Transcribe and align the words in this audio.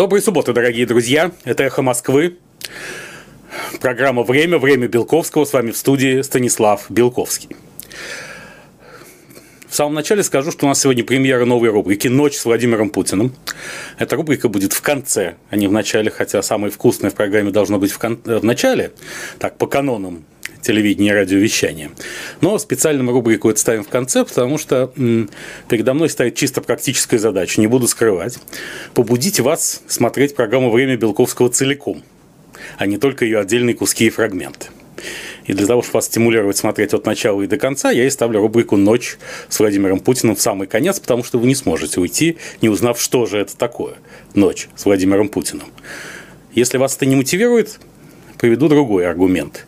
Доброй 0.00 0.22
субботы, 0.22 0.54
дорогие 0.54 0.86
друзья. 0.86 1.30
Это 1.44 1.64
«Эхо 1.64 1.82
Москвы». 1.82 2.38
Программа 3.82 4.22
«Время», 4.22 4.56
«Время 4.56 4.88
Белковского». 4.88 5.44
С 5.44 5.52
вами 5.52 5.72
в 5.72 5.76
студии 5.76 6.22
Станислав 6.22 6.86
Белковский. 6.88 7.50
В 9.68 9.74
самом 9.74 9.92
начале 9.92 10.22
скажу, 10.22 10.52
что 10.52 10.64
у 10.64 10.70
нас 10.70 10.80
сегодня 10.80 11.04
премьера 11.04 11.44
новой 11.44 11.68
рубрики 11.68 12.08
«Ночь 12.08 12.36
с 12.36 12.46
Владимиром 12.46 12.88
Путиным». 12.88 13.34
Эта 13.98 14.16
рубрика 14.16 14.48
будет 14.48 14.72
в 14.72 14.80
конце, 14.80 15.34
а 15.50 15.56
не 15.56 15.68
в 15.68 15.72
начале, 15.72 16.10
хотя 16.10 16.40
самое 16.40 16.72
вкусное 16.72 17.10
в 17.10 17.14
программе 17.14 17.50
должно 17.50 17.78
быть 17.78 17.92
в, 17.92 17.98
кон... 17.98 18.22
в 18.24 18.42
начале, 18.42 18.92
так, 19.38 19.58
по 19.58 19.66
канонам 19.66 20.24
телевидения 20.62 21.10
и 21.10 21.12
радиовещания. 21.12 21.90
Но 22.40 22.58
специальную 22.58 23.10
рубрику 23.10 23.50
это 23.50 23.58
ставим 23.58 23.84
в 23.84 23.88
конце, 23.88 24.24
потому 24.24 24.58
что 24.58 24.92
м, 24.96 25.30
передо 25.68 25.94
мной 25.94 26.08
стоит 26.08 26.34
чисто 26.34 26.60
практическая 26.60 27.18
задача, 27.18 27.60
не 27.60 27.66
буду 27.66 27.88
скрывать, 27.88 28.38
побудить 28.94 29.40
вас 29.40 29.82
смотреть 29.86 30.34
программу 30.34 30.70
«Время 30.70 30.96
Белковского» 30.96 31.50
целиком, 31.50 32.02
а 32.78 32.86
не 32.86 32.98
только 32.98 33.24
ее 33.24 33.38
отдельные 33.38 33.74
куски 33.74 34.06
и 34.06 34.10
фрагменты. 34.10 34.68
И 35.46 35.52
для 35.52 35.66
того, 35.66 35.82
чтобы 35.82 35.96
вас 35.96 36.06
стимулировать 36.06 36.56
смотреть 36.56 36.94
от 36.94 37.06
начала 37.06 37.42
и 37.42 37.46
до 37.46 37.56
конца, 37.56 37.90
я 37.90 38.06
и 38.06 38.10
ставлю 38.10 38.40
рубрику 38.40 38.76
«Ночь» 38.76 39.16
с 39.48 39.58
Владимиром 39.58 39.98
Путиным 39.98 40.36
в 40.36 40.40
самый 40.40 40.68
конец, 40.68 41.00
потому 41.00 41.24
что 41.24 41.38
вы 41.38 41.46
не 41.46 41.54
сможете 41.54 42.00
уйти, 42.00 42.36
не 42.60 42.68
узнав, 42.68 43.00
что 43.00 43.26
же 43.26 43.38
это 43.38 43.56
такое 43.56 43.94
«Ночь» 44.34 44.68
с 44.76 44.84
Владимиром 44.84 45.28
Путиным. 45.28 45.66
Если 46.52 46.78
вас 46.78 46.96
это 46.96 47.06
не 47.06 47.16
мотивирует, 47.16 47.80
приведу 48.38 48.68
другой 48.68 49.08
аргумент. 49.08 49.66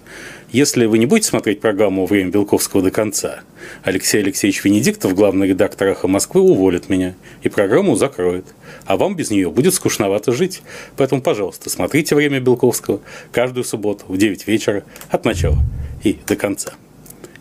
Если 0.52 0.84
вы 0.84 0.98
не 0.98 1.06
будете 1.06 1.29
смотреть 1.29 1.61
программу 1.61 2.05
«Время 2.05 2.30
Белковского» 2.30 2.83
до 2.83 2.91
конца, 2.91 3.41
Алексей 3.84 4.20
Алексеевич 4.20 4.62
Венедиктов, 4.62 5.15
главный 5.15 5.48
редактор 5.48 5.88
«Эхо 5.88 6.09
Москвы», 6.09 6.42
уволит 6.42 6.91
меня 6.91 7.15
и 7.42 7.48
программу 7.48 7.97
закроет. 7.97 8.45
А 8.84 8.98
вам 8.98 9.16
без 9.16 9.30
нее 9.30 9.51
будет 9.51 9.73
скучновато 9.73 10.33
жить. 10.33 10.61
Поэтому, 10.98 11.23
пожалуйста, 11.23 11.70
смотрите 11.70 12.15
«Время 12.15 12.38
Белковского» 12.38 13.01
каждую 13.33 13.65
субботу 13.65 14.05
в 14.09 14.19
9 14.19 14.47
вечера 14.47 14.84
от 15.09 15.25
начала 15.25 15.56
и 16.05 16.19
до 16.27 16.36
конца. 16.36 16.75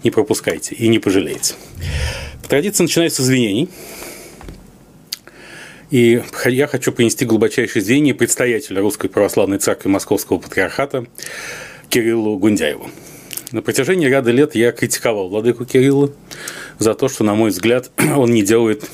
Не 0.06 0.10
пропускайте 0.10 0.74
и 0.76 0.88
не 0.88 1.00
пожалеете. 1.00 1.56
По 2.42 2.48
традиции 2.48 2.84
начинается 2.84 3.24
с 3.24 3.26
извинений. 3.26 3.68
И 5.90 6.24
я 6.46 6.68
хочу 6.68 6.94
принести 6.94 7.26
глубочайшее 7.26 7.84
извинение 7.84 8.16
предстоятеля 8.16 8.80
Русской 8.80 9.10
Православной 9.10 9.58
Церкви 9.58 9.90
Московского 9.90 10.38
Патриархата 10.38 11.06
Кириллу 11.92 12.38
Гундяеву. 12.38 12.90
На 13.52 13.62
протяжении 13.62 14.08
ряда 14.08 14.32
лет 14.32 14.56
я 14.56 14.72
критиковал 14.72 15.28
владыку 15.28 15.66
Кирилла 15.66 16.10
за 16.80 16.94
то, 16.94 17.10
что, 17.10 17.26
на 17.26 17.36
мой 17.36 17.50
взгляд, 17.50 17.92
он 18.16 18.32
не 18.32 18.44
делает 18.44 18.90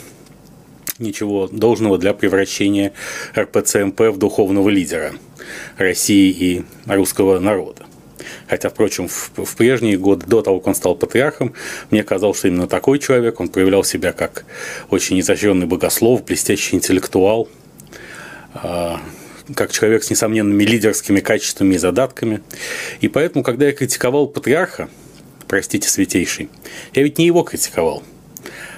ничего 0.97 1.47
должного 1.47 1.99
для 1.99 2.15
превращения 2.15 2.93
РПЦМП 3.37 3.99
в 3.99 4.17
духовного 4.17 4.67
лидера 4.69 5.13
России 5.77 6.31
и 6.31 6.63
русского 6.87 7.37
народа. 7.37 7.85
Хотя, 8.47 8.69
впрочем, 8.69 9.07
в, 9.07 9.31
в 9.45 9.55
прежние 9.55 9.99
годы, 9.99 10.25
до 10.25 10.41
того, 10.41 10.57
как 10.57 10.69
он 10.69 10.75
стал 10.75 10.95
патриархом, 10.95 11.53
мне 11.91 12.03
казалось, 12.03 12.39
что 12.39 12.47
именно 12.47 12.67
такой 12.67 12.97
человек, 12.97 13.39
он 13.39 13.49
проявлял 13.49 13.83
себя 13.83 14.11
как 14.11 14.43
очень 14.89 15.19
изощренный 15.19 15.67
богослов, 15.67 16.25
блестящий 16.25 16.75
интеллектуал, 16.75 17.47
а, 18.55 18.99
как 19.55 19.71
человек 19.71 20.03
с 20.03 20.09
несомненными 20.09 20.63
лидерскими 20.63 21.19
качествами 21.19 21.75
и 21.75 21.77
задатками. 21.77 22.41
И 23.01 23.07
поэтому, 23.07 23.43
когда 23.43 23.67
я 23.67 23.71
критиковал 23.71 24.27
патриарха, 24.27 24.89
простите, 25.47 25.87
святейший, 25.89 26.49
я 26.93 27.03
ведь 27.03 27.17
не 27.17 27.25
его 27.25 27.43
критиковал, 27.43 28.03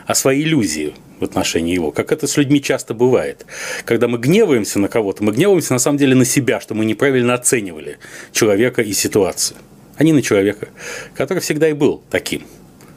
а 0.05 0.15
свои 0.15 0.43
иллюзии 0.43 0.93
в 1.19 1.23
отношении 1.23 1.73
его, 1.73 1.91
как 1.91 2.11
это 2.11 2.27
с 2.27 2.37
людьми 2.37 2.61
часто 2.61 2.93
бывает. 2.93 3.45
Когда 3.85 4.07
мы 4.07 4.17
гневаемся 4.17 4.79
на 4.79 4.87
кого-то, 4.87 5.23
мы 5.23 5.33
гневаемся 5.33 5.73
на 5.73 5.79
самом 5.79 5.97
деле 5.97 6.15
на 6.15 6.25
себя, 6.25 6.61
что 6.61 6.75
мы 6.75 6.85
неправильно 6.85 7.33
оценивали 7.33 7.97
человека 8.31 8.81
и 8.81 8.93
ситуацию, 8.93 9.57
а 9.97 10.03
не 10.03 10.13
на 10.13 10.21
человека, 10.21 10.69
который 11.15 11.39
всегда 11.39 11.69
и 11.69 11.73
был 11.73 12.01
таким. 12.09 12.43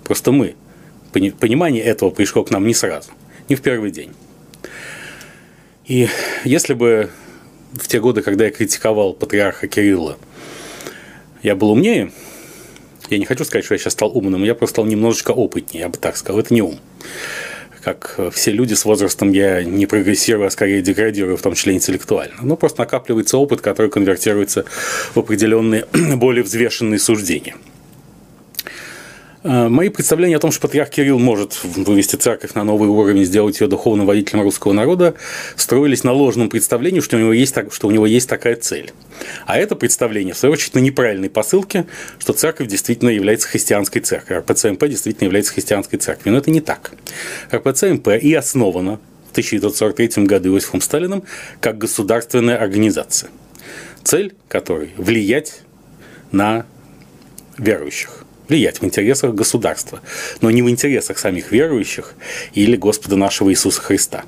Просто 0.04 0.30
мы, 0.30 0.54
понимание 1.12 1.82
этого 1.82 2.10
пришло 2.10 2.44
к 2.44 2.50
нам 2.50 2.66
не 2.66 2.74
сразу, 2.74 3.10
не 3.48 3.56
в 3.56 3.62
первый 3.62 3.90
день. 3.90 4.12
И 5.86 6.08
если 6.44 6.74
бы 6.74 7.10
в 7.72 7.88
те 7.88 8.00
годы, 8.00 8.22
когда 8.22 8.44
я 8.44 8.50
критиковал 8.50 9.14
патриарха 9.14 9.68
Кирилла, 9.68 10.18
я 11.42 11.54
был 11.54 11.70
умнее. 11.70 12.12
Я 13.10 13.18
не 13.18 13.24
хочу 13.24 13.44
сказать, 13.44 13.64
что 13.64 13.74
я 13.74 13.78
сейчас 13.78 13.92
стал 13.94 14.16
умным, 14.16 14.44
я 14.44 14.54
просто 14.54 14.74
стал 14.74 14.86
немножечко 14.86 15.32
опытнее, 15.32 15.82
я 15.82 15.88
бы 15.88 15.98
так 15.98 16.16
сказал. 16.16 16.40
Это 16.40 16.54
не 16.54 16.62
ум. 16.62 16.78
Как 17.82 18.18
все 18.32 18.52
люди 18.52 18.74
с 18.74 18.84
возрастом 18.84 19.32
я 19.32 19.64
не 19.64 19.86
прогрессирую, 19.86 20.46
а 20.46 20.50
скорее 20.50 20.82
деградирую, 20.82 21.36
в 21.36 21.42
том 21.42 21.54
числе 21.54 21.74
интеллектуально. 21.74 22.36
Но 22.42 22.56
просто 22.56 22.82
накапливается 22.82 23.38
опыт, 23.38 23.60
который 23.60 23.90
конвертируется 23.90 24.64
в 25.14 25.18
определенные 25.18 25.86
более 26.16 26.44
взвешенные 26.44 27.00
суждения– 27.00 27.56
Э, 27.64 27.71
мои 29.44 29.88
представления 29.88 30.36
о 30.36 30.40
том, 30.40 30.52
что 30.52 30.62
патриарх 30.62 30.90
Кирилл 30.90 31.18
может 31.18 31.62
вывести 31.64 32.16
церковь 32.16 32.54
на 32.54 32.64
новый 32.64 32.88
уровень, 32.88 33.24
сделать 33.24 33.60
ее 33.60 33.66
духовным 33.66 34.06
водителем 34.06 34.42
русского 34.42 34.72
народа, 34.72 35.14
строились 35.56 36.04
на 36.04 36.12
ложном 36.12 36.48
представлении, 36.48 37.00
что 37.00 37.16
у 37.16 37.20
него 37.20 37.32
есть, 37.32 37.54
что 37.70 37.88
у 37.88 37.90
него 37.90 38.06
есть 38.06 38.28
такая 38.28 38.56
цель. 38.56 38.92
А 39.46 39.58
это 39.58 39.74
представление, 39.74 40.34
в 40.34 40.38
свою 40.38 40.52
очередь, 40.52 40.74
на 40.74 40.78
неправильной 40.78 41.30
посылке, 41.30 41.86
что 42.18 42.32
церковь 42.32 42.68
действительно 42.68 43.10
является 43.10 43.48
христианской 43.48 44.00
церковью, 44.00 44.42
РПЦМП 44.42 44.86
действительно 44.86 45.26
является 45.26 45.52
христианской 45.52 45.98
церковью. 45.98 46.34
Но 46.34 46.38
это 46.38 46.50
не 46.50 46.60
так. 46.60 46.92
РПЦМП 47.52 48.08
и 48.20 48.34
основана 48.34 49.00
в 49.28 49.32
1943 49.32 50.24
году 50.24 50.54
Иосифом 50.54 50.80
Сталиным 50.80 51.24
как 51.60 51.78
государственная 51.78 52.58
организация, 52.58 53.30
цель 54.04 54.34
которой– 54.48 54.92
влиять 54.96 55.62
на 56.30 56.66
верующих 57.58 58.21
влиять 58.48 58.80
в 58.80 58.84
интересах 58.84 59.34
государства, 59.34 60.00
но 60.40 60.50
не 60.50 60.62
в 60.62 60.70
интересах 60.70 61.18
самих 61.18 61.52
верующих 61.52 62.14
или 62.54 62.76
Господа 62.76 63.16
нашего 63.16 63.50
Иисуса 63.50 63.80
Христа. 63.80 64.24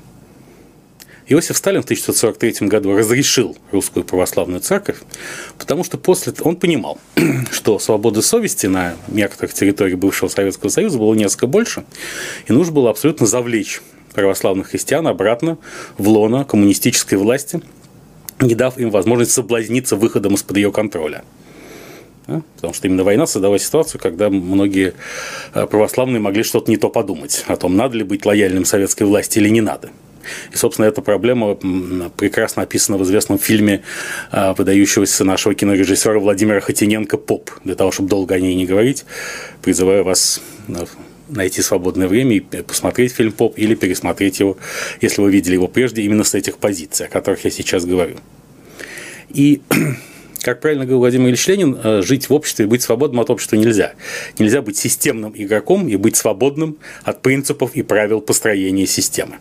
Иосиф 1.27 1.57
Сталин 1.57 1.81
в 1.81 1.85
1943 1.85 2.67
году 2.67 2.95
разрешил 2.95 3.57
русскую 3.71 4.05
православную 4.05 4.59
церковь, 4.59 4.97
потому 5.57 5.83
что 5.83 5.97
после 5.97 6.33
он 6.41 6.55
понимал, 6.55 6.99
что 7.51 7.79
свободы 7.79 8.21
совести 8.21 8.67
на 8.67 8.95
некоторых 9.07 9.53
территориях 9.53 9.97
бывшего 9.97 10.29
Советского 10.29 10.69
Союза 10.69 10.99
было 10.99 11.15
несколько 11.15 11.47
больше, 11.47 11.83
и 12.47 12.53
нужно 12.53 12.73
было 12.73 12.89
абсолютно 12.91 13.25
завлечь 13.25 13.81
православных 14.13 14.69
христиан 14.69 15.07
обратно 15.07 15.57
в 15.97 16.07
лоно 16.07 16.45
коммунистической 16.45 17.17
власти, 17.17 17.59
не 18.39 18.53
дав 18.53 18.77
им 18.77 18.91
возможность 18.91 19.31
соблазниться 19.31 19.95
выходом 19.95 20.35
из-под 20.35 20.57
ее 20.57 20.71
контроля– 20.71 21.23
да? 22.27 22.41
Потому 22.55 22.73
что 22.73 22.87
именно 22.87 23.03
война 23.03 23.27
создала 23.27 23.59
ситуацию, 23.59 24.01
когда 24.01 24.29
многие 24.29 24.93
э, 25.53 25.65
православные 25.67 26.19
могли 26.19 26.43
что-то 26.43 26.71
не 26.71 26.77
то 26.77 26.89
подумать 26.89 27.43
о 27.47 27.55
том, 27.55 27.75
надо 27.75 27.97
ли 27.97 28.03
быть 28.03 28.25
лояльным 28.25 28.65
советской 28.65 29.03
власти 29.03 29.39
или 29.39 29.49
не 29.49 29.61
надо. 29.61 29.89
И, 30.51 30.55
собственно, 30.55 30.85
эта 30.87 31.01
проблема 31.01 31.55
прекрасно 31.55 32.63
описана 32.63 32.97
в 32.97 33.03
известном 33.03 33.37
фильме 33.37 33.83
э, 34.31 34.53
выдающегося 34.57 35.23
нашего 35.23 35.53
кинорежиссера 35.53 36.19
Владимира 36.19 36.59
Хотиненко 36.61 37.17
«Поп». 37.17 37.51
Для 37.63 37.75
того, 37.75 37.91
чтобы 37.91 38.09
долго 38.09 38.35
о 38.35 38.39
ней 38.39 38.55
не 38.55 38.65
говорить, 38.65 39.05
призываю 39.61 40.03
вас 40.03 40.41
э, 40.67 40.85
найти 41.29 41.61
свободное 41.61 42.07
время 42.07 42.37
и 42.37 42.39
посмотреть 42.39 43.13
фильм 43.13 43.31
«Поп» 43.31 43.57
или 43.57 43.75
пересмотреть 43.75 44.39
его, 44.39 44.57
если 45.01 45.21
вы 45.21 45.31
видели 45.31 45.53
его 45.53 45.67
прежде, 45.67 46.01
именно 46.01 46.23
с 46.23 46.33
этих 46.33 46.57
позиций, 46.57 47.05
о 47.05 47.09
которых 47.09 47.45
я 47.45 47.51
сейчас 47.51 47.85
говорю. 47.85 48.17
И 49.29 49.61
как 50.45 50.61
правильно 50.61 50.83
говорил 50.83 50.99
Владимир 50.99 51.29
Ильич 51.29 51.47
Ленин, 51.47 51.75
э, 51.83 52.01
жить 52.03 52.29
в 52.29 52.33
обществе 52.33 52.65
и 52.65 52.67
быть 52.67 52.83
свободным 52.83 53.19
от 53.19 53.31
общества 53.31 53.55
нельзя. 53.55 53.93
Нельзя 54.37 54.61
быть 54.61 54.77
системным 54.77 55.33
игроком 55.35 55.87
и 55.87 55.95
быть 55.95 56.15
свободным 56.15 56.77
от 57.03 57.23
принципов 57.23 57.71
и 57.73 57.81
правил 57.81 58.21
построения 58.21 58.85
системы. 58.85 59.37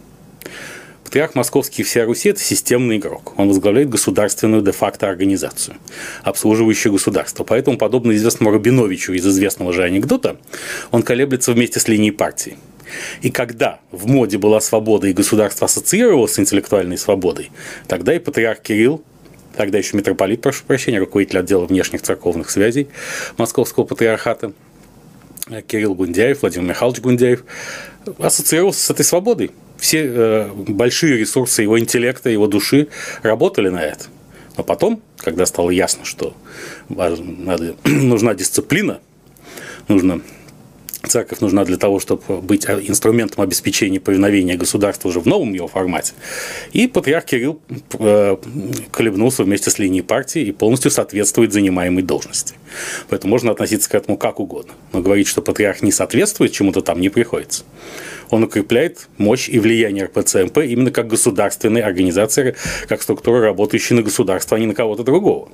Патриарх 1.04 1.34
Московский 1.34 1.82
и 1.82 1.84
вся 1.84 2.06
Руси– 2.06 2.28
это 2.31 2.41
системный 2.41 2.97
игрок. 2.97 3.34
Он 3.37 3.48
возглавляет 3.48 3.91
государственную 3.91 4.62
де-факто 4.62 5.06
организацию, 5.06 5.76
обслуживающую 6.23 6.90
государство. 6.90 7.44
Поэтому, 7.44 7.76
подобно 7.76 8.12
известному 8.12 8.50
Рабиновичу 8.50 9.12
из 9.12 9.26
известного 9.26 9.75
же 9.75 9.82
анекдота, 9.82 10.38
он 10.90 11.02
колеблется 11.02 11.52
вместе 11.52 11.81
с 11.81 11.87
линией 11.87 12.12
партии. 12.12 12.56
И 13.20 13.31
когда 13.31 13.81
в 13.90 14.06
моде 14.06 14.38
была 14.38 14.58
свобода 14.62 15.06
и 15.06 15.12
государство 15.12 15.67
ассоциировалось 15.67 16.32
с 16.32 16.38
интеллектуальной 16.38 16.96
свободой, 16.96 17.50
тогда 17.88 18.14
и 18.14 18.19
патриарх 18.19 18.61
Кирилл 18.61 19.05
тогда 19.56 19.79
еще 19.79 19.97
митрополит, 19.97 20.41
прошу 20.41 20.65
прощения, 20.65 20.99
руководитель 20.99 21.39
отдела 21.39 21.67
внешних 21.67 22.03
церковных 22.03 22.51
связей 22.51 22.89
Московского 23.37 23.85
патриархата, 23.85 24.53
э, 25.49 25.62
Кирилл 25.62 25.95
Гундяев, 25.95 26.43
Владимир 26.43 26.69
Михайлович 26.69 27.01
Гундяев, 27.01 27.45
ассоциировался 28.19 28.81
с 28.81 28.91
этой 28.91 29.05
свободой. 29.05 29.51
Все 29.79 30.05
э, 30.05 30.49
большие 30.53 31.19
ресурсы 31.19 31.62
его 31.62 31.79
интеллекта, 31.79 32.31
его 32.31 32.47
души 32.47 32.89
работали 33.23 33.69
на 33.69 33.83
это. 33.83 34.06
Но 34.56 34.62
потом, 34.62 35.03
когда 35.19 35.47
стало 35.47 35.71
ясно, 35.71 36.05
что 36.05 36.35
надо, 36.89 37.75
нужна 37.85 38.35
дисциплина, 38.35 39.01
нужно 39.89 40.21
Церковь 41.14 41.38
нужна 41.38 41.64
для 41.64 41.76
того, 41.76 42.00
чтобы 42.00 42.40
быть 42.40 42.66
инструментом 42.66 43.44
обеспечения 43.44 44.00
повиновения 44.00 44.56
государства 44.56 45.08
уже 45.08 45.20
в 45.20 45.26
новом 45.26 45.52
его 45.52 45.69
формате. 45.69 46.12
И 46.72 46.88
патриарх 46.88 47.25
Кирилл 47.25 47.61
э, 48.00 48.37
колебнулся 48.90 49.44
вместе 49.44 49.70
с 49.70 49.78
линией 49.78 50.02
партии 50.02 50.43
и 50.43 50.50
полностью 50.50 50.90
соответствует 50.90 51.52
занимаемой 51.52 52.02
должности. 52.02 52.56
Поэтому 53.08 53.31
можно 53.31 53.52
относиться 53.52 53.88
к 53.88 53.94
этому 53.94 54.16
как 54.19 54.40
угодно. 54.40 54.72
Но 54.93 55.02
говорить, 55.02 55.28
что 55.28 55.40
патриарх 55.40 55.82
не 55.82 55.93
соответствует 55.93 56.50
чему-то 56.50 56.81
там 56.81 57.00
не 57.00 57.11
приходится. 57.11 57.62
Он 58.31 58.43
укрепляет 58.43 59.06
мощь 59.17 59.49
и 59.49 59.60
влияние 59.60 60.06
РПЦМП 60.06 60.58
именно 60.58 60.90
как 60.90 61.06
государственной 61.06 61.82
организации, 61.82 62.56
как 62.88 63.02
структура, 63.02 63.40
работающей 63.40 63.94
на 63.94 64.02
государство, 64.02 64.56
а 64.56 64.60
не 64.60 64.67
на 64.67 64.75
кого-то 64.75 65.05
другого 65.05 65.49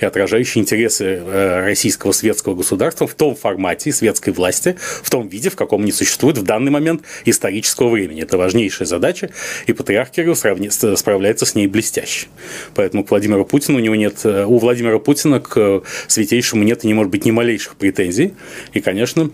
и 0.00 0.04
отражающий 0.04 0.60
интересы 0.60 1.04
э, 1.04 1.64
российского 1.64 2.12
светского 2.12 2.54
государства 2.54 3.06
в 3.06 3.14
том 3.14 3.34
формате 3.34 3.92
светской 3.92 4.32
власти, 4.32 4.76
в 5.02 5.10
том 5.10 5.28
виде, 5.28 5.50
в 5.50 5.56
каком 5.56 5.82
они 5.82 5.92
существуют 5.92 6.38
в 6.38 6.42
данный 6.42 6.70
момент 6.70 7.02
исторического 7.24 7.88
времени. 7.88 8.22
Это 8.22 8.38
важнейшая 8.38 8.86
задача, 8.86 9.30
и 9.66 9.72
патриарх 9.72 10.10
Кирилл 10.10 10.36
справляется 10.36 11.46
с 11.46 11.54
ней 11.54 11.66
блестяще. 11.66 12.26
Поэтому 12.74 13.04
к 13.04 13.10
Владимиру 13.10 13.44
Путину 13.44 13.78
у 13.78 13.80
него 13.80 13.94
нет, 13.94 14.20
э, 14.24 14.44
у 14.44 14.58
Владимира 14.58 14.98
Путина 14.98 15.40
к 15.40 15.82
святейшему 16.08 16.62
нет 16.62 16.84
и 16.84 16.86
не 16.86 16.94
может 16.94 17.10
быть 17.10 17.24
ни 17.24 17.30
малейших 17.30 17.76
претензий. 17.76 18.34
И, 18.72 18.80
конечно, 18.80 19.30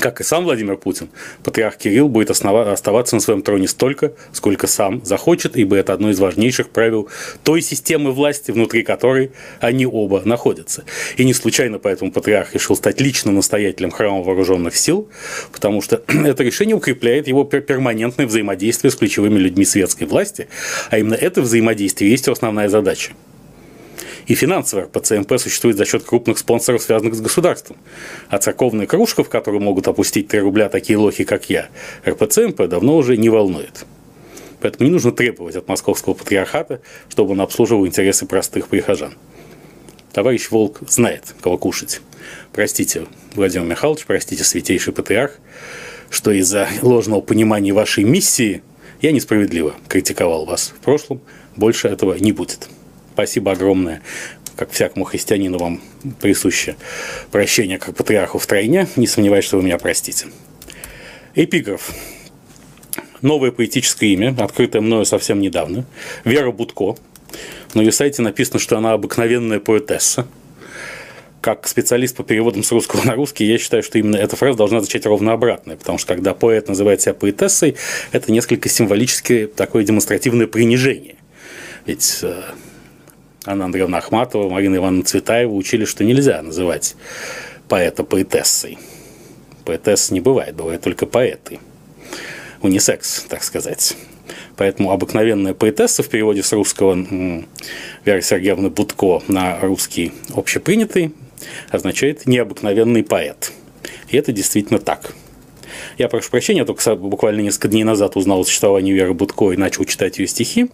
как 0.00 0.20
и 0.20 0.24
сам 0.24 0.44
Владимир 0.44 0.76
Путин, 0.76 1.10
патриарх 1.44 1.76
Кирилл 1.76 2.08
будет 2.08 2.30
основа- 2.30 2.72
оставаться 2.72 3.14
на 3.14 3.20
своем 3.20 3.42
троне 3.42 3.68
столько, 3.68 4.12
сколько 4.32 4.66
сам 4.66 5.04
захочет, 5.04 5.56
ибо 5.56 5.76
это 5.76 5.92
одно 5.92 6.10
из 6.10 6.18
важнейших 6.18 6.70
правил 6.70 7.08
той 7.44 7.62
системы 7.62 8.12
власти, 8.12 8.50
внутри 8.50 8.82
которой 8.82 9.32
они 9.60 9.86
оба 9.86 10.22
находятся. 10.24 10.84
И 11.16 11.24
не 11.24 11.34
случайно 11.34 11.78
поэтому 11.78 12.12
патриарх 12.12 12.54
решил 12.54 12.76
стать 12.76 13.00
лично 13.00 13.32
настоятелем 13.32 13.90
храма 13.90 14.22
вооруженных 14.22 14.76
сил, 14.76 15.08
потому 15.52 15.82
что 15.82 16.02
это 16.08 16.42
решение 16.42 16.74
укрепляет 16.74 17.28
его 17.28 17.44
перманентное 17.44 18.26
взаимодействие 18.26 18.90
с 18.90 18.96
ключевыми 18.96 19.38
людьми 19.38 19.64
светской 19.64 20.04
власти, 20.04 20.48
а 20.90 20.98
именно 20.98 21.14
это 21.14 21.42
взаимодействие 21.42 22.10
есть 22.10 22.26
его 22.26 22.32
основная 22.32 22.68
задача. 22.68 23.12
И 24.26 24.34
финансово 24.34 24.82
РПЦМП 24.82 25.38
существует 25.38 25.76
за 25.76 25.84
счет 25.84 26.04
крупных 26.04 26.38
спонсоров, 26.38 26.82
связанных 26.82 27.14
с 27.14 27.20
государством. 27.20 27.76
А 28.28 28.38
церковная 28.38 28.86
кружка, 28.86 29.24
в 29.24 29.28
которую 29.28 29.62
могут 29.62 29.88
опустить 29.88 30.28
3 30.28 30.40
рубля 30.40 30.68
такие 30.68 30.98
лохи, 30.98 31.24
как 31.24 31.50
я, 31.50 31.68
РПЦМП 32.06 32.62
давно 32.68 32.96
уже 32.96 33.16
не 33.16 33.28
волнует. 33.28 33.84
Поэтому 34.60 34.88
не 34.88 34.92
нужно 34.92 35.12
требовать 35.12 35.56
от 35.56 35.68
московского 35.68 36.14
патриархата, 36.14 36.80
чтобы 37.08 37.32
он 37.32 37.40
обслуживал 37.40 37.86
интересы 37.86 38.26
простых 38.26 38.68
прихожан. 38.68 39.14
Товарищ 40.12 40.50
Волк 40.50 40.80
знает, 40.88 41.34
кого 41.40 41.56
кушать. 41.56 42.00
Простите, 42.52 43.06
Владимир 43.34 43.66
Михайлович, 43.66 44.04
простите, 44.06 44.44
святейший 44.44 44.92
патриарх, 44.92 45.38
что 46.10 46.32
из-за 46.32 46.68
ложного 46.82 47.20
понимания 47.20 47.72
вашей 47.72 48.04
миссии 48.04 48.62
я 49.00 49.12
несправедливо 49.12 49.74
критиковал 49.88 50.44
вас 50.44 50.74
в 50.76 50.80
прошлом. 50.80 51.20
Больше 51.56 51.88
этого 51.88 52.14
не 52.14 52.32
будет. 52.32 52.68
Спасибо 53.14 53.52
огромное. 53.52 54.02
Как 54.56 54.70
всякому 54.70 55.04
христианину 55.04 55.58
вам 55.58 55.80
присуще 56.20 56.76
прощение 57.30 57.78
как 57.78 57.94
патриарху 57.96 58.38
в 58.38 58.46
тройне. 58.46 58.88
Не 58.96 59.06
сомневаюсь, 59.06 59.44
что 59.44 59.56
вы 59.56 59.62
меня 59.62 59.78
простите. 59.78 60.26
Эпиграф. 61.34 61.92
Новое 63.22 63.50
поэтическое 63.50 64.10
имя, 64.10 64.34
открытое 64.38 64.80
мною 64.80 65.04
совсем 65.04 65.40
недавно. 65.40 65.84
Вера 66.24 66.50
Будко. 66.50 66.96
На 67.74 67.80
ее 67.80 67.92
сайте 67.92 68.22
написано, 68.22 68.58
что 68.58 68.76
она 68.76 68.92
обыкновенная 68.92 69.60
поэтесса. 69.60 70.26
Как 71.40 71.66
специалист 71.68 72.16
по 72.16 72.22
переводам 72.22 72.62
с 72.62 72.72
русского 72.72 73.02
на 73.04 73.14
русский, 73.14 73.46
я 73.46 73.56
считаю, 73.58 73.82
что 73.82 73.98
именно 73.98 74.16
эта 74.16 74.36
фраза 74.36 74.58
должна 74.58 74.80
звучать 74.80 75.06
ровно 75.06 75.32
обратно, 75.32 75.76
потому 75.76 75.96
что 75.96 76.14
когда 76.14 76.34
поэт 76.34 76.68
называет 76.68 77.00
себя 77.00 77.14
поэтессой, 77.14 77.76
это 78.12 78.30
несколько 78.30 78.68
символическое 78.68 79.46
такое 79.46 79.84
демонстративное 79.84 80.46
принижение. 80.46 81.14
Ведь 81.86 82.18
э, 82.22 82.42
Анна 83.44 83.64
Андреевна 83.64 83.98
Ахматова, 83.98 84.50
Марина 84.50 84.76
Ивановна 84.76 85.04
Цветаева 85.04 85.52
учили, 85.52 85.84
что 85.84 86.04
нельзя 86.04 86.42
называть 86.42 86.94
поэта 87.68 88.04
поэтессой. 88.04 88.78
Поэтесс 89.64 90.10
не 90.10 90.20
бывает, 90.20 90.54
бывают 90.54 90.82
только 90.82 91.06
поэты. 91.06 91.58
Унисекс, 92.60 93.24
так 93.28 93.42
сказать. 93.42 93.96
Поэтому 94.56 94.90
обыкновенная 94.90 95.54
поэтесса 95.54 96.02
в 96.02 96.08
переводе 96.08 96.42
с 96.42 96.52
русского 96.52 96.94
Вера 98.04 98.20
Сергеевна 98.20 98.68
Будко 98.68 99.22
на 99.28 99.58
русский 99.60 100.12
общепринятый 100.34 101.14
означает 101.70 102.26
необыкновенный 102.26 103.02
поэт. 103.02 103.52
И 104.08 104.18
это 104.18 104.32
действительно 104.32 104.78
так. 104.78 105.14
Я 105.98 106.08
прошу 106.08 106.30
прощения, 106.30 106.60
я 106.60 106.64
только 106.64 106.94
буквально 106.96 107.40
несколько 107.40 107.68
дней 107.68 107.84
назад 107.84 108.16
узнал 108.16 108.40
о 108.40 108.44
существовании 108.44 108.92
Веры 108.92 109.14
Будко 109.14 109.52
и 109.52 109.56
начал 109.56 109.84
читать 109.84 110.18
ее 110.18 110.26
стихи. 110.26 110.70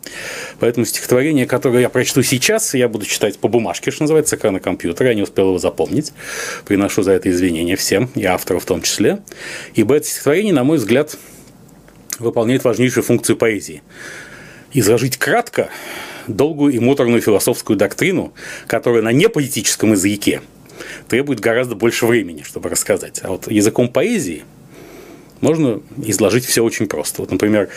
Поэтому 0.60 0.86
стихотворение, 0.86 1.46
которое 1.46 1.80
я 1.80 1.88
прочту 1.88 2.22
сейчас, 2.22 2.74
я 2.74 2.88
буду 2.88 3.06
читать 3.06 3.38
по 3.38 3.48
бумажке, 3.48 3.90
что 3.90 4.04
называется, 4.04 4.36
экрана 4.36 4.60
компьютера. 4.60 5.08
Я 5.08 5.14
не 5.14 5.22
успел 5.22 5.48
его 5.48 5.58
запомнить. 5.58 6.12
Приношу 6.64 7.02
за 7.02 7.12
это 7.12 7.30
извинения 7.30 7.76
всем, 7.76 8.10
и 8.14 8.24
автору 8.24 8.60
в 8.60 8.64
том 8.64 8.82
числе. 8.82 9.20
Ибо 9.74 9.96
это 9.96 10.06
стихотворение, 10.06 10.54
на 10.54 10.64
мой 10.64 10.78
взгляд, 10.78 11.16
выполняет 12.18 12.64
важнейшую 12.64 13.04
функцию 13.04 13.36
поэзии. 13.36 13.82
Изложить 14.72 15.16
кратко 15.16 15.70
долгую 16.26 16.72
и 16.74 16.78
муторную 16.78 17.20
философскую 17.22 17.76
доктрину, 17.76 18.32
которая 18.66 19.02
на 19.02 19.12
неполитическом 19.12 19.92
языке 19.92 20.42
требует 21.08 21.40
гораздо 21.40 21.74
больше 21.74 22.06
времени, 22.06 22.42
чтобы 22.42 22.68
рассказать. 22.68 23.20
А 23.22 23.28
вот 23.28 23.50
языком 23.50 23.88
поэзии– 23.88 24.44
можно 25.40 25.80
изложить 26.04 26.44
все 26.44 26.62
очень 26.62 26.86
просто. 26.86 27.22
Вот, 27.22 27.30
например, 27.30 27.68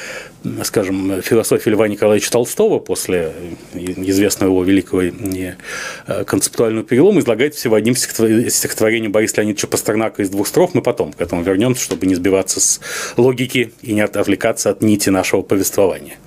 скажем, 0.64 1.22
философия 1.22 1.72
Льва 1.72 1.88
Николаевича 1.88 2.32
Толстого 2.32 2.80
после 2.80 3.34
известного 3.74 4.52
его 4.52 4.64
великого 4.64 5.04
э, 5.04 6.24
концептуального 6.26 6.86
перелома 6.86 7.20
излагает 7.20 7.56
всего 7.56 7.76
одним 7.76 7.96
стихотворением 7.96 9.12
Бориса 9.12 9.38
Леонидовича 9.38 9.68
Пастернака 9.68 10.24
из 10.24 10.30
двух 10.30 10.48
строф. 10.48 10.74
Мы 10.74 10.82
потом 10.82 11.14
к 11.14 11.22
этому 11.22 11.44
вернемся, 11.44 11.84
чтобы 11.84 12.06
не 12.06 12.16
сбиваться 12.16 12.60
с 12.60 12.80
логики 13.18 13.74
и 13.82 13.94
не 13.94 14.02
отвлекаться 14.02 14.70
от 14.70 14.82
нити 14.82 15.10
нашего 15.10 15.42
повествования. 15.42 16.18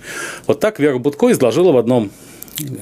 Вот 0.47 0.61
так 0.61 0.79
Вера 0.79 0.99
Будко 0.99 1.31
изложила 1.33 1.73
в 1.73 1.79
одном 1.79 2.11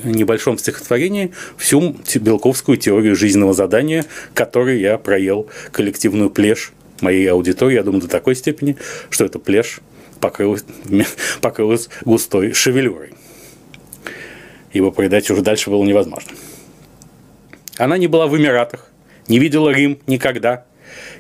небольшом 0.05 0.59
стихотворении 0.59 1.33
всю 1.57 1.97
белковскую 2.17 2.77
теорию 2.77 3.15
жизненного 3.15 3.53
задания, 3.53 4.05
которой 4.35 4.81
я 4.81 4.99
проел 4.99 5.47
коллективную 5.73 6.31
плешь 6.31 6.73
моей 7.03 7.27
аудитории, 7.27 7.75
я 7.75 7.83
думаю, 7.83 8.03
до 8.03 8.09
такой 8.09 8.35
степени, 8.35 8.77
что 9.11 9.25
эта 9.25 9.39
плешь 9.39 9.81
покрылась, 10.21 10.65
покрылась 11.41 11.89
густой 12.05 12.53
шевелюрой. 12.53 13.11
Его 14.73 14.91
передать 14.91 15.29
уже 15.31 15.43
дальше 15.43 15.71
было 15.71 15.85
невозможно. 15.85 16.33
Она 17.77 17.99
не 17.99 18.07
была 18.07 18.27
в 18.27 18.37
Эмиратах, 18.37 18.91
не 19.27 19.39
видела 19.39 19.71
Рим 19.71 19.99
никогда, 20.07 20.67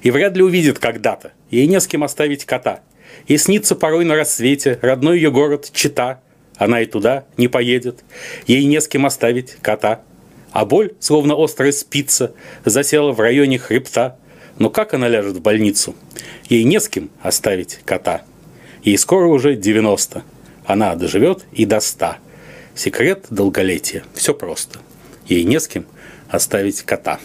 и 0.03 0.11
вряд 0.11 0.37
ли 0.37 0.43
увидит 0.43 0.79
когда-то. 0.79 1.33
Ей 1.51 1.67
не 1.67 1.81
с 1.81 1.87
кем 1.87 2.05
оставить 2.05 2.45
кота. 2.45 2.81
И 3.27 3.37
снится 3.39 3.75
порой 3.75 4.05
на 4.05 4.15
рассвете 4.15 4.79
родной 4.83 5.17
ее 5.17 5.31
город 5.31 5.71
Чита. 5.73 6.21
Она 6.57 6.81
и 6.83 6.87
туда 6.87 7.25
не 7.37 7.49
поедет. 7.49 8.05
Ей 8.47 8.65
не 8.67 8.81
с 8.81 8.87
кем 8.87 9.07
оставить 9.07 9.57
кота. 9.63 10.03
А 10.53 10.65
боль, 10.65 10.93
словно 11.01 11.35
острая 11.43 11.73
спица, 11.73 12.35
засела 12.65 13.13
в 13.13 13.21
районе 13.21 13.59
хребта– 13.59 14.17
но 14.61 14.69
как 14.69 14.93
она 14.93 15.09
ляжет 15.09 15.37
в 15.39 15.41
больницу? 15.41 15.97
Ей 16.51 16.65
не 16.65 16.81
с 16.81 16.89
кем 16.89 17.09
оставить 17.23 17.81
кота. 17.87 18.23
Ей 18.85 18.99
скоро 18.99 19.27
уже 19.27 19.57
90. 19.57 20.23
Она 20.67 20.95
доживет 20.97 21.47
и 21.51 21.65
до 21.65 21.81
100. 21.81 22.17
Секрет 22.75 23.25
долголетия. 23.31 24.05
Все 24.13 24.35
просто. 24.35 24.81
Ей 25.27 25.45
не 25.45 25.59
с 25.59 25.67
кем 25.67 25.87
оставить 26.29 26.83
кота. 26.83 27.19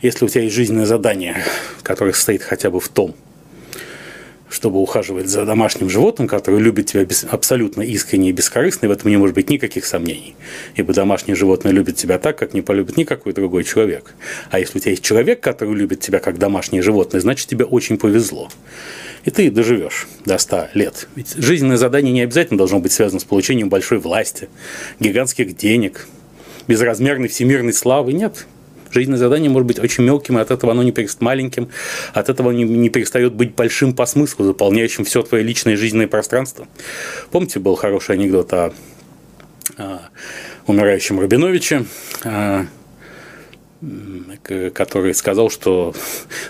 Если 0.00 0.24
у 0.24 0.28
тебя 0.28 0.44
есть 0.44 0.56
жизненное 0.56 0.86
задание, 0.86 1.44
которое 1.82 2.14
состоит 2.14 2.42
хотя 2.42 2.70
бы 2.70 2.80
в 2.80 2.88
том, 2.88 3.14
чтобы 4.50 4.80
ухаживать 4.80 5.28
за 5.28 5.44
домашним 5.44 5.88
животным, 5.88 6.26
который 6.26 6.60
любит 6.60 6.86
тебя 6.86 7.04
без, 7.04 7.24
абсолютно 7.24 7.82
искренне 7.82 8.30
и 8.30 8.32
бескорыстно, 8.32 8.86
и 8.86 8.88
в 8.88 8.92
этом 8.92 9.10
не 9.10 9.16
может 9.16 9.34
быть 9.34 9.48
никаких 9.48 9.86
сомнений. 9.86 10.34
Ибо 10.74 10.92
домашнее 10.92 11.36
животное 11.36 11.72
любит 11.72 11.96
тебя 11.96 12.18
так, 12.18 12.36
как 12.36 12.52
не 12.52 12.60
полюбит 12.60 12.96
никакой 12.96 13.32
другой 13.32 13.64
человек. 13.64 14.14
А 14.50 14.58
если 14.58 14.78
у 14.78 14.80
тебя 14.80 14.90
есть 14.90 15.04
человек, 15.04 15.40
который 15.40 15.74
любит 15.74 16.00
тебя 16.00 16.18
как 16.18 16.38
домашнее 16.38 16.82
животное, 16.82 17.20
значит 17.20 17.48
тебе 17.48 17.64
очень 17.64 17.96
повезло. 17.96 18.48
И 19.24 19.30
ты 19.30 19.50
доживешь 19.50 20.08
до 20.24 20.36
100 20.36 20.68
лет. 20.74 21.08
Ведь 21.14 21.34
жизненное 21.36 21.76
задание 21.76 22.12
не 22.12 22.22
обязательно 22.22 22.58
должно 22.58 22.80
быть 22.80 22.92
связано 22.92 23.20
с 23.20 23.24
получением 23.24 23.68
большой 23.68 23.98
власти, 23.98 24.48
гигантских 24.98 25.56
денег, 25.56 26.08
безразмерной 26.66 27.28
всемирной 27.28 27.72
славы. 27.72 28.12
Нет, 28.14 28.46
Жизненное 28.90 29.18
задание 29.18 29.50
может 29.50 29.66
быть 29.66 29.78
очень 29.78 30.04
мелким, 30.04 30.38
и 30.38 30.40
от 30.40 30.50
этого 30.50 30.72
оно 30.72 30.82
не 30.82 30.92
перестает 30.92 31.20
маленьким, 31.22 31.68
от 32.12 32.28
этого 32.28 32.50
не, 32.50 32.64
не 32.64 32.88
перестает 32.88 33.34
быть 33.34 33.54
большим 33.54 33.94
по 33.94 34.06
смыслу, 34.06 34.44
заполняющим 34.44 35.04
все 35.04 35.22
твое 35.22 35.44
личное 35.44 35.76
жизненное 35.76 36.08
пространство. 36.08 36.66
Помните, 37.30 37.60
был 37.60 37.76
хороший 37.76 38.16
анекдот 38.16 38.52
о, 38.52 38.72
о 39.76 40.00
умирающем 40.66 41.20
Рабиновиче, 41.20 41.84
о 42.24 42.66
который 44.74 45.14
сказал, 45.14 45.50
что 45.50 45.94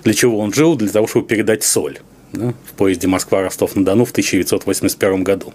для 0.02 0.14
чего 0.14 0.38
он 0.38 0.52
жил, 0.52 0.76
для 0.76 0.88
того, 0.88 1.06
чтобы 1.06 1.28
передать 1.28 1.62
соль 1.62 2.00
да, 2.32 2.54
в 2.66 2.72
поезде 2.72 3.06
Москва-Ростов-на-Дону 3.06 4.04
в 4.04 4.10
1981 4.10 5.24
году. 5.24 5.52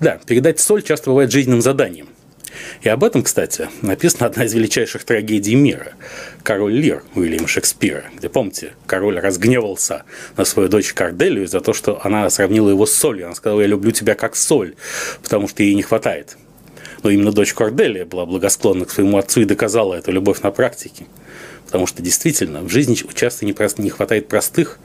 Да, 0.00 0.20
передать 0.26 0.60
соль 0.60 0.82
часто 0.82 1.10
бывает 1.10 1.30
жизненным 1.30 1.62
заданием. 1.62 2.08
И 2.82 2.88
об 2.88 3.04
этом, 3.04 3.22
кстати, 3.22 3.68
написана 3.82 4.26
одна 4.26 4.44
из 4.44 4.54
величайших 4.54 5.04
трагедий 5.04 5.54
мира– 5.54 5.92
«Король 6.42 6.72
Лир» 6.72 7.02
Уильяма 7.14 7.46
Шекспира, 7.46 8.04
где, 8.16 8.28
помните, 8.28 8.72
король 8.86 9.18
разгневался 9.18 10.04
на 10.36 10.44
свою 10.44 10.68
дочь 10.68 10.92
Корделию 10.92 11.46
за 11.46 11.60
то, 11.60 11.72
что 11.72 12.00
она 12.04 12.28
сравнила 12.30 12.70
его 12.70 12.86
с 12.86 12.92
солью. 12.92 13.26
Она 13.26 13.34
сказала, 13.34 13.60
я 13.60 13.66
люблю 13.66 13.90
тебя 13.90 14.14
как 14.14 14.36
соль, 14.36 14.74
потому 15.22 15.48
что 15.48 15.62
ей 15.62 15.74
не 15.74 15.82
хватает. 15.82 16.36
Но 17.02 17.10
именно 17.10 17.32
дочь 17.32 17.54
Корделия 17.54 18.04
была 18.04 18.26
благосклонна 18.26 18.84
к 18.84 18.90
своему 18.90 19.18
отцу 19.18 19.42
и 19.42 19.44
доказала 19.44 19.94
эту 19.94 20.12
любовь 20.12 20.40
на 20.42 20.50
практике. 20.50 21.06
Потому 21.66 21.86
что 21.86 22.02
действительно 22.02 22.62
в 22.62 22.68
жизни 22.68 22.96
часто 23.14 23.44
не, 23.46 23.90
хватает 23.90 24.28
простых, 24.28 24.78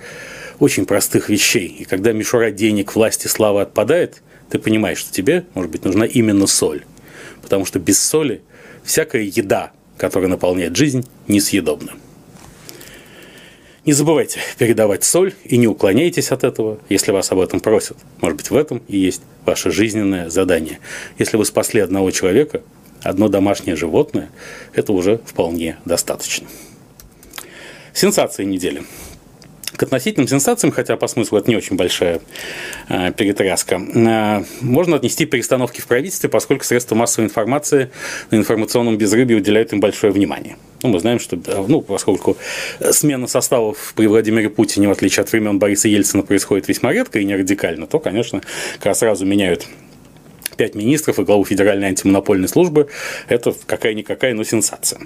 очень 0.60 0.86
простых 0.86 1.30
вещей. 1.30 1.68
И 1.68 1.84
когда 1.84 2.12
мишура 2.12 2.52
денег, 2.52 2.96
власти, 2.96 3.28
славы 3.28 3.62
отпадает, 3.62 4.22
ты 4.50 4.60
понимаешь, 4.60 5.00
что 5.00 5.12
тебе, 5.12 5.46
может 5.54 5.72
быть, 5.72 5.84
нужна 5.84 6.06
именно 6.06 6.48
соль. 6.48 6.84
Потому 7.46 7.64
что 7.64 7.78
без 7.78 8.00
соли 8.00 8.42
всякая 8.84 9.22
еда, 9.22 9.72
которая 9.98 10.28
наполняет 10.30 10.76
жизнь, 10.76 11.08
несъедобна. 11.28 11.94
Не 13.86 13.94
забывайте 13.94 14.40
передавать 14.58 15.04
соль 15.04 15.36
и 15.44 15.58
не 15.58 15.68
уклоняйтесь 15.68 16.32
от 16.32 16.44
этого, 16.44 16.80
если 16.90 17.12
вас 17.12 17.32
об 17.32 17.40
этом 17.40 17.60
просят. 17.60 17.98
Может 18.20 18.38
быть, 18.38 18.50
в 18.50 18.56
этом 18.56 18.82
и 18.88 18.98
есть 18.98 19.22
ваше 19.46 19.70
жизненное 19.70 20.32
задание. 20.32 20.80
Если 21.20 21.38
вы 21.38 21.46
спасли 21.46 21.82
одного 21.82 22.10
человека, 22.10 22.64
одно 23.04 23.28
домашнее 23.28 23.76
животное, 23.76 24.32
это 24.74 24.92
уже 24.92 25.20
вполне 25.24 25.78
достаточно. 25.86 26.48
Сенсации 27.94 28.44
недели. 28.44 28.84
К 29.78 29.84
относительным 29.84 30.28
сенсациям, 30.28 30.72
хотя 30.72 30.96
по 30.96 31.08
смыслу 31.08 31.38
это 31.38 31.50
не 31.50 31.58
очень 31.58 31.76
большая 31.76 32.22
э, 32.88 33.12
перетряска, 33.12 33.76
э, 33.76 34.44
можно 34.62 34.96
отнести 34.96 35.26
перестановки 35.26 35.82
в 35.82 35.88
правительстве, 35.88 36.30
поскольку 36.30 36.64
средства 36.64 36.96
массовой 36.96 37.26
информации 37.26 37.90
на 38.32 38.38
информационном 38.38 38.98
безрыбье 38.98 39.38
уделяют 39.38 39.74
им 39.74 39.80
большое 39.80 40.14
внимание. 40.14 40.58
Ну, 40.84 40.90
мы 40.90 41.00
знаем, 41.00 41.20
что, 41.20 41.38
ну, 41.68 41.82
поскольку 41.82 42.38
смена 42.92 43.28
составов 43.28 43.94
при 43.96 44.08
Владимире 44.08 44.50
Путине, 44.50 44.88
в 44.88 44.92
отличие 44.92 45.24
от 45.24 45.32
времен 45.32 45.60
Бориса 45.60 45.88
Ельцина, 45.88 46.24
происходит 46.24 46.68
весьма 46.68 46.94
редко 46.94 47.20
и 47.20 47.26
не 47.26 47.36
радикально, 47.36 47.88
то, 47.88 48.00
конечно, 48.00 48.42
как 48.80 48.96
сразу 48.96 49.26
меняют 49.26 49.66
пять 50.56 50.76
министров 50.76 51.20
и 51.20 51.24
главу 51.24 51.44
Федеральной 51.44 51.88
антимонопольной 51.90 52.48
службы. 52.48 52.88
Это 53.28 53.54
какая-никакая, 53.66 54.34
но 54.34 54.44
сенсация. 54.44 55.02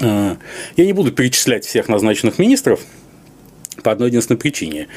Э, 0.00 0.36
я 0.76 0.86
не 0.86 0.92
буду 0.92 1.12
перечислять 1.12 1.64
всех 1.64 1.88
назначенных 1.88 2.38
министров, 2.38 2.80
по 3.88 3.92
одной 3.92 4.08
единственной 4.08 4.36
причине. 4.36 4.88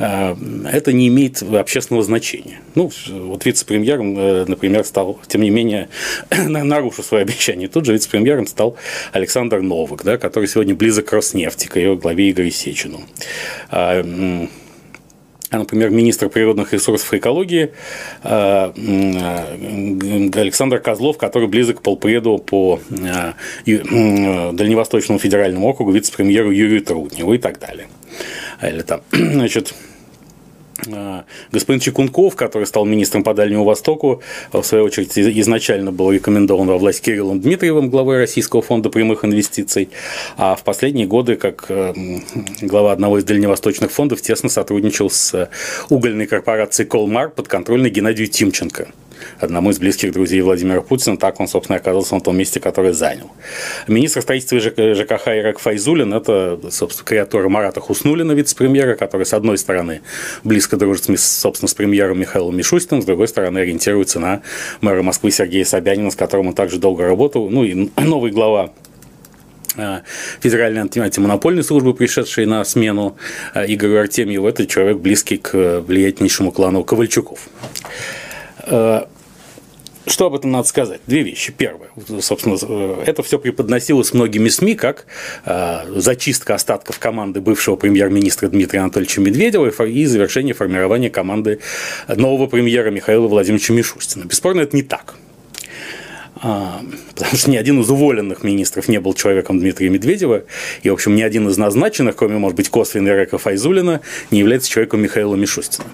Э, 0.00 0.34
это 0.72 0.92
не 0.92 1.06
имеет 1.06 1.40
общественного 1.40 2.02
значения. 2.02 2.58
Ну, 2.74 2.90
вот 3.06 3.44
вице-премьером, 3.44 4.18
э, 4.18 4.44
например, 4.48 4.84
стал, 4.84 5.20
тем 5.28 5.42
не 5.42 5.50
менее, 5.50 5.88
нарушив 6.48 7.04
свое 7.04 7.22
обещание, 7.22 7.68
тут 7.68 7.84
же 7.84 7.92
вице-премьером 7.92 8.48
стал 8.48 8.76
Александр 9.12 9.60
Новак, 9.60 10.02
да, 10.02 10.18
который 10.18 10.48
сегодня 10.48 10.74
близок 10.74 11.04
к 11.04 11.12
Роснефти, 11.12 11.68
к 11.68 11.76
ее 11.76 11.94
главе 11.94 12.32
Игорю 12.32 12.50
Сечину. 12.50 13.02
А, 15.50 15.56
а, 15.56 15.58
например, 15.58 15.90
министр 15.90 16.28
природных 16.28 16.72
ресурсов 16.72 17.12
и 17.12 17.18
экологии 17.18 17.72
а, 18.22 18.72
Александр 18.76 20.78
Козлов, 20.78 21.18
который 21.18 21.48
близок 21.48 21.78
к 21.78 21.82
полпреду 21.82 22.38
по 22.38 22.80
Дальневосточному 23.66 25.18
федеральному 25.18 25.68
округу, 25.68 25.92
вице-премьеру 25.92 26.50
Юрию 26.50 26.82
Трудневу 26.82 27.34
и 27.34 27.38
так 27.38 27.58
далее. 27.58 27.88
Или 28.62 28.82
там, 28.82 29.00
значит, 29.10 29.72
а, 29.72 29.89
Господин 31.52 31.80
Чекунков, 31.80 32.36
который 32.36 32.66
стал 32.66 32.84
министром 32.84 33.22
по 33.22 33.34
Дальнему 33.34 33.64
Востоку, 33.64 34.22
в 34.52 34.62
свою 34.62 34.84
очередь 34.84 35.16
изначально 35.18 35.92
был 35.92 36.12
рекомендован 36.12 36.66
во 36.66 36.78
власть 36.78 37.02
Кириллом 37.02 37.40
Дмитриевым, 37.40 37.90
главой 37.90 38.18
Российского 38.18 38.62
фонда 38.62 38.90
прямых 38.90 39.24
инвестиций, 39.24 39.90
а 40.36 40.54
в 40.54 40.64
последние 40.64 41.06
годы, 41.06 41.36
как 41.36 41.66
э, 41.68 41.94
глава 42.62 42.92
одного 42.92 43.18
из 43.18 43.24
дальневосточных 43.24 43.90
фондов, 43.90 44.22
тесно 44.22 44.48
сотрудничал 44.48 45.10
с 45.10 45.48
угольной 45.88 46.26
корпорацией 46.26 46.88
«Колмар» 46.88 47.30
подконтрольной 47.30 47.90
Геннадию 47.90 48.28
Тимченко 48.28 48.88
одному 49.38 49.70
из 49.70 49.78
близких 49.78 50.12
друзей 50.12 50.40
Владимира 50.40 50.80
Путина. 50.80 51.16
Так 51.16 51.40
он, 51.40 51.48
собственно, 51.48 51.78
оказался 51.78 52.14
на 52.14 52.20
том 52.20 52.36
месте, 52.36 52.60
которое 52.60 52.92
занял. 52.92 53.30
Министр 53.88 54.22
строительства 54.22 54.56
и 54.56 54.94
ЖКХ 54.94 55.28
Ирак 55.28 55.58
Файзулин– 55.58 56.14
это, 56.14 56.60
собственно, 56.70 57.06
креатура 57.06 57.48
Марата 57.48 57.80
Хуснулина, 57.80 58.32
вице-премьера, 58.32 58.96
который, 58.96 59.26
с 59.26 59.32
одной 59.32 59.58
стороны, 59.58 60.02
близко 60.44 60.76
дружит, 60.76 61.18
собственно, 61.18 61.68
с 61.68 61.74
премьером 61.74 62.20
Михаилом 62.20 62.56
Мишустиным, 62.56 63.02
с 63.02 63.04
другой 63.04 63.28
стороны, 63.28 63.58
ориентируется 63.58 64.20
на 64.20 64.42
мэра 64.80 65.02
Москвы 65.02 65.30
Сергея 65.30 65.64
Собянина, 65.64 66.10
с 66.10 66.16
которым 66.16 66.48
он 66.48 66.54
также 66.54 66.78
долго 66.78 67.04
работал. 67.04 67.48
Ну 67.50 67.64
и 67.64 67.90
новый 67.96 68.30
глава 68.30 68.72
э, 69.76 70.00
Федеральной 70.40 70.82
антимонопольной 70.82 71.64
службы, 71.64 71.94
пришедшей 71.94 72.46
на 72.46 72.64
смену 72.64 73.16
э, 73.54 73.64
Игорю 73.66 74.00
Артемьеву, 74.00 74.48
это 74.48 74.66
человек 74.66 74.98
близкий 74.98 75.36
к 75.36 75.80
влиятельнейшему 75.80 76.52
клану 76.52 76.84
Ковальчуков. 76.84 77.48
Э, 78.66 79.04
что 80.06 80.26
об 80.26 80.34
этом 80.34 80.50
надо 80.50 80.66
сказать? 80.66 81.00
Две 81.06 81.22
вещи. 81.22 81.52
Первое, 81.56 81.90
собственно, 82.20 82.56
э, 82.60 83.04
это 83.06 83.22
все 83.22 83.38
преподносилось 83.38 84.12
многими 84.12 84.48
СМИ 84.48 84.74
как 84.74 85.06
э, 85.44 85.84
зачистка 85.96 86.54
остатков 86.54 86.98
команды 86.98 87.40
бывшего 87.40 87.76
премьер-министра 87.76 88.48
Дмитрия 88.48 88.80
Анатольевича 88.80 89.20
Медведева 89.20 89.84
и 89.84 90.04
завершение 90.06 90.54
формирования 90.54 91.10
команды 91.10 91.60
нового 92.08 92.46
премьера 92.46 92.90
Михаила 92.90 93.28
Владимировича 93.28 93.74
Мишустина. 93.74 94.24
Бесспорно, 94.24 94.62
это 94.62 94.74
не 94.74 94.82
так. 94.82 95.14
А, 96.42 96.82
потому 97.14 97.36
что 97.36 97.50
ни 97.50 97.56
один 97.56 97.80
из 97.80 97.90
уволенных 97.90 98.42
министров 98.42 98.88
не 98.88 98.98
был 98.98 99.12
человеком 99.12 99.60
Дмитрия 99.60 99.90
Медведева, 99.90 100.44
и, 100.82 100.88
в 100.88 100.94
общем, 100.94 101.14
ни 101.14 101.20
один 101.20 101.48
из 101.48 101.58
назначенных, 101.58 102.16
кроме, 102.16 102.38
может 102.38 102.56
быть, 102.56 102.70
косвенного 102.70 103.20
Река 103.20 103.36
Файзулина, 103.36 104.00
не 104.30 104.38
является 104.38 104.70
человеком 104.70 105.02
Михаила 105.02 105.36
Мишустина. 105.36 105.88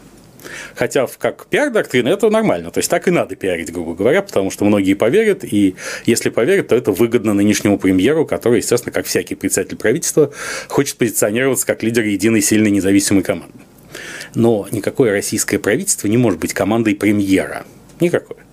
Хотя 0.76 1.08
как 1.18 1.46
пиар-доктрина 1.46 2.08
это 2.08 2.30
нормально. 2.30 2.70
То 2.70 2.78
есть 2.78 2.90
так 2.90 3.08
и 3.08 3.10
надо 3.10 3.34
пиарить, 3.34 3.72
грубо 3.72 3.94
говоря, 3.94 4.22
потому 4.22 4.50
что 4.50 4.64
многие 4.64 4.94
поверят, 4.94 5.42
и 5.42 5.74
если 6.04 6.28
поверят, 6.28 6.68
то 6.68 6.76
это 6.76 6.92
выгодно 6.92 7.32
нынешнему 7.34 7.78
премьеру, 7.78 8.26
который, 8.26 8.58
естественно, 8.58 8.92
как 8.92 9.06
всякий 9.06 9.34
председатель 9.34 9.76
правительства, 9.76 10.32
хочет 10.68 10.98
позиционироваться 10.98 11.66
как 11.66 11.82
лидер 11.82 12.04
единой 12.04 12.42
сильной 12.42 12.70
независимой 12.70 13.22
команды. 13.22 13.58
Но 14.34 14.68
никакое 14.70 15.12
российское 15.12 15.58
правительство 15.58 16.08
не 16.08 16.18
может 16.18 16.38
быть 16.38 16.52
командой 16.52 16.94
премьера. 16.94 17.64
Никакое. 17.98 18.45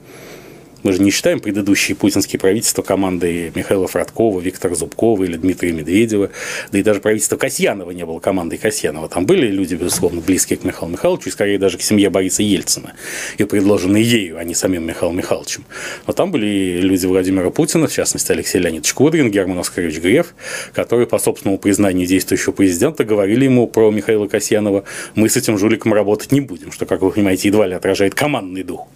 Мы 0.83 0.91
же 0.91 1.01
не 1.01 1.11
считаем 1.11 1.39
предыдущие 1.39 1.95
путинские 1.95 2.39
правительства 2.39 2.81
командой 2.81 3.51
Михаила 3.55 3.87
Фродкова, 3.87 4.41
Виктора 4.41 4.75
Зубкова 4.75 5.23
или 5.23 5.37
Дмитрия 5.37 5.71
Медведева, 5.71 6.29
да 6.71 6.77
и 6.77 6.83
даже 6.83 6.99
правительство 6.99 7.37
Касьянова 7.37 7.91
не 7.91 8.05
было 8.05 8.19
командой 8.19 8.57
Касьянова. 8.57 9.07
Там 9.07 9.25
были 9.25 9.47
люди, 9.47 9.75
безусловно, 9.75 10.19
близкие 10.19 10.59
к 10.59 10.65
Михаилу 10.65 10.91
Михайловичу, 10.91 11.29
и 11.29 11.31
скорее 11.31 11.57
даже 11.57 11.77
к 11.77 11.81
семье 11.81 12.09
Бориса 12.09 12.43
Ельцина, 12.43 12.93
и 13.37 13.45
предложенные 13.45 14.03
ею, 14.03 14.37
а 14.37 14.43
не 14.43 14.53
самим 14.53 14.85
Михаилом 14.85 15.17
Михайловичем. 15.17 15.63
Но 16.05 16.13
там 16.13 16.31
были 16.31 16.81
люди 16.81 17.05
Владимира 17.05 17.49
Путина, 17.49 17.87
в 17.87 17.93
частности, 17.93 18.31
Алексей 18.33 18.59
Леонидович 18.59 18.93
Кудрин, 18.93 19.31
Герман 19.31 19.59
Оскарович 19.59 19.99
Греф, 19.99 20.35
которые 20.73 21.07
по 21.07 21.17
собственному 21.17 21.57
признанию 21.59 22.05
действующего 22.07 22.51
президента 22.51 23.05
говорили 23.05 23.45
ему 23.45 23.67
про 23.67 23.89
Михаила 23.89 24.27
Касьянова, 24.27 24.83
мы 25.15 25.29
с 25.29 25.37
этим 25.37 25.57
жуликом 25.57 25.93
работать 25.93 26.33
не 26.33 26.41
будем, 26.41 26.73
что, 26.73 26.85
как 26.85 27.01
вы 27.01 27.11
понимаете, 27.11 27.47
едва 27.47 27.67
ли 27.67 27.73
отражает 27.73 28.15
командный 28.15 28.63
дух, 28.63 28.87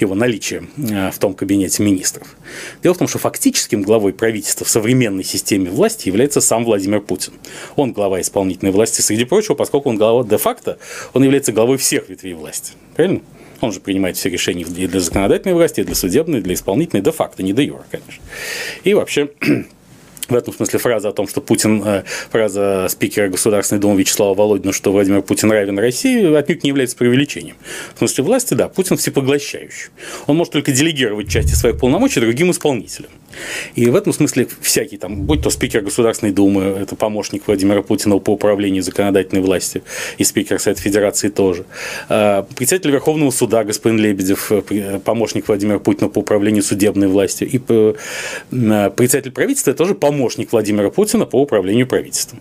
его 0.00 0.16
наличие 0.16 0.64
э, 0.76 1.10
в 1.12 1.18
том 1.18 1.35
кабинете 1.36 1.82
министров. 1.82 2.36
Дело 2.82 2.94
в 2.94 2.98
том, 2.98 3.08
что 3.08 3.18
фактическим 3.18 3.82
главой 3.82 4.12
правительства 4.12 4.64
в 4.64 4.70
современной 4.70 5.24
системе 5.24 5.70
власти 5.70 6.08
является 6.08 6.40
сам 6.40 6.64
Владимир 6.64 7.00
Путин. 7.00 7.34
Он 7.76 7.92
глава 7.92 8.20
исполнительной 8.20 8.72
власти, 8.72 9.00
среди 9.00 9.24
прочего, 9.24 9.54
поскольку 9.54 9.90
он 9.90 9.96
глава 9.96 10.24
де-факто, 10.24 10.78
он 11.14 11.22
является 11.22 11.52
главой 11.52 11.76
всех 11.76 12.08
ветвей 12.08 12.34
власти. 12.34 12.72
Правильно? 12.94 13.20
Он 13.60 13.72
же 13.72 13.80
принимает 13.80 14.16
все 14.16 14.28
решения 14.28 14.62
и 14.62 14.86
для 14.86 15.00
законодательной 15.00 15.54
власти, 15.54 15.80
и 15.80 15.84
для 15.84 15.94
судебной, 15.94 16.40
и 16.40 16.42
для 16.42 16.54
исполнительной, 16.54 17.02
де-факто, 17.02 17.42
не 17.42 17.52
де-юра, 17.52 17.84
конечно. 17.90 18.22
И 18.84 18.92
вообще 18.94 19.30
в 20.28 20.34
этом 20.34 20.54
смысле 20.54 20.78
фраза 20.78 21.08
о 21.08 21.12
том, 21.12 21.28
что 21.28 21.40
Путин, 21.40 21.82
э, 21.84 22.04
фраза 22.30 22.86
спикера 22.88 23.28
Государственной 23.28 23.80
Думы 23.80 24.00
Вячеслава 24.00 24.34
Володина, 24.34 24.72
что 24.72 24.92
Владимир 24.92 25.22
Путин 25.22 25.50
равен 25.50 25.78
России, 25.78 26.34
отнюдь 26.34 26.64
не 26.64 26.68
является 26.68 26.96
преувеличением. 26.96 27.56
В 27.94 27.98
смысле 27.98 28.24
власти, 28.24 28.54
да, 28.54 28.68
Путин 28.68 28.96
всепоглощающий. 28.96 29.90
Он 30.26 30.36
может 30.36 30.52
только 30.52 30.72
делегировать 30.72 31.28
части 31.28 31.54
своих 31.54 31.78
полномочий 31.78 32.20
другим 32.20 32.50
исполнителям. 32.50 33.10
И 33.74 33.86
в 33.86 33.96
этом 33.96 34.12
смысле 34.12 34.48
всякий 34.60 34.96
там, 34.96 35.22
будь 35.22 35.42
то 35.42 35.50
спикер 35.50 35.82
Государственной 35.82 36.32
Думы, 36.32 36.62
это 36.62 36.96
помощник 36.96 37.42
Владимира 37.46 37.82
Путина 37.82 38.18
по 38.18 38.30
управлению 38.30 38.82
законодательной 38.82 39.42
властью, 39.42 39.82
и 40.18 40.24
спикер 40.24 40.58
Совета 40.58 40.82
Федерации 40.82 41.28
тоже. 41.28 41.64
А, 42.08 42.46
председатель 42.56 42.90
Верховного 42.90 43.30
Суда 43.30 43.64
господин 43.64 43.98
Лебедев, 43.98 44.52
э, 44.52 45.00
помощник 45.04 45.48
Владимира 45.48 45.78
Путина 45.78 46.08
по 46.08 46.20
управлению 46.20 46.62
судебной 46.62 47.08
властью, 47.08 47.48
и 47.48 47.60
э, 47.68 47.94
председатель 48.96 49.32
правительства 49.32 49.74
тоже 49.74 49.94
помощник 49.94 50.52
Владимира 50.52 50.90
Путина 50.90 51.26
по 51.26 51.40
управлению 51.40 51.86
правительством 51.86 52.40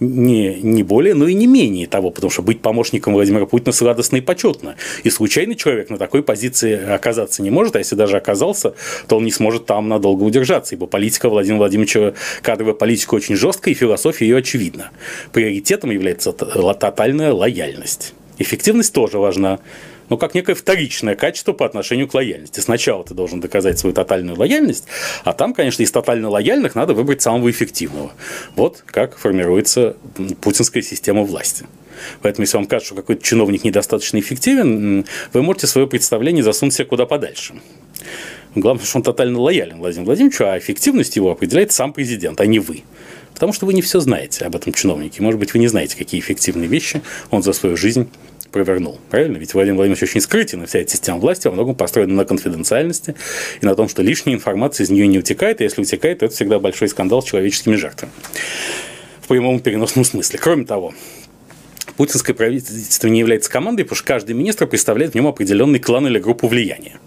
не, 0.00 0.60
не 0.60 0.82
более, 0.82 1.14
но 1.14 1.26
и 1.26 1.34
не 1.34 1.46
менее 1.46 1.86
того, 1.86 2.10
потому 2.10 2.30
что 2.30 2.42
быть 2.42 2.60
помощником 2.60 3.14
Владимира 3.14 3.46
Путина 3.46 3.72
сладостно 3.72 4.16
и 4.16 4.20
почетно. 4.20 4.76
И 5.04 5.10
случайный 5.10 5.54
человек 5.54 5.90
на 5.90 5.98
такой 5.98 6.22
позиции 6.22 6.78
оказаться 6.92 7.42
не 7.42 7.50
может, 7.50 7.76
а 7.76 7.78
если 7.78 7.96
даже 7.96 8.16
оказался, 8.16 8.74
то 9.08 9.16
он 9.16 9.24
не 9.24 9.32
сможет 9.32 9.66
там 9.66 9.88
надолго 9.88 10.22
удержаться, 10.22 10.74
ибо 10.74 10.86
политика 10.86 11.28
Владимира 11.28 11.58
Владимировича, 11.58 12.14
кадровая 12.42 12.74
политика 12.74 13.14
очень 13.14 13.36
жесткая, 13.36 13.74
и 13.74 13.76
философия 13.76 14.26
ее 14.26 14.38
очевидна. 14.38 14.90
Приоритетом 15.32 15.90
является 15.90 16.32
тотальная 16.32 17.32
лояльность. 17.32 18.12
Эффективность 18.38 18.92
тоже 18.92 19.18
важна 19.18 19.60
но 20.08 20.16
как 20.16 20.34
некое 20.34 20.54
вторичное 20.54 21.14
качество 21.14 21.52
по 21.52 21.66
отношению 21.66 22.08
к 22.08 22.14
лояльности. 22.14 22.60
Сначала 22.60 23.04
ты 23.04 23.14
должен 23.14 23.40
доказать 23.40 23.78
свою 23.78 23.94
тотальную 23.94 24.38
лояльность, 24.38 24.86
а 25.24 25.32
там, 25.32 25.54
конечно, 25.54 25.82
из 25.82 25.90
тотально 25.90 26.28
лояльных 26.30 26.74
надо 26.74 26.94
выбрать 26.94 27.22
самого 27.22 27.50
эффективного. 27.50 28.12
Вот 28.54 28.82
как 28.86 29.18
формируется 29.18 29.96
путинская 30.40 30.82
система 30.82 31.22
власти. 31.22 31.66
Поэтому, 32.22 32.44
если 32.44 32.56
вам 32.56 32.66
кажется, 32.66 32.88
что 32.88 32.96
какой-то 32.96 33.22
чиновник 33.22 33.64
недостаточно 33.64 34.18
эффективен, 34.18 35.06
вы 35.32 35.42
можете 35.42 35.66
свое 35.66 35.86
представление 35.86 36.44
засунуть 36.44 36.74
себе 36.74 36.84
куда 36.84 37.06
подальше. 37.06 37.54
Главное, 38.54 38.84
что 38.84 38.98
он 38.98 39.02
тотально 39.02 39.38
лоялен 39.40 39.78
Владимиру 39.78 40.06
Владимировичу, 40.06 40.44
а 40.44 40.58
эффективность 40.58 41.16
его 41.16 41.30
определяет 41.30 41.72
сам 41.72 41.92
президент, 41.92 42.40
а 42.40 42.46
не 42.46 42.58
вы. 42.58 42.84
Потому 43.34 43.52
что 43.52 43.66
вы 43.66 43.74
не 43.74 43.82
все 43.82 44.00
знаете 44.00 44.46
об 44.46 44.56
этом 44.56 44.72
чиновнике. 44.72 45.22
Может 45.22 45.38
быть, 45.38 45.52
вы 45.52 45.58
не 45.58 45.68
знаете, 45.68 45.94
какие 45.96 46.20
эффективные 46.20 46.68
вещи 46.68 47.02
он 47.30 47.42
за 47.42 47.52
свою 47.52 47.76
жизнь 47.76 48.08
провернул. 48.56 48.98
Правильно? 49.10 49.36
Ведь 49.36 49.52
Владимир 49.52 49.76
Владимирович 49.76 50.02
очень 50.02 50.20
скрытен, 50.20 50.62
и 50.62 50.66
вся 50.66 50.78
эта 50.78 50.90
система 50.90 51.18
власти 51.18 51.46
во 51.46 51.52
многом 51.52 51.74
построена 51.74 52.14
на 52.14 52.24
конфиденциальности 52.24 53.14
и 53.60 53.66
на 53.66 53.74
том, 53.74 53.88
что 53.88 54.02
лишняя 54.02 54.34
информация 54.34 54.84
из 54.84 54.90
нее 54.90 55.06
не 55.06 55.18
утекает, 55.18 55.60
и 55.60 55.64
если 55.64 55.82
утекает, 55.82 56.20
то 56.20 56.26
это 56.26 56.34
всегда 56.34 56.58
большой 56.58 56.88
скандал 56.88 57.22
с 57.22 57.26
человеческими 57.26 57.76
жертвами. 57.76 58.12
В 59.20 59.28
прямом 59.28 59.60
переносном 59.60 60.04
смысле. 60.04 60.38
Кроме 60.38 60.64
того, 60.64 60.94
путинское 61.96 62.34
правительство 62.34 63.08
не 63.08 63.20
является 63.20 63.50
командой, 63.50 63.82
потому 63.82 63.96
что 63.96 64.06
каждый 64.06 64.32
министр 64.34 64.66
представляет 64.66 65.12
в 65.12 65.14
нем 65.14 65.26
определенный 65.26 65.80
клан 65.80 66.06
или 66.06 66.18
группу 66.18 66.48
влияния. 66.48 66.98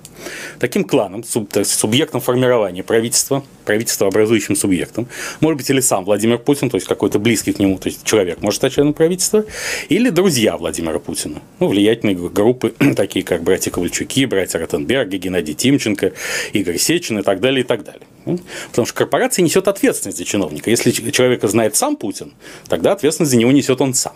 Таким 0.59 0.83
кланом, 0.83 1.23
суб, 1.23 1.49
субъектом 1.63 2.21
формирования 2.21 2.83
правительства, 2.83 3.43
правительство 3.65 4.07
образующим 4.07 4.55
субъектом, 4.55 5.07
может 5.41 5.57
быть 5.57 5.69
или 5.69 5.79
сам 5.79 6.05
Владимир 6.05 6.37
Путин, 6.37 6.69
то 6.69 6.75
есть 6.75 6.87
какой-то 6.87 7.19
близкий 7.19 7.53
к 7.53 7.59
нему, 7.59 7.77
то 7.77 7.87
есть 7.87 8.03
человек 8.03 8.41
может 8.41 8.57
стать 8.57 8.73
членом 8.73 8.93
правительства, 8.93 9.45
или 9.89 10.09
друзья 10.09 10.57
Владимира 10.57 10.99
Путина, 10.99 11.41
ну, 11.59 11.67
влиятельные 11.67 12.15
группы, 12.15 12.73
такие 12.95 13.23
как 13.23 13.43
братья 13.43 13.71
Ковальчуки, 13.71 14.25
братья 14.25 14.59
Ротенберги, 14.59 15.17
Геннадий 15.17 15.53
Тимченко, 15.53 16.13
Игорь 16.53 16.77
Сечин 16.77 17.19
и 17.19 17.21
так 17.21 17.39
далее, 17.39 17.61
и 17.61 17.63
так 17.63 17.83
далее. 17.83 18.03
Ну, 18.25 18.39
потому 18.69 18.85
что 18.85 18.95
корпорация 18.95 19.43
несет 19.43 19.67
ответственность 19.67 20.17
за 20.17 20.25
чиновника. 20.25 20.69
Если 20.69 20.91
человека 20.91 21.47
знает 21.47 21.75
сам 21.75 21.95
Путин, 21.95 22.33
тогда 22.67 22.91
ответственность 22.91 23.31
за 23.31 23.37
него 23.37 23.51
несет 23.51 23.81
он 23.81 23.93
сам. 23.93 24.13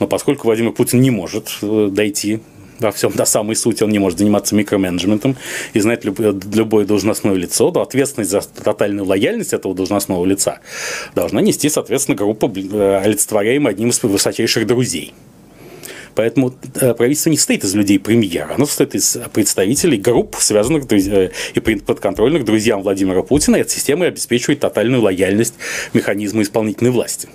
Но 0.00 0.06
поскольку 0.06 0.46
Владимир 0.46 0.72
Путин 0.72 1.00
не 1.00 1.10
может 1.10 1.48
э, 1.62 1.88
дойти 1.90 2.40
во 2.80 2.92
всем 2.92 3.12
до 3.12 3.24
самой 3.24 3.56
сути, 3.56 3.82
он 3.82 3.90
не 3.90 3.98
может 3.98 4.18
заниматься 4.18 4.54
микроменеджментом 4.54 5.36
и 5.72 5.80
знать 5.80 6.04
любое, 6.04 6.34
любое 6.52 6.84
должностное 6.84 7.34
лицо, 7.34 7.70
то 7.70 7.82
ответственность 7.82 8.30
за 8.30 8.40
тотальную 8.40 9.06
лояльность 9.06 9.52
этого 9.52 9.74
должностного 9.74 10.24
лица 10.24 10.60
должна 11.14 11.40
нести, 11.40 11.68
соответственно, 11.68 12.16
группа, 12.16 12.50
э, 12.54 13.00
олицетворяемая 13.04 13.72
одним 13.72 13.90
из 13.90 14.02
высочайших 14.02 14.66
друзей. 14.66 15.14
Поэтому 16.14 16.52
э, 16.80 16.94
правительство 16.94 17.30
не 17.30 17.36
состоит 17.36 17.62
из 17.62 17.74
людей 17.74 17.98
премьера, 18.00 18.54
оно 18.54 18.66
состоит 18.66 18.94
из 18.96 19.18
представителей 19.32 19.98
групп, 19.98 20.36
связанных 20.40 20.90
э, 20.90 21.30
и 21.54 21.60
подконтрольных 21.60 22.44
друзьям 22.44 22.82
Владимира 22.82 23.22
Путина, 23.22 23.56
и 23.56 23.60
эта 23.60 23.70
система 23.70 24.06
обеспечивает 24.06 24.60
тотальную 24.60 25.02
лояльность 25.02 25.54
механизма 25.92 26.42
исполнительной 26.42 26.90
власти. 26.90 27.28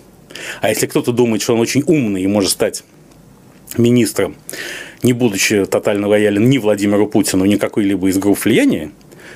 А 0.62 0.70
если 0.70 0.88
кто-то 0.88 1.12
думает, 1.12 1.42
что 1.42 1.54
он 1.54 1.62
очень 1.62 1.84
умный 1.86 2.24
и 2.24 2.28
может 2.28 2.50
стать 2.50 2.84
министром 3.78 4.36
не 5.04 5.14
будучи 5.14 5.66
тотально 5.66 6.08
лоялен 6.08 6.50
ни 6.50 6.58
Владимиру 6.58 7.08
Путину, 7.08 7.46
ни 7.46 7.58
какой-либо 7.58 8.10
из 8.10 8.18
групп 8.18 8.44
влияния, 8.44 8.92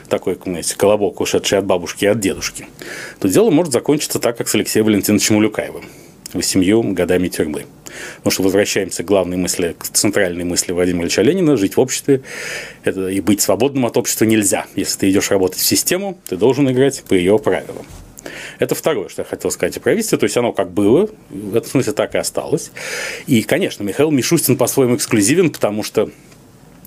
такой, 0.09 0.37
знаете, 0.43 0.75
колобок, 0.75 1.19
ушедший 1.21 1.59
от 1.59 1.65
бабушки 1.65 2.05
и 2.05 2.07
от 2.07 2.19
дедушки, 2.19 2.67
то 3.19 3.27
дело 3.27 3.49
может 3.49 3.73
закончиться 3.73 4.19
так, 4.19 4.37
как 4.37 4.47
с 4.47 4.55
Алексеем 4.55 4.85
Валентиновичем 4.85 5.35
Улюкаевым 5.35 5.85
восемью 6.33 6.81
годами 6.93 7.27
тюрьмы. 7.27 7.65
Потому 8.17 8.31
что 8.31 8.43
возвращаемся 8.43 9.03
к 9.03 9.05
главной 9.05 9.37
мысли, 9.37 9.75
к 9.77 9.85
центральной 9.85 10.43
мысли 10.43 10.71
Владимира 10.71 11.03
Ильича 11.03 11.21
Ленина, 11.21 11.57
жить 11.57 11.77
в 11.77 11.79
обществе 11.79 12.21
это, 12.83 13.07
и 13.07 13.21
быть 13.21 13.41
свободным 13.41 13.85
от 13.85 13.97
общества 13.97 14.25
нельзя. 14.25 14.65
Если 14.75 14.99
ты 14.99 15.09
идешь 15.09 15.31
работать 15.31 15.59
в 15.59 15.65
систему, 15.65 16.17
ты 16.27 16.37
должен 16.37 16.69
играть 16.69 17.03
по 17.03 17.13
ее 17.13 17.39
правилам. 17.39 17.85
Это 18.59 18.75
второе, 18.75 19.09
что 19.09 19.21
я 19.21 19.25
хотел 19.25 19.51
сказать 19.51 19.77
о 19.77 19.79
правительстве. 19.79 20.17
То 20.17 20.25
есть 20.25 20.37
оно 20.37 20.53
как 20.53 20.71
было, 20.71 21.09
в 21.29 21.55
этом 21.55 21.69
смысле 21.69 21.93
так 21.93 22.15
и 22.15 22.17
осталось. 22.17 22.71
И, 23.27 23.43
конечно, 23.43 23.83
Михаил 23.83 24.11
Мишустин 24.11 24.57
по-своему 24.57 24.95
эксклюзивен, 24.95 25.49
потому 25.51 25.83
что 25.83 26.09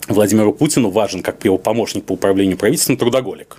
Владимиру 0.08 0.52
Путину 0.52 0.90
важен 0.90 1.22
как 1.22 1.44
его 1.44 1.58
помощник 1.58 2.04
по 2.04 2.12
управлению 2.12 2.56
правительством 2.56 2.96
трудоголик. 2.96 3.58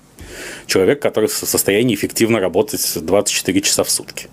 Человек, 0.65 1.01
который 1.01 1.27
в 1.27 1.33
состоянии 1.33 1.95
эффективно 1.95 2.39
работать 2.39 2.81
24 2.95 3.61
часа 3.61 3.83
в 3.83 3.89
сутки. 3.89 4.27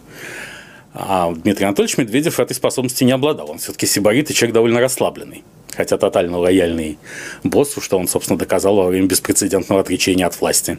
А 0.94 1.32
Дмитрий 1.32 1.66
Анатольевич 1.66 1.96
Медведев 1.98 2.40
этой 2.40 2.54
способности 2.54 3.04
не 3.04 3.12
обладал. 3.12 3.50
Он 3.50 3.58
все-таки 3.58 3.87
сибарит 3.87 4.30
и 4.30 4.34
человек 4.34 4.54
довольно 4.54 4.80
расслабленный. 4.80 5.44
Хотя 5.76 5.96
тотально 5.96 6.38
лояльный 6.38 6.98
боссу, 7.44 7.80
что 7.80 7.98
он, 7.98 8.08
собственно, 8.08 8.37
доказал 8.37 8.76
во 8.76 8.87
время 8.87 9.06
беспрецедентного 9.06 9.82
отречения 9.82 10.26
от 10.26 10.40
власти 10.40 10.78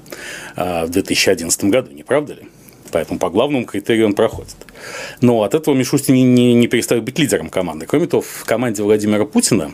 а, 0.57 0.85
в 0.85 0.89
2011 0.89 1.63
году, 1.65 1.91
не 1.93 2.03
правда 2.03 2.33
ли? 2.33 2.41
Поэтому 2.91 3.19
по 3.19 3.29
главному 3.29 3.65
критерию 3.65 4.07
он 4.07 4.13
проходит. 4.13 4.55
Но 5.21 5.43
от 5.43 5.53
этого 5.53 5.75
Мишустин 5.75 6.15
не, 6.15 6.23
не, 6.23 6.53
не 6.53 6.67
перестает 6.67 7.03
быть 7.03 7.19
лидером 7.19 7.49
команды. 7.49 7.85
Кроме 7.85 8.07
того, 8.07 8.21
в 8.21 8.45
команде 8.45 8.83
Владимира 8.83 9.25
Путина 9.25 9.71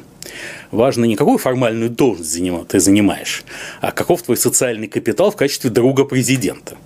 важно 0.71 1.05
не 1.05 1.15
какую 1.15 1.37
формальную 1.37 1.89
должность 1.89 2.41
ты 2.67 2.79
занимаешь, 2.79 3.43
а 3.81 3.91
каков 3.91 4.23
твой 4.23 4.37
социальный 4.37 4.87
капитал 4.87 5.31
в 5.31 5.35
качестве 5.35 5.69
друга 5.69 6.05
президента. 6.05 6.77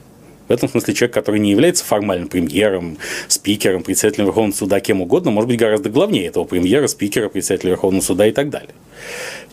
В 0.50 0.52
этом 0.52 0.68
смысле 0.68 0.94
человек, 0.96 1.14
который 1.14 1.40
не 1.40 1.52
является 1.52 1.86
формальным 1.86 2.28
премьером, 2.28 2.98
спикером, 3.28 3.84
председателем 3.84 4.26
Верховного 4.26 4.56
суда, 4.56 4.80
кем 4.80 5.02
угодно, 5.02 5.32
может 5.32 5.48
быть 5.48 5.60
гораздо 5.60 5.90
главнее 5.90 6.26
этого 6.26 6.44
премьера, 6.44 6.88
спикера, 6.88 7.30
председателя 7.30 7.70
Верховного 7.70 8.04
суда 8.04 8.28
и 8.28 8.32
так 8.32 8.50
далее. 8.50 8.74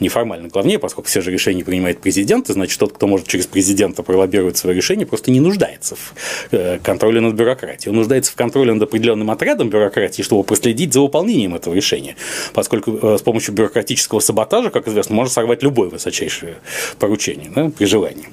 Неформально 0.00 0.48
главнее, 0.48 0.78
поскольку 0.78 1.08
все 1.08 1.20
же 1.20 1.30
решения 1.30 1.64
принимает 1.64 2.00
президент, 2.00 2.48
и 2.48 2.52
значит 2.52 2.80
тот, 2.80 2.94
кто 2.94 3.06
может 3.06 3.28
через 3.28 3.46
президента 3.46 4.02
пролоббировать 4.02 4.56
свое 4.56 4.74
решение, 4.74 5.06
просто 5.06 5.30
не 5.30 5.40
нуждается 5.40 5.96
в 5.96 6.14
э, 6.50 6.78
контроле 6.82 7.20
над 7.20 7.34
бюрократией. 7.34 7.90
Он 7.90 7.96
нуждается 7.96 8.32
в 8.32 8.34
контроле 8.34 8.72
над 8.72 8.82
определенным 8.82 9.30
отрядом 9.30 9.68
бюрократии, 9.68 10.22
чтобы 10.22 10.44
проследить 10.44 10.94
за 10.94 11.00
выполнением 11.00 11.54
этого 11.54 11.74
решения. 11.74 12.16
Поскольку 12.54 12.98
э, 13.00 13.18
с 13.18 13.22
помощью 13.22 13.54
бюрократического 13.54 14.20
саботажа, 14.20 14.70
как 14.70 14.88
известно, 14.88 15.14
можно 15.14 15.32
сорвать 15.32 15.62
любое 15.62 15.90
высочайшее 15.90 16.56
поручение 16.98 17.50
да, 17.54 17.70
при 17.70 17.84
желании 17.84 18.26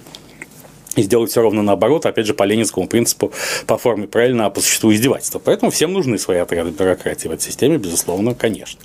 и 0.95 1.01
сделать 1.01 1.31
все 1.31 1.41
ровно 1.41 1.63
наоборот, 1.63 2.05
опять 2.05 2.27
же, 2.27 2.33
по 2.33 2.43
ленинскому 2.43 2.87
принципу, 2.87 3.31
по 3.65 3.77
форме 3.77 4.07
правильно, 4.07 4.45
а 4.45 4.49
по 4.49 4.61
существу 4.61 4.93
издевательства. 4.93 5.39
Поэтому 5.39 5.71
всем 5.71 5.93
нужны 5.93 6.17
свои 6.17 6.37
отряды 6.37 6.71
бюрократии 6.71 7.27
в 7.27 7.31
этой 7.31 7.43
системе, 7.43 7.77
безусловно, 7.77 8.35
конечно. 8.35 8.79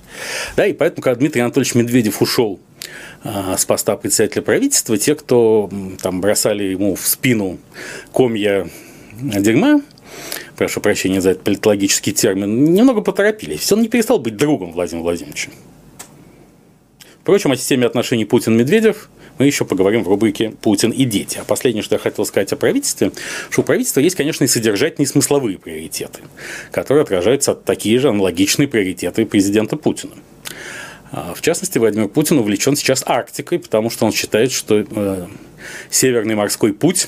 Да, 0.55 0.65
и 0.65 0.73
поэтому, 0.73 1.03
когда 1.03 1.19
Дмитрий 1.19 1.41
Анатольевич 1.41 1.75
Медведев 1.75 2.21
ушел 2.21 2.59
а, 3.23 3.57
с 3.57 3.65
поста 3.65 3.95
председателя 3.95 4.41
правительства, 4.41 4.97
те, 4.97 5.15
кто 5.15 5.69
там 6.01 6.21
бросали 6.21 6.63
ему 6.63 6.95
в 6.95 7.05
спину 7.05 7.59
комья 8.13 8.67
дерьма, 9.21 9.81
прошу 10.55 10.81
прощения 10.81 11.21
за 11.21 11.31
этот 11.31 11.43
политологический 11.43 12.11
термин, 12.11 12.73
немного 12.73 13.01
поторопились. 13.01 13.71
Он 13.71 13.81
не 13.81 13.87
перестал 13.87 14.19
быть 14.19 14.35
другом 14.35 14.71
Владимира 14.71 15.03
Владимировича. 15.03 15.51
Впрочем, 17.21 17.51
о 17.51 17.55
системе 17.55 17.85
отношений 17.85 18.25
Путин-Медведев 18.25 19.09
мы 19.39 19.45
еще 19.45 19.65
поговорим 19.65 20.03
в 20.03 20.07
рубрике 20.07 20.53
«Путин 20.61 20.91
и 20.91 21.05
дети». 21.05 21.39
А 21.39 21.45
последнее, 21.45 21.81
что 21.81 21.95
я 21.95 21.99
хотел 21.99 22.25
сказать 22.25 22.51
о 22.53 22.57
правительстве, 22.57 23.11
что 23.49 23.61
у 23.61 23.63
правительства 23.63 24.01
есть, 24.01 24.15
конечно, 24.15 24.43
и 24.43 24.47
содержательные 24.47 25.05
и 25.05 25.09
смысловые 25.09 25.57
приоритеты, 25.57 26.19
которые 26.71 27.03
отражаются 27.03 27.53
от 27.53 27.63
такие 27.63 27.97
же 27.99 28.09
аналогичные 28.09 28.67
приоритеты 28.67 29.25
президента 29.25 29.77
Путина. 29.77 30.13
А, 31.11 31.33
в 31.33 31.41
частности, 31.41 31.77
Владимир 31.77 32.09
Путин 32.09 32.37
увлечен 32.37 32.75
сейчас 32.75 33.01
Арктикой, 33.05 33.59
потому 33.59 33.89
что 33.89 34.05
он 34.05 34.11
считает, 34.11 34.51
что 34.51 34.85
э, 34.87 35.27
Северный 35.89 36.35
морской 36.35 36.73
путь 36.73 37.07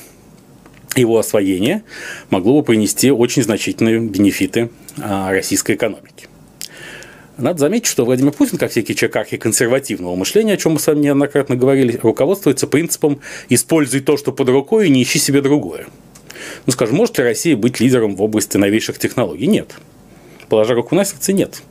его 0.96 1.20
освоение 1.20 1.84
могло 2.30 2.60
бы 2.60 2.66
принести 2.66 3.12
очень 3.12 3.44
значительные 3.44 4.00
бенефиты 4.00 4.70
а, 4.98 5.32
российской 5.32 5.76
экономике. 5.76 6.28
Надо 7.42 7.60
заметить, 7.60 7.88
что 7.88 8.06
Владимир 8.06 8.32
Путин, 8.32 8.58
как 8.58 8.72
всякий 8.72 8.96
человек 8.96 9.42
консервативного 9.42 10.16
мышления, 10.16 10.54
о 10.54 10.58
чем 10.58 10.74
мы 10.74 10.80
с 10.80 10.88
вами 10.88 11.00
неоднократно 11.00 11.56
говорили, 11.56 12.00
руководствуется 12.02 12.68
принципом 12.68 13.20
«используй 13.50 14.02
то, 14.02 14.18
что 14.18 14.32
под 14.32 14.50
рукой, 14.50 14.88
и 14.88 14.90
не 14.92 15.04
ищи 15.04 15.20
себе 15.20 15.42
другое». 15.42 15.88
Ну, 16.66 16.72
скажем, 16.72 16.96
может 16.96 17.18
ли 17.18 17.24
Россия 17.24 17.56
быть 17.56 17.80
лидером 17.80 18.16
в 18.16 18.22
области 18.22 18.58
новейших 18.58 18.98
технологий? 18.98 19.48
Нет 19.48 19.76
положа 20.52 20.74
руку 20.74 20.96
на 20.96 21.06
сердце, 21.06 21.32
нет. 21.32 21.64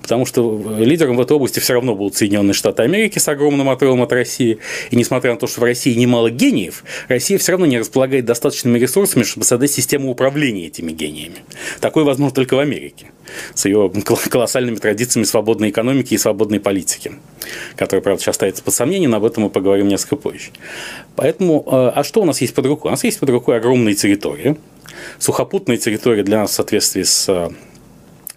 Потому 0.00 0.24
что 0.24 0.76
лидером 0.78 1.16
в 1.16 1.20
этой 1.20 1.32
области 1.32 1.58
все 1.58 1.72
равно 1.72 1.96
будут 1.96 2.14
Соединенные 2.14 2.54
Штаты 2.54 2.84
Америки 2.84 3.18
с 3.18 3.26
огромным 3.26 3.68
отрывом 3.68 4.00
от 4.02 4.12
России. 4.12 4.58
И 4.92 4.96
несмотря 4.96 5.32
на 5.32 5.38
то, 5.38 5.48
что 5.48 5.60
в 5.60 5.64
России 5.64 5.92
немало 5.94 6.30
гениев, 6.30 6.84
Россия 7.08 7.36
все 7.38 7.52
равно 7.52 7.66
не 7.66 7.80
располагает 7.80 8.24
достаточными 8.26 8.78
ресурсами, 8.78 9.24
чтобы 9.24 9.44
создать 9.44 9.72
систему 9.72 10.08
управления 10.08 10.68
этими 10.68 10.92
гениями. 10.92 11.38
Такое 11.80 12.04
возможно 12.04 12.32
только 12.32 12.54
в 12.54 12.60
Америке 12.60 13.06
с 13.54 13.64
ее 13.64 13.92
колоссальными 14.30 14.76
традициями 14.76 15.24
свободной 15.24 15.70
экономики 15.70 16.14
и 16.14 16.18
свободной 16.18 16.60
политики, 16.60 17.12
которая, 17.74 18.02
правда, 18.02 18.22
сейчас 18.22 18.36
ставится 18.36 18.62
под 18.62 18.72
сомнение, 18.72 19.08
но 19.08 19.16
об 19.16 19.24
этом 19.24 19.42
мы 19.42 19.50
поговорим 19.50 19.88
несколько 19.88 20.14
позже. 20.14 20.50
Поэтому, 21.16 21.64
э, 21.66 21.92
а 21.94 22.04
что 22.04 22.22
у 22.22 22.24
нас 22.24 22.40
есть 22.40 22.54
под 22.54 22.66
рукой? 22.66 22.90
У 22.90 22.92
нас 22.92 23.02
есть 23.02 23.18
под 23.18 23.30
рукой 23.30 23.56
огромные 23.56 23.96
территории, 23.96 24.56
сухопутные 25.18 25.78
территории 25.78 26.22
для 26.22 26.38
нас 26.38 26.52
в 26.52 26.54
соответствии 26.54 27.02
с 27.02 27.28
э, 27.28 27.50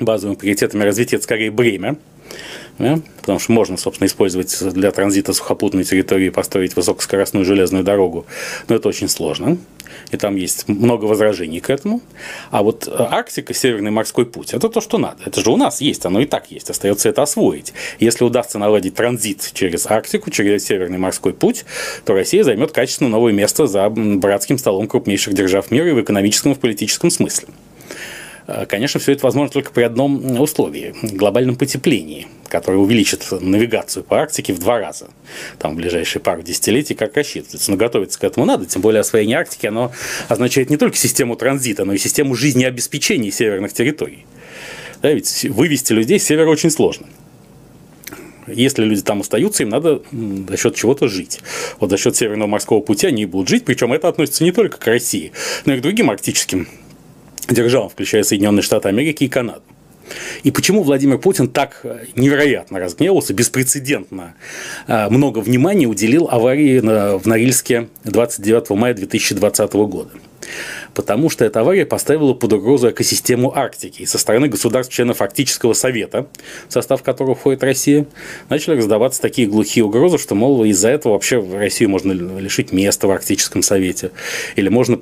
базовыми 0.02 0.36
приоритетами 0.36 0.84
развития 0.84 1.18
это 1.18 1.24
скорее 1.24 1.52
бремя, 1.52 1.98
да? 2.78 3.00
потому 3.20 3.40
что 3.40 3.52
можно, 3.52 3.78
собственно, 3.78 4.08
использовать 4.08 4.58
для 4.74 4.92
транзита 4.92 5.34
сухопутной 5.34 5.84
территории 5.84 6.30
построить 6.30 6.76
высокоскоростную 6.76 7.46
железную 7.46 7.84
дорогу, 7.84 8.26
но 8.68 8.76
это 8.76 8.90
очень 8.90 9.08
сложно, 9.08 9.58
и 10.12 10.18
там 10.18 10.36
есть 10.36 10.68
много 10.68 11.06
возражений 11.06 11.60
к 11.60 11.70
этому. 11.70 12.02
А 12.50 12.64
вот 12.64 12.88
э, 12.88 12.92
Арктика, 12.98 13.54
Северный 13.54 13.92
морской 13.92 14.26
путь, 14.26 14.54
это 14.54 14.70
то, 14.70 14.82
что 14.82 14.98
надо. 14.98 15.24
Это 15.26 15.42
же 15.42 15.52
у 15.52 15.58
нас 15.58 15.82
есть, 15.82 16.06
оно 16.06 16.22
и 16.22 16.26
так 16.26 16.52
есть, 16.52 16.70
остается 16.70 17.10
это 17.10 17.22
освоить. 17.22 17.74
Если 18.00 18.24
удастся 18.24 18.58
наладить 18.58 18.96
транзит 18.96 19.52
через 19.54 19.86
Арктику, 19.86 20.32
через 20.32 20.66
Северный 20.66 20.98
морской 20.98 21.34
путь, 21.34 21.66
то 22.06 22.14
Россия 22.14 22.44
займет 22.44 22.72
качественно 22.72 23.10
новое 23.10 23.34
место 23.34 23.68
за 23.68 23.90
братским 23.90 24.58
столом 24.58 24.88
крупнейших 24.88 25.34
держав 25.34 25.72
мира 25.72 25.90
и 25.90 25.94
в 25.94 26.02
экономическом 26.02 26.54
и 26.54 26.56
в 26.56 26.60
политическом 26.60 27.10
смысле. 27.10 27.50
Э, 28.54 28.66
конечно, 28.66 29.00
все 29.00 29.14
это 29.14 29.24
возможно 29.24 29.52
только 29.52 29.72
при 29.72 29.84
одном 29.84 30.40
условии– 30.40 30.94
глобальном 31.04 31.56
потеплении, 31.56 32.28
которое 32.48 32.78
увеличит 32.78 33.26
навигацию 33.32 34.04
по 34.04 34.20
Арктике 34.20 34.54
в 34.54 34.60
два 34.60 34.80
раза 34.80 35.10
там, 35.60 35.74
в 35.74 35.78
ближайшие 35.78 36.22
пару 36.22 36.42
десятилетий, 36.42 36.94
как 36.94 37.16
рассчитывается. 37.16 37.72
Но 37.72 37.78
готовиться 37.78 38.20
к 38.20 38.24
этому 38.24 38.46
надо, 38.46 38.66
тем 38.66 38.82
более 38.82 39.02
освоение 39.02 39.38
Арктики, 39.38 39.68
оно 39.68 39.92
означает 40.28 40.70
не 40.70 40.78
только 40.78 40.98
систему 40.98 41.36
транзита, 41.36 41.86
но 41.86 41.94
и 41.94 41.98
систему 41.98 42.36
жизнеобеспечения 42.36 43.32
северных 43.32 43.74
территорий. 43.74 44.26
Да, 45.02 45.12
ведь 45.12 45.46
вывести 45.46 45.94
людей 45.94 46.20
с 46.20 46.26
севера 46.26 46.50
очень 46.50 46.70
сложно. 46.70 47.08
Если 48.48 48.84
люди 48.84 49.02
там 49.02 49.22
остаются, 49.22 49.64
им 49.64 49.70
надо 49.70 50.02
за 50.12 50.58
счет 50.58 50.76
чего-то 50.76 51.08
жить. 51.08 51.40
Вот 51.80 51.90
за 51.90 51.98
счет 51.98 52.16
Северного 52.16 52.50
морского 52.50 52.82
пути 52.82 53.08
они 53.08 53.26
будут 53.26 53.48
жить, 53.48 53.66
причем 53.66 53.94
это 53.94 54.08
относится 54.08 54.44
не 54.44 54.52
только 54.52 54.78
к 54.78 54.88
России, 54.88 55.32
но 55.66 55.74
и 55.74 55.78
к 55.78 55.82
другим 55.82 56.10
арктическим 56.10 56.68
державам, 57.54 57.90
включая 57.90 58.24
Соединенные 58.24 58.64
Штаты 58.64 58.90
Америки 58.90 59.26
и 59.26 59.28
Канаду. 59.28 59.64
И 60.44 60.52
почему 60.52 60.84
Владимир 60.84 61.18
Путин 61.18 61.48
так 61.48 61.86
невероятно 62.16 62.80
разгневался, 62.80 63.34
беспрецедентно 63.34 64.36
э, 64.88 65.10
много 65.10 65.40
внимания 65.40 65.88
уделил 65.88 66.28
аварии 66.30 66.80
в 66.80 67.26
Норильске 67.26 67.88
29 68.04 68.72
мая 68.72 68.94
2020 68.94 69.74
года? 69.74 70.12
Потому 70.94 71.30
что 71.30 71.46
эта 71.46 71.62
авария 71.62 71.86
поставила 71.86 72.34
под 72.34 72.54
угрозу 72.54 72.90
экосистему 72.90 73.56
Арктики. 73.56 74.04
И 74.04 74.06
со 74.06 74.18
стороны 74.18 74.48
государств-членов 74.48 75.22
Арктического 75.22 75.74
совета, 75.74 76.28
в 76.68 76.74
состав 76.74 77.04
которого 77.04 77.36
входит 77.36 77.64
Россия, 77.64 78.06
начали 78.50 78.78
раздаваться 78.78 79.22
такие 79.22 79.48
глухие 79.48 79.86
угрозы, 79.86 80.18
что, 80.18 80.36
мол, 80.36 80.64
из-за 80.66 80.90
этого 80.90 81.14
вообще 81.14 81.40
Россию 81.42 81.90
можно 81.90 82.12
лишить 82.12 82.72
места 82.72 83.08
в 83.08 83.12
Арктическом 83.12 83.62
совете. 83.62 84.12
Или 84.56 84.70
можно 84.70 85.00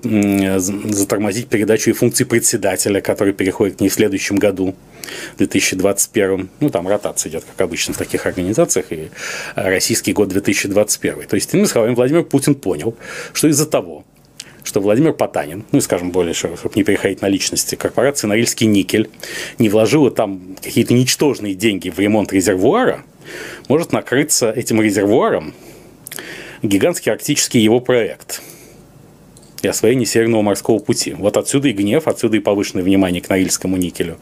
затормозить 0.60 1.48
передачу 1.48 1.90
и 1.90 1.94
функции 1.94 2.24
председателя, 2.24 3.02
который 3.02 3.34
переходит 3.34 3.78
к 3.78 3.80
ней 3.82 3.90
в 3.90 3.94
следующем 3.94 4.38
году. 4.38 4.76
2021. 5.38 6.50
Ну, 6.60 6.70
там 6.70 6.88
ротация 6.88 7.30
идет, 7.30 7.44
как 7.44 7.62
обычно 7.66 7.94
в 7.94 7.98
таких 7.98 8.26
организациях, 8.26 8.92
и 8.92 9.10
российский 9.56 10.14
год 10.14 10.30
2021. 10.30 11.28
То 11.28 11.36
есть, 11.36 11.54
иными 11.54 11.66
словами, 11.66 11.96
Владимир 11.96 12.24
Путин 12.24 12.56
понял, 12.56 12.96
что 13.34 13.48
из-за 13.48 13.66
того, 13.66 14.06
что 14.63 14.80
Владимир 14.80 15.13
Потанин, 15.13 15.63
ну, 15.72 15.82
скажем 15.82 16.12
более, 16.12 16.34
чтобы 16.34 16.58
не 16.76 16.84
переходить 16.84 17.22
на 17.22 17.28
личности, 17.28 17.76
корпорация 17.76 18.28
«Норильский 18.28 18.67
никель» 18.67 19.10
не 19.58 19.69
вложила 19.69 20.12
там 20.12 20.58
какие-то 20.62 20.93
ничтожные 20.93 21.54
деньги 21.54 21.89
в 21.89 22.00
ремонт 22.00 22.34
резервуара, 22.34 23.04
может 23.67 23.91
накрыться 23.91 24.52
этим 24.52 24.82
резервуаром 24.82 25.54
гигантский 26.63 27.12
арктический 27.12 27.62
его 27.62 27.80
проект– 27.80 28.41
и 29.63 29.69
освоение 29.69 30.06
Северного 30.06 30.41
морского 30.41 30.80
пути. 30.80 31.13
Вот 31.13 31.38
отсюда 31.38 31.69
и 31.69 31.74
гнев, 31.74 32.08
отсюда 32.08 32.38
и 32.38 32.39
повышенное 32.39 32.84
внимание 32.84 33.22
к 33.22 33.30
Норильскому 33.30 33.78
никелю. 33.78 34.17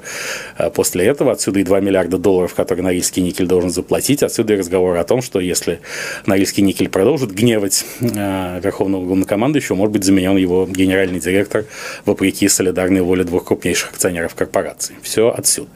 А 0.56 0.70
после 0.70 1.06
этого 1.06 1.32
отсюда 1.32 1.60
и 1.60 1.64
2 1.64 1.80
миллиарда 1.80 2.18
долларов, 2.18 2.54
которые 2.54 2.84
Норильский 2.84 3.22
никель 3.22 3.48
должен 3.48 3.70
заплатить, 3.70 4.24
отсюда 4.24 4.54
и 4.54 4.58
разговор 4.58 4.98
о 4.98 5.04
том, 5.04 5.22
что 5.22 5.40
если 5.40 5.80
Норильский 6.26 6.64
никель 6.64 6.90
продолжит 6.90 7.32
гневать 7.32 7.86
э, 8.02 8.60
Верховного 8.64 9.06
главнокомандующего, 9.06 9.76
может 9.76 9.94
быть 9.94 10.04
заменен 10.04 10.38
его 10.38 10.68
генеральный 10.68 11.20
директор 11.20 11.66
вопреки 12.06 12.48
солидарной 12.48 13.02
воле 13.02 13.24
двух 13.24 13.46
крупнейших 13.46 13.92
акционеров 13.92 14.36
корпорации. 14.36 14.96
Все 15.02 15.30
отсюда. 15.30 15.70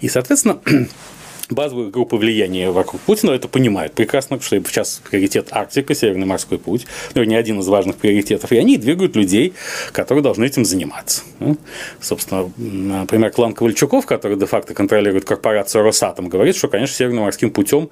И, 0.00 0.08
соответственно, 0.08 0.60
базовые 1.50 1.90
группы 1.90 2.16
влияния 2.16 2.70
вокруг 2.70 3.00
Путина 3.02 3.32
это 3.32 3.48
понимают 3.48 3.94
прекрасно, 3.94 4.40
что 4.40 4.60
сейчас 4.62 5.00
приоритет 5.08 5.48
Арктика, 5.50 5.94
Северный 5.94 6.26
морской 6.26 6.58
путь, 6.58 6.86
ну, 7.14 7.22
не 7.24 7.34
один 7.34 7.60
из 7.60 7.68
важных 7.68 7.96
приоритетов, 7.96 8.52
и 8.52 8.56
они 8.56 8.76
двигают 8.76 9.16
людей, 9.16 9.54
которые 9.92 10.22
должны 10.22 10.44
этим 10.44 10.64
заниматься. 10.64 11.22
Ну, 11.38 11.56
собственно, 12.00 12.50
например, 12.56 13.30
клан 13.30 13.54
Ковальчуков, 13.54 14.06
который 14.06 14.36
де-факто 14.36 14.74
контролирует 14.74 15.24
корпорацию 15.24 15.82
Росатом, 15.82 16.28
говорит, 16.28 16.56
что, 16.56 16.68
конечно, 16.68 16.96
Северным 16.96 17.24
морским 17.24 17.50
путем 17.50 17.90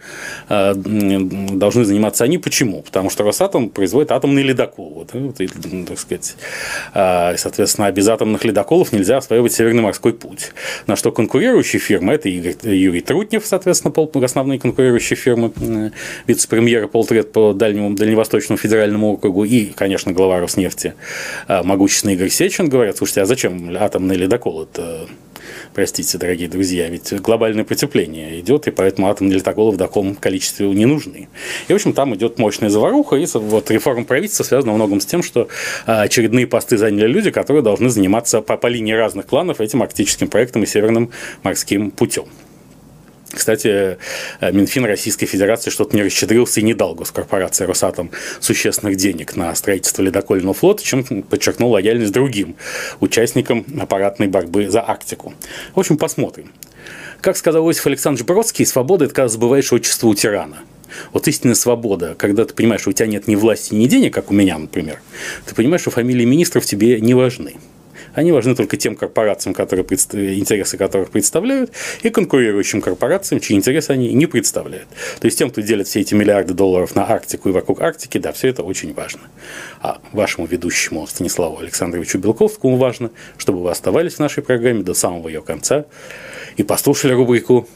э, 0.49 0.75
должны 0.75 1.85
заниматься 1.85 2.25
они. 2.25 2.39
Почему? 2.39 2.83
Потому 2.83 3.11
что 3.11 3.25
Росатом 3.25 3.71
производит 3.71 4.13
атомный 4.13 4.43
ледокол. 4.43 4.91
Вот, 4.91 5.13
вот, 5.13 5.41
и, 5.41 5.49
так 5.85 5.99
сказать, 5.99 6.37
э, 6.95 7.37
соответственно, 7.37 7.91
без 7.91 8.09
атомных 8.09 8.45
ледоколов 8.45 8.93
нельзя 8.93 9.19
осваивать 9.19 9.53
Северный 9.53 9.83
морской 9.83 10.13
путь. 10.13 10.53
На 10.87 10.97
что 10.97 11.13
конкурирующие 11.13 11.81
фирмы, 11.81 12.15
это 12.15 12.29
Игорь, 12.29 12.57
Юрий 12.63 13.01
Трутнев, 13.01 13.47
соответственно, 13.49 13.91
пол, 13.91 14.11
основные 14.23 14.59
конкурирующие 14.59 15.17
фирмы, 15.17 15.53
вице-премьера 16.27 16.87
Полтред 16.87 17.33
по 17.33 17.53
Дальнему, 17.53 17.95
Дальневосточному 17.95 18.59
федеральному 18.59 19.15
округу 19.15 19.45
и, 19.45 19.67
конечно, 19.67 20.13
глава 20.13 20.41
Роснефти, 20.41 20.95
э, 21.49 21.63
могущественный 21.63 22.15
Игорь 22.15 22.31
Сечин, 22.31 22.69
говорят, 22.69 22.97
слушайте, 22.99 23.23
а 23.23 23.27
зачем 23.27 23.77
атомный 23.77 24.17
ледокол? 24.17 24.63
Это 24.63 25.09
простите, 25.75 26.19
дорогие 26.19 26.49
друзья, 26.49 26.89
ведь 26.89 27.13
глобальное 27.21 27.65
потепление 27.65 28.41
идет, 28.41 28.67
и 28.67 28.71
поэтому 28.71 29.09
атомные 29.09 29.37
ледоколы 29.37 29.73
в 29.73 29.79
таком 29.79 30.15
количестве 30.15 30.69
не 30.69 30.87
нужны. 30.87 31.29
И, 31.69 31.73
в 31.73 31.77
общем, 31.77 31.93
там 31.93 32.15
идет 32.15 32.39
мощная 32.39 32.71
заваруха, 32.71 33.17
и 33.17 33.27
вот 33.33 33.71
реформа 33.71 34.05
правительства 34.05 34.45
связана 34.45 34.73
во 34.73 34.77
многом 34.79 35.01
с 35.01 35.07
тем, 35.07 35.23
что 35.23 35.49
а, 35.87 36.03
очередные 36.03 36.47
посты 36.47 36.77
заняли 36.77 37.07
люди, 37.07 37.31
которые 37.31 37.63
должны 37.63 37.91
заниматься 37.91 38.41
по, 38.41 38.57
по 38.57 38.67
линии 38.67 38.93
разных 38.93 39.27
кланов 39.27 39.61
этим 39.61 39.83
арктическим 39.83 40.29
проектом 40.29 40.63
и 40.63 40.67
северным 40.67 41.11
морским 41.43 41.91
путем. 41.91 42.27
Кстати, 43.39 43.99
э, 44.41 44.53
Минфин 44.53 44.85
Российской 44.85 45.27
Федерации 45.27 45.71
что-то 45.71 45.95
не 45.95 46.03
расщедрился 46.03 46.59
и 46.59 46.65
не 46.65 46.75
дал 46.75 46.97
госкорпорации 46.97 47.67
«Росатом» 47.67 48.11
существенных 48.41 48.97
денег 48.97 49.37
на 49.37 49.55
строительство 49.55 50.03
ледокольного 50.03 50.55
флота, 50.55 50.83
чем 50.83 51.05
подчеркнул 51.05 51.71
лояльность 51.71 52.13
другим 52.13 52.57
участникам 52.99 53.65
аппаратной 53.81 54.27
борьбы 54.27 54.69
за 54.69 54.83
Арктику. 54.85 55.35
В 55.73 55.79
общем, 55.79 55.99
посмотрим. 55.99 56.51
Как 57.21 57.37
сказал 57.37 57.65
Иосиф 57.65 57.87
Александрович 57.87 58.27
Бродский, 58.27 58.67
свобода– 58.67 59.05
это 59.07 59.15
когда 59.15 59.29
забываешь 59.29 59.73
отчество 59.73 60.09
у 60.09 60.15
тирана. 60.17 60.59
Вот 61.13 61.29
истинная 61.29 61.55
свобода, 61.55 62.17
когда 62.19 62.45
ты 62.45 62.55
понимаешь, 62.55 62.81
что 62.81 62.91
у 62.91 62.93
тебя 62.93 63.07
нет 63.07 63.29
ни 63.29 63.37
власти, 63.37 63.73
ни 63.73 63.87
денег, 63.87 64.15
как 64.15 64.33
у 64.33 64.35
меня, 64.35 64.59
например, 64.59 65.01
ты 65.47 65.55
понимаешь, 65.55 65.83
что 65.83 65.93
фамилии 65.93 66.25
министров 66.25 66.67
тебе 66.67 67.01
не 67.01 67.15
важны. 67.15 67.55
Они 68.19 68.33
важны 68.33 68.57
только 68.57 68.77
тем 68.77 68.97
корпорациям, 68.97 69.55
которые, 69.55 69.85
интересы 69.85 70.77
которых 70.77 71.11
представляют, 71.11 71.71
и 72.03 72.11
конкурирующим 72.11 72.81
корпорациям, 72.81 73.41
чьи 73.41 73.57
интересы 73.57 73.93
они 73.93 74.13
не 74.13 74.27
представляют. 74.27 74.89
То 75.21 75.27
есть 75.27 75.39
тем, 75.39 75.51
кто 75.51 75.61
делит 75.61 75.87
все 75.87 76.01
эти 76.01 76.15
миллиарды 76.15 76.53
долларов 76.53 76.97
на 76.97 77.09
Арктику 77.09 77.49
и 77.49 77.53
вокруг 77.53 77.81
Арктики, 77.81 78.19
да, 78.19 78.33
все 78.33 78.49
это 78.49 78.65
очень 78.65 78.93
важно. 78.93 79.21
А 79.81 80.01
вашему 80.11 80.49
ведущему 80.49 81.07
Станиславу 81.07 81.61
Александровичу 81.61 82.19
Белковскому 82.19 82.77
важно, 82.77 83.13
чтобы 83.37 83.63
вы 83.63 83.71
оставались 83.71 84.15
в 84.15 84.19
нашей 84.19 84.43
программе 84.43 84.83
до 84.83 84.95
самого 84.95 85.29
ее 85.29 85.41
конца 85.41 85.85
и 86.57 86.65
послушали 86.65 87.13
рубрику 87.13 87.69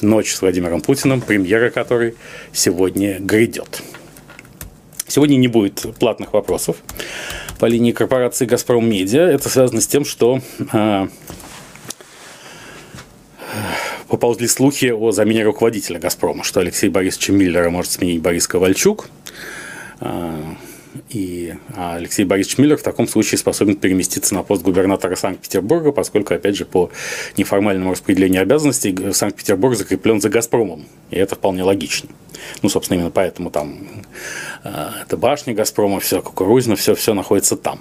«Ночь 0.00 0.32
с 0.32 0.40
Владимиром 0.40 0.80
Путиным», 0.80 1.20
премьера 1.20 1.68
которой 1.68 2.14
сегодня 2.54 3.18
грядет. 3.20 3.82
Сегодня 5.06 5.36
не 5.36 5.48
будет 5.48 5.84
платных 5.98 6.32
вопросов 6.32 6.76
по 7.60 7.66
линии 7.66 7.92
корпорации 7.92 8.46
«Газпром 8.46 8.88
Медиа». 8.88 9.20
Это 9.20 9.50
связано 9.50 9.82
с 9.82 9.86
тем, 9.86 10.06
что 10.06 10.40
а, 10.72 11.08
поползли 14.08 14.48
слухи 14.48 14.86
о 14.86 15.12
замене 15.12 15.44
руководителя 15.44 15.98
«Газпрома», 15.98 16.42
что 16.42 16.60
Алексей 16.60 16.88
Борисовича 16.88 17.34
Миллера 17.34 17.68
может 17.68 17.92
сменить 17.92 18.22
Борис 18.22 18.48
Ковальчук. 18.48 19.10
А, 20.00 20.56
и 21.08 21.54
Алексей 21.76 22.24
Борисович 22.24 22.58
Миллер 22.58 22.76
в 22.76 22.82
таком 22.82 23.06
случае 23.06 23.38
способен 23.38 23.76
переместиться 23.76 24.34
на 24.34 24.42
пост 24.42 24.62
губернатора 24.62 25.16
Санкт-Петербурга, 25.16 25.92
поскольку, 25.92 26.34
опять 26.34 26.56
же, 26.56 26.64
по 26.64 26.90
неформальному 27.36 27.92
распределению 27.92 28.42
обязанностей 28.42 29.12
Санкт-Петербург 29.12 29.76
закреплен 29.76 30.20
за 30.20 30.28
«Газпромом». 30.28 30.86
И 31.10 31.16
это 31.16 31.34
вполне 31.34 31.62
логично. 31.62 32.08
Ну, 32.62 32.68
собственно, 32.68 32.98
именно 32.98 33.10
поэтому 33.10 33.50
там 33.50 33.78
э, 34.64 34.88
это 35.02 35.16
башня 35.16 35.54
«Газпрома», 35.54 36.00
все 36.00 36.22
кукурузно, 36.22 36.76
все, 36.76 36.94
все 36.94 37.14
находится 37.14 37.56
там. 37.56 37.80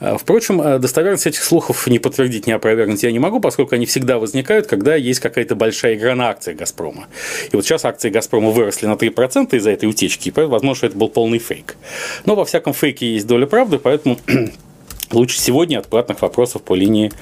Э, 0.00 0.16
впрочем, 0.18 0.60
э, 0.60 0.78
достоверность 0.78 1.26
этих 1.26 1.42
слухов 1.42 1.86
не 1.86 1.98
подтвердить, 1.98 2.46
не 2.46 2.52
опровергнуть 2.52 3.02
я 3.02 3.12
не 3.12 3.18
могу, 3.18 3.40
поскольку 3.40 3.74
они 3.74 3.86
всегда 3.86 4.18
возникают, 4.18 4.66
когда 4.66 4.96
есть 4.96 5.20
какая-то 5.20 5.54
большая 5.54 5.94
игра 5.94 6.14
на 6.14 6.28
акции 6.28 6.52
«Газпрома». 6.52 7.06
И 7.50 7.56
вот 7.56 7.64
сейчас 7.64 7.84
акции 7.84 8.10
«Газпрома» 8.10 8.50
выросли 8.50 8.86
на 8.86 8.94
3% 8.94 9.56
из-за 9.56 9.70
этой 9.70 9.88
утечки, 9.88 10.28
и 10.28 10.32
возможно, 10.32 10.74
что 10.74 10.86
это 10.88 10.96
был 10.96 11.08
полный 11.08 11.38
фейк. 11.38 11.76
Но 12.24 12.34
во 12.34 12.44
всяком 12.44 12.74
фейке 12.74 13.14
есть 13.14 13.26
доля 13.26 13.46
правды, 13.46 13.78
поэтому 13.78 14.18
лучше 15.12 15.38
сегодня 15.38 15.78
от 15.78 15.86
платных 15.86 16.22
вопросов 16.22 16.62
по 16.62 16.74
линии 16.74 17.12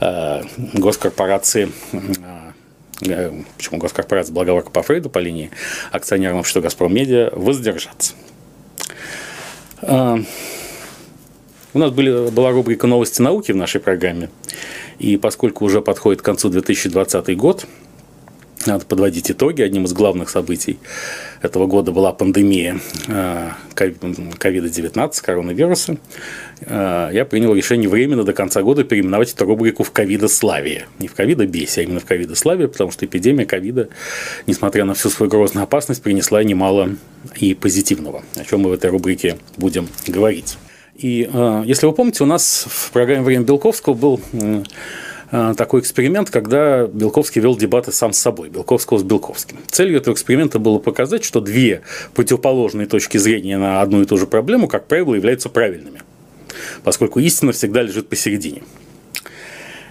э, 0.00 0.42
госкорпорации 0.74 1.70
почему 3.56 3.78
госкорпорация 3.78 4.32
Благоварка 4.32 4.70
по 4.70 4.82
Фрейду 4.82 5.10
по 5.10 5.18
линии 5.18 5.50
акционерного 5.90 6.40
общества 6.40 6.60
«Газпром 6.60 6.94
Медиа» 6.94 7.30
воздержаться. 7.32 8.14
У 11.74 11.78
нас 11.80 11.90
были, 11.90 12.30
была 12.30 12.52
рубрика 12.52 12.86
«Новости 12.86 13.20
науки» 13.20 13.50
в 13.50 13.56
нашей 13.56 13.80
программе. 13.80 14.30
И 15.00 15.16
поскольку 15.16 15.64
уже 15.64 15.82
подходит 15.82 16.22
к 16.22 16.24
концу 16.24 16.48
2020 16.48 17.36
год, 17.36 17.66
надо 18.64 18.86
подводить 18.86 19.30
итоги. 19.30 19.60
Одним 19.60 19.84
из 19.84 19.92
главных 19.92 20.30
событий 20.30 20.78
этого 21.42 21.66
года 21.66 21.90
была 21.90 22.12
пандемия 22.12 22.78
COVID-19, 23.08 24.94
э, 24.96 25.22
коронавируса. 25.22 25.98
Э, 26.60 27.10
я 27.12 27.24
принял 27.24 27.52
решение 27.54 27.88
временно 27.88 28.22
до 28.22 28.32
конца 28.32 28.62
года 28.62 28.84
переименовать 28.84 29.32
эту 29.34 29.44
рубрику 29.44 29.82
в 29.82 29.90
ковидославие. 29.90 30.86
Не 31.00 31.08
в 31.08 31.14
ковидобесе, 31.14 31.80
а 31.80 31.84
именно 31.84 31.98
в 31.98 32.04
ковидославие, 32.04 32.68
потому 32.68 32.92
что 32.92 33.04
эпидемия 33.04 33.46
ковида, 33.46 33.88
несмотря 34.46 34.84
на 34.84 34.94
всю 34.94 35.10
свою 35.10 35.28
грозную 35.28 35.64
опасность, 35.64 36.02
принесла 36.02 36.42
немало 36.44 36.90
и 37.36 37.54
позитивного, 37.54 38.22
о 38.36 38.44
чем 38.44 38.60
мы 38.60 38.70
в 38.70 38.72
этой 38.72 38.90
рубрике 38.90 39.38
будем 39.56 39.88
говорить. 40.06 40.56
И 40.94 41.28
э, 41.32 41.62
если 41.66 41.86
вы 41.86 41.92
помните, 41.92 42.22
у 42.22 42.26
нас 42.26 42.66
в 42.68 42.92
программе 42.92 43.22
«Время 43.22 43.44
Белковского» 43.44 43.94
был 43.94 44.20
э, 44.32 45.54
такой 45.56 45.80
эксперимент, 45.80 46.30
когда 46.30 46.86
Белковский 46.86 47.40
вел 47.40 47.56
дебаты 47.56 47.90
сам 47.90 48.12
с 48.12 48.18
собой, 48.18 48.48
Белковского 48.48 48.98
с 48.98 49.02
Белковским. 49.02 49.58
Целью 49.70 49.96
этого 49.96 50.14
эксперимента 50.14 50.58
было 50.58 50.78
показать, 50.78 51.24
что 51.24 51.40
две 51.40 51.82
противоположные 52.14 52.86
точки 52.86 53.18
зрения 53.18 53.58
на 53.58 53.80
одну 53.80 54.02
и 54.02 54.04
ту 54.04 54.16
же 54.16 54.26
проблему, 54.26 54.68
как 54.68 54.86
правило, 54.86 55.14
являются 55.14 55.48
правильными, 55.48 56.02
поскольку 56.84 57.18
истина 57.18 57.52
всегда 57.52 57.82
лежит 57.82 58.08
посередине. 58.08 58.62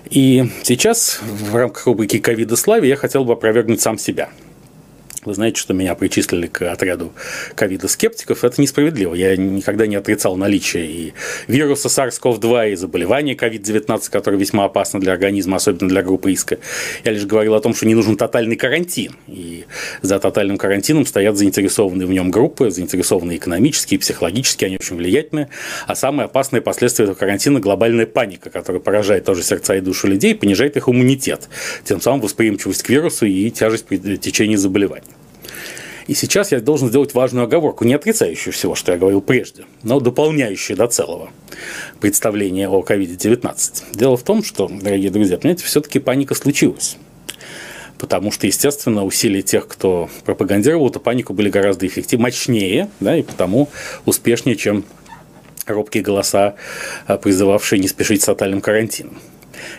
И 0.09 0.49
сейчас 0.63 1.19
в 1.21 1.55
рамках 1.55 1.85
рубрики 1.85 2.19
«Ковида 2.19 2.55
славе» 2.55 2.87
я 2.87 2.95
хотел 2.95 3.25
бы 3.25 3.33
опровергнуть 3.33 3.81
сам 3.81 3.97
себя– 3.97 4.29
вы 5.25 5.33
знаете, 5.33 5.59
что 5.59 5.73
меня 5.73 5.95
причислили 5.95 6.47
к 6.47 6.61
отряду 6.71 7.13
ковида-скептиков. 7.55 8.43
Это 8.43 8.61
несправедливо. 8.61 9.13
Я 9.15 9.35
никогда 9.37 9.87
не 9.87 9.95
отрицал 9.95 10.35
наличие 10.35 10.85
и 10.85 11.13
вируса 11.47 11.87
SARS-CoV-2, 11.87 12.73
и 12.73 12.75
заболевания 12.75 13.33
COVID-19, 13.33 14.09
которые 14.09 14.39
весьма 14.39 14.65
опасны 14.65 14.99
для 14.99 15.13
организма, 15.13 15.57
особенно 15.57 15.89
для 15.89 16.03
группы 16.03 16.29
риска. 16.29 16.57
Я 17.03 17.11
лишь 17.11 17.25
говорил 17.25 17.55
о 17.55 17.61
том, 17.61 17.73
что 17.73 17.85
не 17.85 17.95
нужен 17.95 18.17
тотальный 18.17 18.55
карантин. 18.55 19.15
И 19.27 19.65
за 20.01 20.19
тотальным 20.19 20.57
карантином 20.57 21.05
стоят 21.05 21.37
заинтересованные 21.37 22.07
в 22.07 22.11
нем 22.11 22.31
группы, 22.31 22.69
заинтересованные 22.71 23.37
экономически 23.37 23.95
и 23.95 23.97
психологически, 23.97 24.65
они 24.65 24.77
очень 24.77 24.97
влиятельны. 24.97 25.49
А 25.87 25.95
самые 25.95 26.25
опасные 26.25 26.61
последствия 26.61 27.03
этого 27.05 27.15
карантина– 27.15 27.59
глобальная 27.61 28.05
паника, 28.05 28.49
которая 28.49 28.81
поражает 28.81 29.25
тоже 29.25 29.43
сердца 29.43 29.75
и 29.75 29.81
души 29.81 30.07
людей, 30.07 30.35
понижает 30.35 30.77
их 30.77 30.89
иммунитет, 30.89 31.49
тем 31.83 32.01
самым 32.01 32.21
восприимчивость 32.21 32.83
к 32.83 32.89
вирусу 32.89 33.25
и 33.25 33.49
тяжесть 33.49 33.85
при 33.85 34.17
течении 34.17 34.55
заболеваний. 34.55 35.12
И 36.07 36.13
сейчас 36.13 36.51
я 36.51 36.59
должен 36.59 36.89
сделать 36.89 37.13
важную 37.13 37.45
оговорку, 37.45 37.85
не 37.85 37.93
отрицающую 37.93 38.53
всего, 38.53 38.75
что 38.75 38.91
я 38.91 38.97
говорил 38.97 39.21
прежде, 39.21 39.65
но 39.83 39.99
дополняющую 39.99 40.75
до 40.75 40.87
целого 40.87 41.29
представление 41.99 42.67
о 42.67 42.81
COVID-19. 42.81 43.83
Дело 43.93 44.17
в 44.17 44.23
том, 44.23 44.43
что, 44.43 44.67
дорогие 44.67 45.11
друзья, 45.11 45.37
понимаете, 45.37 45.65
все-таки 45.65 45.99
паника 45.99 46.35
случилась. 46.35 46.97
Потому 47.97 48.31
что, 48.31 48.47
естественно, 48.47 49.05
усилия 49.05 49.41
тех, 49.41 49.67
кто 49.67 50.09
пропагандировал 50.25 50.89
эту 50.89 50.99
панику, 50.99 51.33
были 51.33 51.49
гораздо 51.49 51.87
эффективнее, 51.87 52.23
мощнее, 52.23 52.89
да, 52.99 53.15
и 53.15 53.21
потому 53.21 53.69
успешнее, 54.05 54.57
чем 54.57 54.83
робкие 55.65 56.03
голоса, 56.03 56.55
а, 57.07 57.17
призывавшие 57.17 57.79
не 57.79 57.87
спешить 57.87 58.21
с 58.21 58.25
тотальным 58.25 58.59
карантином. 58.59 59.19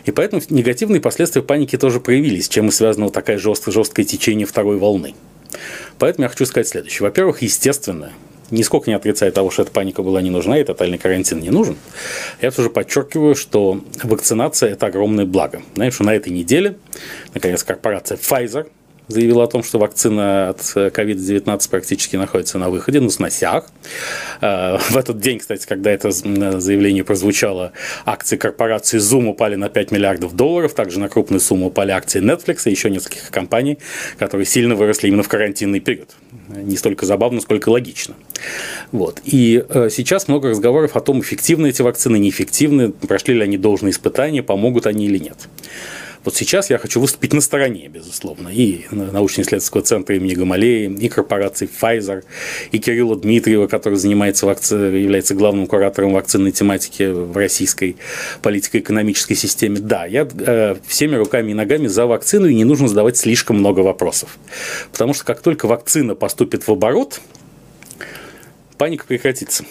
И 0.06 0.10
поэтому 0.10 0.40
негативные 0.48 1.02
последствия 1.02 1.42
паники 1.42 1.76
тоже 1.76 2.00
проявились, 2.00 2.48
чем 2.48 2.68
и 2.68 2.70
связано 2.70 3.06
вот 3.06 3.14
такое 3.14 3.37
жесткое, 3.37 3.74
жесткое 3.74 4.06
течение 4.06 4.46
второй 4.46 4.78
волны. 4.78 5.14
Поэтому 5.98 6.24
я 6.24 6.28
хочу 6.28 6.46
сказать 6.46 6.68
следующее. 6.68 7.02
Во-первых, 7.02 7.42
естественно, 7.42 8.12
нисколько 8.50 8.90
не 8.90 8.96
отрицая 8.96 9.30
того, 9.30 9.50
что 9.50 9.62
эта 9.62 9.70
паника 9.70 10.02
была 10.02 10.22
не 10.22 10.30
нужна 10.30 10.58
и 10.58 10.64
тотальный 10.64 10.98
карантин 10.98 11.40
не 11.40 11.50
нужен, 11.50 11.76
я 12.40 12.50
все 12.50 12.62
же 12.62 12.70
подчеркиваю, 12.70 13.34
что 13.34 13.82
вакцинация– 14.02 14.70
это 14.72 14.86
огромное 14.86 15.26
благо. 15.26 15.62
Знаешь, 15.74 15.94
что 15.94 16.04
на 16.04 16.14
этой 16.14 16.32
неделе, 16.32 16.76
наконец, 17.34 17.62
корпорация 17.64 18.18
Pfizer– 18.18 18.68
заявила 19.08 19.44
о 19.44 19.46
том, 19.46 19.62
что 19.62 19.78
вакцина 19.78 20.50
от 20.50 20.60
COVID-19 20.60 21.70
практически 21.70 22.16
находится 22.16 22.58
на 22.58 22.70
выходе, 22.70 23.00
на 23.00 23.10
сносях. 23.10 23.66
Э, 24.40 24.78
в 24.78 24.96
этот 24.96 25.20
день, 25.20 25.38
кстати, 25.38 25.66
когда 25.66 25.90
это 25.90 26.10
заявление 26.10 27.04
прозвучало, 27.04 27.72
акции 28.04 28.36
корпорации 28.36 28.98
Zoom 28.98 29.28
упали 29.28 29.56
на 29.56 29.68
5 29.68 29.90
миллиардов 29.90 30.34
долларов, 30.34 30.74
также 30.74 31.00
на 31.00 31.08
крупную 31.08 31.40
сумму 31.40 31.66
упали 31.66 31.90
акции 31.92 32.22
Netflix 32.22 32.62
и 32.66 32.70
еще 32.70 32.90
нескольких 32.90 33.30
компаний, 33.30 33.78
которые 34.18 34.46
сильно 34.46 34.74
выросли 34.74 35.08
именно 35.08 35.22
в 35.22 35.28
карантинный 35.28 35.80
период. 35.80 36.10
Не 36.48 36.76
столько 36.76 37.06
забавно, 37.06 37.40
сколько 37.40 37.68
логично. 37.68 38.14
Вот. 38.92 39.20
И 39.24 39.64
э, 39.68 39.88
сейчас 39.90 40.28
много 40.28 40.50
разговоров 40.50 40.96
о 40.96 41.00
том, 41.00 41.20
эффективны 41.20 41.68
эти 41.68 41.82
вакцины, 41.82 42.18
неэффективны, 42.18 42.90
прошли 42.90 43.34
ли 43.34 43.42
они 43.42 43.56
должные 43.56 43.90
испытания, 43.90 44.42
помогут 44.42 44.86
они 44.86 45.06
или 45.06 45.18
нет. 45.18 45.48
Вот 46.24 46.34
сейчас 46.34 46.70
я 46.70 46.78
хочу 46.78 47.00
выступить 47.00 47.34
на 47.34 47.42
стороне, 47.42 47.88
безусловно, 47.88 48.48
и 48.48 48.87
научно-исследовательского 48.90 49.82
центра 49.82 50.16
имени 50.16 50.34
Гамалеи, 50.34 50.90
и 50.90 51.08
корпорации 51.10 51.68
Pfizer, 51.68 52.24
и 52.72 52.78
Кирилла 52.78 53.16
Дмитриева, 53.16 53.66
который 53.66 53.98
занимается 53.98 54.46
вакци... 54.46 54.74
является 54.74 55.34
главным 55.34 55.66
куратором 55.66 56.14
вакцинной 56.14 56.52
тематики 56.52 57.02
в 57.02 57.37
российской 57.37 57.96
политико-экономической 58.40 59.34
системе. 59.34 59.80
Да, 59.80 60.06
я 60.06 60.26
э, 60.26 60.76
всеми 60.87 61.14
руками 61.16 61.50
и 61.50 61.54
ногами 61.54 61.88
за 61.88 62.06
вакцину, 62.06 62.46
и 62.46 62.54
не 62.54 62.64
нужно 62.64 62.88
задавать 62.88 63.18
слишком 63.18 63.58
много 63.58 63.80
вопросов. 63.80 64.38
Потому 64.92 65.12
что 65.12 65.24
как 65.24 65.42
только 65.42 65.66
вакцина 65.66 66.14
поступит 66.14 66.66
в 66.66 66.72
оборот, 66.72 67.20
паника 68.78 69.04
прекратится. 69.06 69.64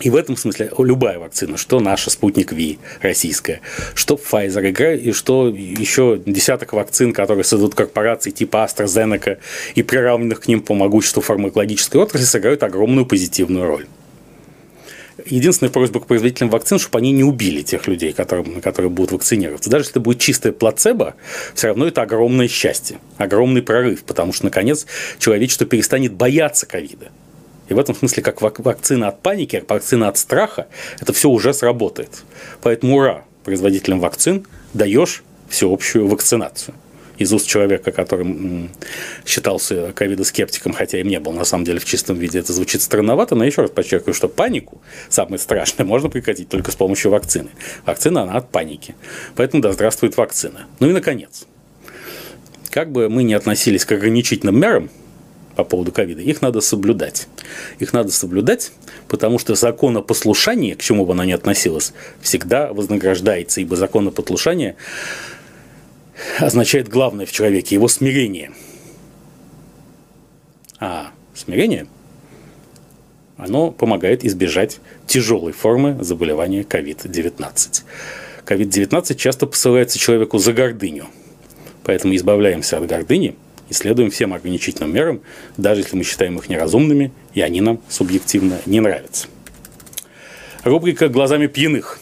И 0.00 0.10
в 0.10 0.16
этом 0.16 0.36
смысле 0.36 0.70
любая 0.78 1.18
вакцина, 1.18 1.56
что 1.56 1.80
наша 1.80 2.10
спутник 2.10 2.52
Ви 2.52 2.78
российская, 3.00 3.62
что 3.94 4.16
Pfizer 4.16 4.68
играет, 4.68 5.02
и 5.02 5.12
что 5.12 5.48
еще 5.48 6.20
десяток 6.26 6.74
вакцин, 6.74 7.14
которые 7.14 7.44
создают 7.44 7.74
корпорации 7.74 8.30
типа 8.30 8.68
AstraZeneca 8.68 9.38
и 9.74 9.82
приравненных 9.82 10.40
к 10.40 10.48
ним 10.48 10.60
по 10.60 10.74
могуществу 10.74 11.22
фармакологической 11.22 11.98
отрасли, 11.98 12.26
сыграют 12.26 12.62
огромную 12.62 13.06
позитивную 13.06 13.66
роль. 13.66 13.86
Единственная 15.24 15.70
просьба 15.70 16.00
к 16.00 16.06
производителям 16.06 16.50
вакцин, 16.50 16.78
чтобы 16.78 16.98
они 16.98 17.10
не 17.12 17.24
убили 17.24 17.62
тех 17.62 17.88
людей, 17.88 18.12
которые, 18.12 18.60
которые 18.60 18.90
будут 18.90 19.12
вакцинироваться. 19.12 19.70
Даже 19.70 19.84
если 19.84 19.92
это 19.92 20.00
будет 20.00 20.18
чистое 20.20 20.52
плацебо, 20.52 21.14
все 21.54 21.68
равно 21.68 21.86
это 21.86 22.02
огромное 22.02 22.48
счастье, 22.48 22.98
огромный 23.16 23.62
прорыв, 23.62 24.04
потому 24.04 24.34
что, 24.34 24.44
наконец, 24.44 24.84
человечество 25.18 25.66
перестанет 25.66 26.12
бояться 26.12 26.66
ковида. 26.66 27.10
И 27.68 27.74
в 27.74 27.78
этом 27.78 27.94
смысле, 27.94 28.22
как 28.22 28.40
вакцина 28.40 29.08
от 29.08 29.22
паники, 29.22 29.58
как 29.60 29.70
вакцина 29.70 30.08
от 30.08 30.18
страха, 30.18 30.66
это 31.00 31.12
все 31.12 31.28
уже 31.28 31.52
сработает. 31.52 32.22
Поэтому 32.62 32.96
ура 32.96 33.24
производителям 33.46 34.00
вакцин, 34.00 34.44
даешь 34.74 35.22
всеобщую 35.48 36.08
вакцинацию. 36.08 36.74
Из 37.16 37.32
уст 37.32 37.46
человека, 37.46 37.92
который 37.92 38.68
считался 39.24 39.92
ковидоскептиком, 39.92 40.72
хотя 40.72 40.98
им 40.98 41.06
не 41.06 41.20
был 41.20 41.32
на 41.32 41.44
самом 41.44 41.64
деле 41.64 41.78
в 41.78 41.84
чистом 41.84 42.18
виде, 42.18 42.40
это 42.40 42.52
звучит 42.52 42.82
странновато, 42.82 43.36
но 43.36 43.44
еще 43.44 43.62
раз 43.62 43.70
подчеркиваю, 43.70 44.14
что 44.14 44.28
панику, 44.28 44.82
самое 45.08 45.38
страшное, 45.38 45.86
можно 45.86 46.10
прекратить 46.10 46.48
только 46.48 46.72
с 46.72 46.74
помощью 46.74 47.12
вакцины. 47.12 47.50
Вакцина, 47.86 48.22
она 48.22 48.32
от 48.32 48.50
паники. 48.50 48.96
Поэтому 49.36 49.62
да, 49.62 49.72
здравствует 49.72 50.16
вакцина. 50.16 50.66
Ну 50.80 50.90
и 50.90 50.92
наконец, 50.92 51.46
как 52.70 52.90
бы 52.90 53.08
мы 53.08 53.22
ни 53.22 53.32
относились 53.32 53.84
к 53.84 53.92
ограничительным 53.92 54.58
мерам, 54.58 54.90
по 55.56 55.64
поводу 55.64 55.90
ковида, 55.90 56.20
их 56.20 56.42
надо 56.42 56.60
соблюдать. 56.60 57.26
Их 57.78 57.92
надо 57.92 58.12
соблюдать, 58.12 58.72
потому 59.08 59.38
что 59.38 59.54
законопослушание, 59.54 60.76
к 60.76 60.82
чему 60.82 61.06
бы 61.06 61.14
оно 61.14 61.24
ни 61.24 61.32
относилось, 61.32 61.94
всегда 62.20 62.72
вознаграждается, 62.72 63.60
ибо 63.60 63.74
законопослушание 63.74 64.76
означает 66.38 66.88
главное 66.88 67.26
в 67.26 67.32
человеке, 67.32 67.74
его 67.74 67.88
смирение. 67.88 68.52
А 70.78 71.10
смирение, 71.34 71.86
оно 73.38 73.70
помогает 73.70 74.24
избежать 74.24 74.78
тяжелой 75.06 75.52
формы 75.52 75.96
заболевания 76.04 76.62
COVID-19. 76.62 77.82
COVID-19 78.44 79.14
часто 79.14 79.46
посылается 79.46 79.98
человеку 79.98 80.38
за 80.38 80.52
гордыню. 80.52 81.06
Поэтому 81.82 82.14
избавляемся 82.14 82.78
от 82.78 82.86
гордыни 82.86 83.36
и 83.68 83.74
следуем 83.74 84.10
всем 84.10 84.32
ограничительным 84.32 84.92
мерам, 84.92 85.20
даже 85.56 85.80
если 85.80 85.96
мы 85.96 86.04
считаем 86.04 86.38
их 86.38 86.48
неразумными, 86.48 87.12
и 87.34 87.40
они 87.40 87.60
нам 87.60 87.80
субъективно 87.88 88.60
не 88.66 88.80
нравятся. 88.80 89.28
Рубрика 90.64 91.08
«Глазами 91.08 91.46
пьяных». 91.46 92.00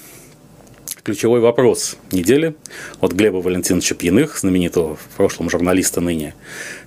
Ключевой 1.02 1.40
вопрос 1.40 1.98
недели 2.12 2.54
от 3.00 3.12
Глеба 3.12 3.36
Валентиновича 3.36 3.94
Пьяных, 3.94 4.38
знаменитого 4.38 4.96
в 4.96 5.04
прошлом 5.18 5.50
журналиста, 5.50 6.00
ныне 6.00 6.34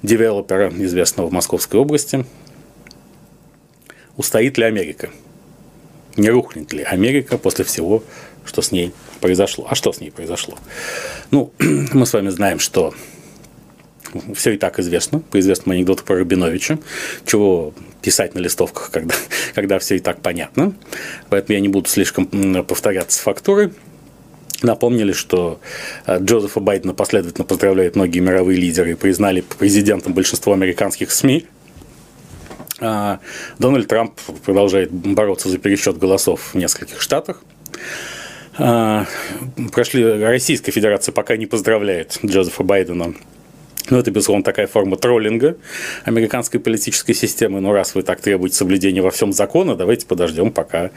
девелопера, 0.02 0.74
известного 0.76 1.28
в 1.28 1.32
Московской 1.32 1.80
области. 1.80 2.26
Устоит 4.16 4.58
ли 4.58 4.64
Америка? 4.64 5.12
Не 6.16 6.32
рухнет 6.32 6.74
ли 6.74 6.82
Америка 6.82 7.38
после 7.38 7.64
всего, 7.64 8.04
что 8.44 8.64
с 8.64 8.72
ней 8.72 8.92
произошло? 9.22 9.68
А 9.70 9.76
что 9.76 9.94
с 9.94 10.02
ней 10.02 10.10
произошло? 10.10 10.58
Ну, 11.30 11.54
мы 11.60 12.08
с 12.08 12.14
вами 12.14 12.30
знаем, 12.30 12.58
что 12.58 12.96
все 14.36 14.54
и 14.54 14.58
так 14.58 14.80
известно, 14.80 15.20
по 15.20 15.40
известному 15.40 15.76
анекдоту 15.76 16.04
про 16.04 16.18
Рабиновича, 16.18 16.80
чего 17.26 17.74
писать 18.02 18.36
на 18.36 18.40
листовках, 18.40 18.92
когда, 18.92 19.16
когда 19.56 19.80
все 19.80 19.96
и 19.96 20.00
так 20.00 20.22
понятно. 20.22 20.74
Поэтому 21.30 21.56
я 21.56 21.60
не 21.60 21.70
буду 21.70 21.90
слишком 21.90 22.26
повторяться 22.66 23.18
с 23.18 23.22
фактурой. 23.22 23.72
Напомнили, 24.64 25.12
что 25.12 25.60
э, 26.08 26.18
Джозефа 26.20 26.60
Байдена 26.60 26.94
последовательно 26.94 27.46
поздравляют 27.46 27.96
многие 27.96 28.20
мировые 28.20 28.60
лидеры 28.60 28.92
и 28.92 28.96
признали 28.96 29.42
президентом 29.42 30.14
большинство 30.14 30.54
американских 30.54 31.12
СМИ. 31.12 31.46
А 32.80 33.20
Дональд 33.60 33.88
Трамп 33.88 34.20
продолжает 34.46 34.92
бороться 34.92 35.50
за 35.50 35.58
пересчет 35.60 35.98
голосов 35.98 36.54
в 36.54 36.58
нескольких 36.58 37.02
штатах. 37.02 37.44
А, 38.58 39.06
прошли 39.72 40.04
Российская 40.04 40.72
Федерация 40.72 41.12
пока 41.12 41.38
не 41.38 41.46
поздравляет 41.46 42.18
Джозефа 42.26 42.64
Байдена 42.64 43.14
ну, 43.90 44.00
это, 44.00 44.12
безусловно, 44.12 44.44
такая 44.44 44.68
форма 44.68 44.98
троллинга 44.98 45.58
американской 46.04 46.60
политической 46.60 47.14
системы. 47.14 47.62
Но 47.62 47.72
раз 47.72 47.96
вы 47.96 48.04
так 48.04 48.22
требуете 48.22 48.56
соблюдения 48.56 49.02
во 49.02 49.12
всем 49.12 49.32
закона, 49.34 49.76
давайте 49.76 50.06
подождем, 50.06 50.52
пока 50.52 50.92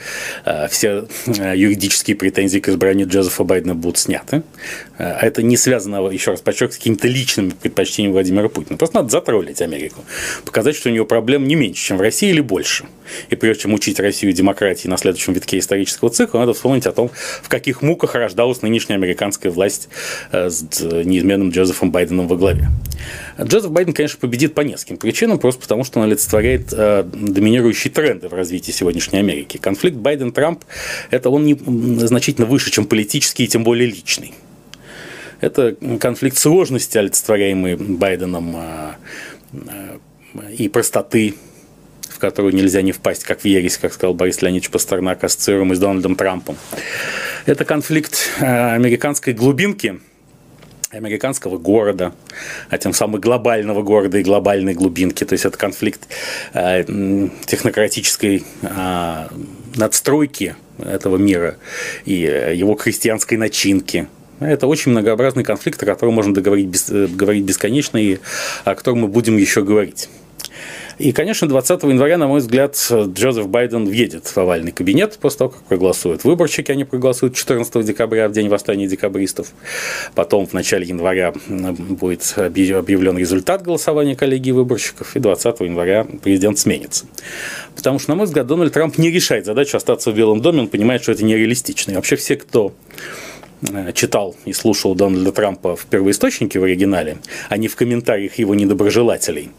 э, 0.44 0.68
все 0.68 1.06
э, 1.26 1.56
юридические 1.56 2.16
претензии 2.16 2.58
к 2.58 2.68
избранию 2.68 3.08
Джозефа 3.08 3.44
Байдена 3.44 3.74
будут 3.74 3.98
сняты. 3.98 4.42
Э, 4.98 5.18
это 5.20 5.42
не 5.42 5.56
связано, 5.56 6.08
еще 6.08 6.32
раз 6.32 6.40
подчеркиваю, 6.40 6.72
с 6.72 6.78
какими-то 6.78 7.08
личными 7.08 7.50
предпочтениями 7.50 8.12
Владимира 8.12 8.48
Путина. 8.48 8.76
Просто 8.76 8.96
надо 8.96 9.08
затроллить 9.10 9.62
Америку. 9.62 10.04
Показать, 10.44 10.76
что 10.76 10.88
у 10.88 10.92
него 10.92 11.04
проблем 11.04 11.46
не 11.46 11.54
меньше, 11.54 11.82
чем 11.84 11.96
в 11.96 12.00
России 12.00 12.30
или 12.30 12.40
больше. 12.40 12.86
И 13.28 13.36
прежде 13.36 13.62
чем 13.62 13.74
учить 13.74 13.98
Россию 14.00 14.32
демократии 14.32 14.88
на 14.88 14.96
следующем 14.96 15.32
витке 15.32 15.58
исторического 15.58 16.10
цикла, 16.10 16.40
надо 16.40 16.54
вспомнить 16.54 16.86
о 16.86 16.92
том, 16.92 17.10
в 17.42 17.48
каких 17.48 17.82
муках 17.82 18.14
рождалась 18.14 18.62
нынешняя 18.62 18.98
американская 18.98 19.50
власть 19.50 19.88
с 20.32 20.80
неизменным 20.80 21.50
Джозефом 21.50 21.90
Байденом 21.90 22.28
во 22.28 22.36
главе. 22.36 22.68
Джозеф 23.40 23.70
Байден, 23.70 23.92
конечно, 23.92 24.18
победит 24.18 24.54
по 24.54 24.60
нескольким 24.60 24.98
причинам, 24.98 25.38
просто 25.38 25.60
потому 25.60 25.84
что 25.84 26.00
он 26.00 26.06
олицетворяет 26.06 26.72
э, 26.72 27.04
доминирующие 27.04 27.92
тренды 27.92 28.28
в 28.28 28.34
развитии 28.34 28.72
сегодняшней 28.72 29.18
Америки. 29.18 29.56
Конфликт 29.56 29.96
Байден-Трамп– 29.96 30.64
это 31.10 31.30
он 31.30 31.44
не, 31.44 31.54
значительно 32.06 32.46
выше, 32.46 32.70
чем 32.70 32.86
политический 32.86 33.44
и 33.44 33.48
тем 33.48 33.64
более 33.64 33.86
личный. 33.86 34.34
Это 35.40 35.74
конфликт 35.98 36.36
сложности, 36.36 36.98
олицетворяемый 36.98 37.76
Байденом, 37.76 38.56
э, 38.56 38.92
э, 39.52 40.52
и 40.56 40.68
простоты, 40.68 41.34
в 42.08 42.18
которую 42.18 42.54
нельзя 42.54 42.82
не 42.82 42.92
впасть, 42.92 43.24
как 43.24 43.40
в 43.40 43.44
ересь, 43.46 43.78
как 43.78 43.94
сказал 43.94 44.14
Борис 44.14 44.42
Леонидович 44.42 44.70
Пастернак, 44.70 45.24
ассоциируемый 45.24 45.76
с 45.76 45.80
Дональдом 45.80 46.14
Трампом. 46.14 46.56
Это 47.46 47.64
конфликт 47.64 48.28
э, 48.40 48.74
американской 48.74 49.32
глубинки– 49.32 49.98
американского 50.90 51.56
города, 51.58 52.12
а 52.68 52.78
тем 52.78 52.92
самым 52.92 53.20
глобального 53.20 53.82
города 53.82 54.18
и 54.18 54.22
глобальной 54.22 54.74
глубинки. 54.74 55.24
То 55.24 55.34
есть 55.34 55.44
это 55.44 55.56
конфликт 55.56 56.08
э, 56.52 56.84
технократической 57.46 58.44
э, 58.62 59.28
надстройки 59.76 60.56
этого 60.78 61.16
мира 61.16 61.56
и 62.04 62.14
его 62.54 62.74
крестьянской 62.74 63.38
начинки. 63.38 64.08
Это 64.40 64.66
очень 64.66 64.90
многообразный 64.90 65.44
конфликт, 65.44 65.82
о 65.82 65.86
котором 65.86 66.14
можно 66.14 66.34
договорить, 66.34 66.84
э, 66.88 67.06
говорить 67.06 67.44
бесконечно 67.44 67.96
и 67.96 68.18
о 68.64 68.74
котором 68.74 69.00
мы 69.00 69.08
будем 69.08 69.36
еще 69.36 69.62
говорить. 69.62 70.08
И, 71.00 71.12
конечно, 71.12 71.48
20 71.48 71.82
января, 71.84 72.18
на 72.18 72.28
мой 72.28 72.40
взгляд, 72.40 72.76
Джозеф 72.90 73.48
Байден 73.48 73.86
въедет 73.86 74.26
в 74.26 74.36
овальный 74.36 74.70
кабинет 74.70 75.16
после 75.18 75.38
того, 75.38 75.50
как 75.52 75.62
проголосуют 75.62 76.24
выборщики. 76.24 76.70
Они 76.70 76.84
проголосуют 76.84 77.34
14 77.34 77.86
декабря, 77.86 78.28
в 78.28 78.32
день 78.32 78.50
восстания 78.50 78.86
декабристов. 78.86 79.48
Потом 80.14 80.46
в 80.46 80.52
начале 80.52 80.86
января 80.86 81.32
будет 81.48 82.34
объявлен 82.36 83.16
результат 83.16 83.62
голосования 83.62 84.14
коллегии 84.14 84.50
выборщиков. 84.50 85.16
И 85.16 85.20
20 85.20 85.60
января 85.60 86.06
президент 86.22 86.58
сменится. 86.58 87.06
Потому 87.74 87.98
что, 87.98 88.10
на 88.10 88.16
мой 88.16 88.26
взгляд, 88.26 88.46
Дональд 88.46 88.74
Трамп 88.74 88.98
не 88.98 89.10
решает 89.10 89.46
задачу 89.46 89.78
остаться 89.78 90.10
в 90.10 90.14
Белом 90.14 90.42
доме. 90.42 90.60
Он 90.60 90.68
понимает, 90.68 91.02
что 91.02 91.12
это 91.12 91.24
нереалистично. 91.24 91.92
И 91.92 91.94
вообще 91.94 92.16
все, 92.16 92.36
кто 92.36 92.74
читал 93.94 94.36
и 94.44 94.52
слушал 94.52 94.94
Дональда 94.94 95.32
Трампа 95.32 95.76
в 95.76 95.86
первоисточнике 95.86 96.58
в 96.58 96.64
оригинале, 96.64 97.18
а 97.48 97.56
не 97.56 97.68
в 97.68 97.76
комментариях 97.76 98.38
его 98.38 98.54
недоброжелателей, 98.54 99.50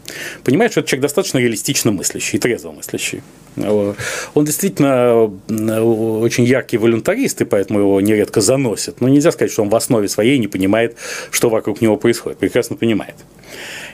понимает, 0.44 0.72
что 0.72 0.80
это 0.80 0.90
человек 0.90 1.02
достаточно 1.02 1.38
реалистично 1.38 1.92
мыслящий 1.92 2.38
трезво 2.38 2.72
мыслящий. 2.72 3.22
Э, 3.56 3.94
он 4.34 4.44
действительно 4.44 5.30
э, 5.48 5.80
очень 5.80 6.44
яркий 6.44 6.78
волюнтарист, 6.78 7.40
и 7.42 7.44
поэтому 7.44 7.80
его 7.80 8.00
нередко 8.00 8.40
заносят. 8.40 9.00
Но 9.00 9.08
нельзя 9.08 9.32
сказать, 9.32 9.52
что 9.52 9.62
он 9.62 9.68
в 9.68 9.74
основе 9.74 10.08
своей 10.08 10.38
не 10.38 10.48
понимает, 10.48 10.96
что 11.30 11.48
вокруг 11.48 11.80
него 11.80 11.96
происходит. 11.96 12.38
Прекрасно 12.38 12.76
понимает. 12.76 13.14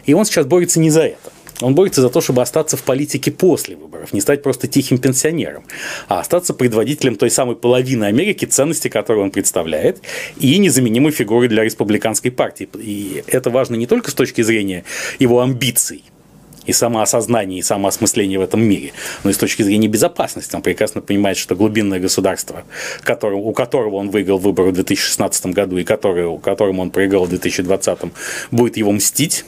И 0.07 0.15
он 0.15 0.25
сейчас 0.25 0.47
борется 0.47 0.81
не 0.81 0.91
за 0.91 1.03
это. 1.03 1.33
Он 1.61 1.75
борется 1.75 2.01
за 2.01 2.11
то, 2.11 2.21
чтобы 2.21 2.43
остаться 2.43 2.77
в 2.77 2.83
политике 2.83 3.31
после 3.31 3.77
выборов, 3.77 4.13
не 4.13 4.21
стать 4.21 4.43
просто 4.43 4.69
тихим 4.69 4.99
пенсионером, 4.99 5.65
а 6.09 6.21
остаться 6.21 6.55
предводителем 6.55 7.17
той 7.17 7.31
самой 7.31 7.57
половины 7.57 8.05
Америки, 8.05 8.45
ценности 8.45 8.89
которую 8.89 9.25
он 9.25 9.31
представляет, 9.31 10.01
и 10.39 10.59
незаменимой 10.59 11.13
фигурой 11.13 11.49
для 11.49 11.65
республиканской 11.65 12.31
партии. 12.31 12.69
И 12.77 13.25
это 13.27 13.51
важно 13.51 13.75
не 13.75 13.87
только 13.87 14.11
с 14.11 14.15
точки 14.15 14.43
зрения 14.43 14.85
его 15.19 15.41
амбиций, 15.41 16.05
и 16.67 16.73
самоосознания, 16.75 17.59
и 17.59 17.63
самоосмысления 17.63 18.39
в 18.39 18.43
этом 18.43 18.63
мире. 18.63 18.93
Но 19.25 19.31
и 19.31 19.33
с 19.33 19.39
точки 19.39 19.63
зрения 19.63 19.89
безопасности 19.89 20.55
он 20.55 20.61
прекрасно 20.61 21.01
понимает, 21.01 21.39
что 21.39 21.57
глубинное 21.57 21.99
государство, 21.99 22.63
которое, 23.03 23.37
у 23.37 23.53
которого 23.53 23.97
он 23.97 24.11
выиграл 24.11 24.39
выборы 24.39 24.71
в 24.71 24.75
2016 24.75 25.47
году 25.47 25.79
и 25.79 25.85
которое, 25.85 26.39
которому 26.39 26.83
он 26.83 26.91
проиграл 26.91 27.25
в 27.25 27.31
2020, 27.31 27.99
будет 28.51 28.77
его 28.77 28.93
мстить, 28.93 29.47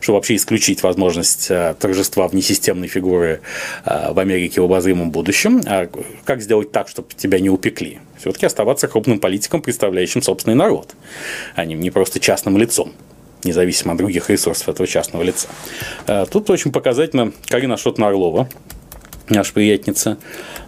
чтобы 0.00 0.16
вообще 0.16 0.36
исключить 0.36 0.82
возможность 0.82 1.50
э, 1.50 1.74
торжества 1.78 2.28
внесистемной 2.28 2.88
фигуры 2.88 3.40
э, 3.84 4.12
в 4.12 4.18
Америке 4.18 4.60
в 4.60 4.64
обозримом 4.64 5.10
будущем. 5.10 5.60
А 5.66 5.88
как 6.24 6.42
сделать 6.42 6.72
так, 6.72 6.88
чтобы 6.88 7.08
тебя 7.16 7.40
не 7.40 7.50
упекли? 7.50 7.98
Все-таки 8.18 8.46
оставаться 8.46 8.88
крупным 8.88 9.18
политиком, 9.18 9.62
представляющим 9.62 10.22
собственный 10.22 10.56
народ, 10.56 10.94
а 11.54 11.64
не, 11.64 11.90
просто 11.90 12.20
частным 12.20 12.56
лицом 12.56 12.92
независимо 13.44 13.92
от 13.92 13.98
других 13.98 14.30
ресурсов 14.30 14.68
этого 14.70 14.86
частного 14.86 15.22
лица. 15.22 15.48
Э, 16.06 16.24
тут 16.30 16.48
очень 16.50 16.72
показательно 16.72 17.32
Карина 17.46 17.74
Шотна-Орлова, 17.74 18.48
наша 19.28 19.52
приятница, 19.52 20.18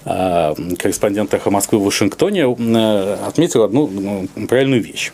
корреспондент 0.04 1.34
«Эхо 1.34 1.50
Москвы» 1.50 1.78
в 1.78 1.84
Вашингтоне, 1.84 2.46
отметила 2.46 3.64
одну 3.66 3.86
ну, 3.88 4.46
правильную 4.46 4.82
вещь. 4.82 5.12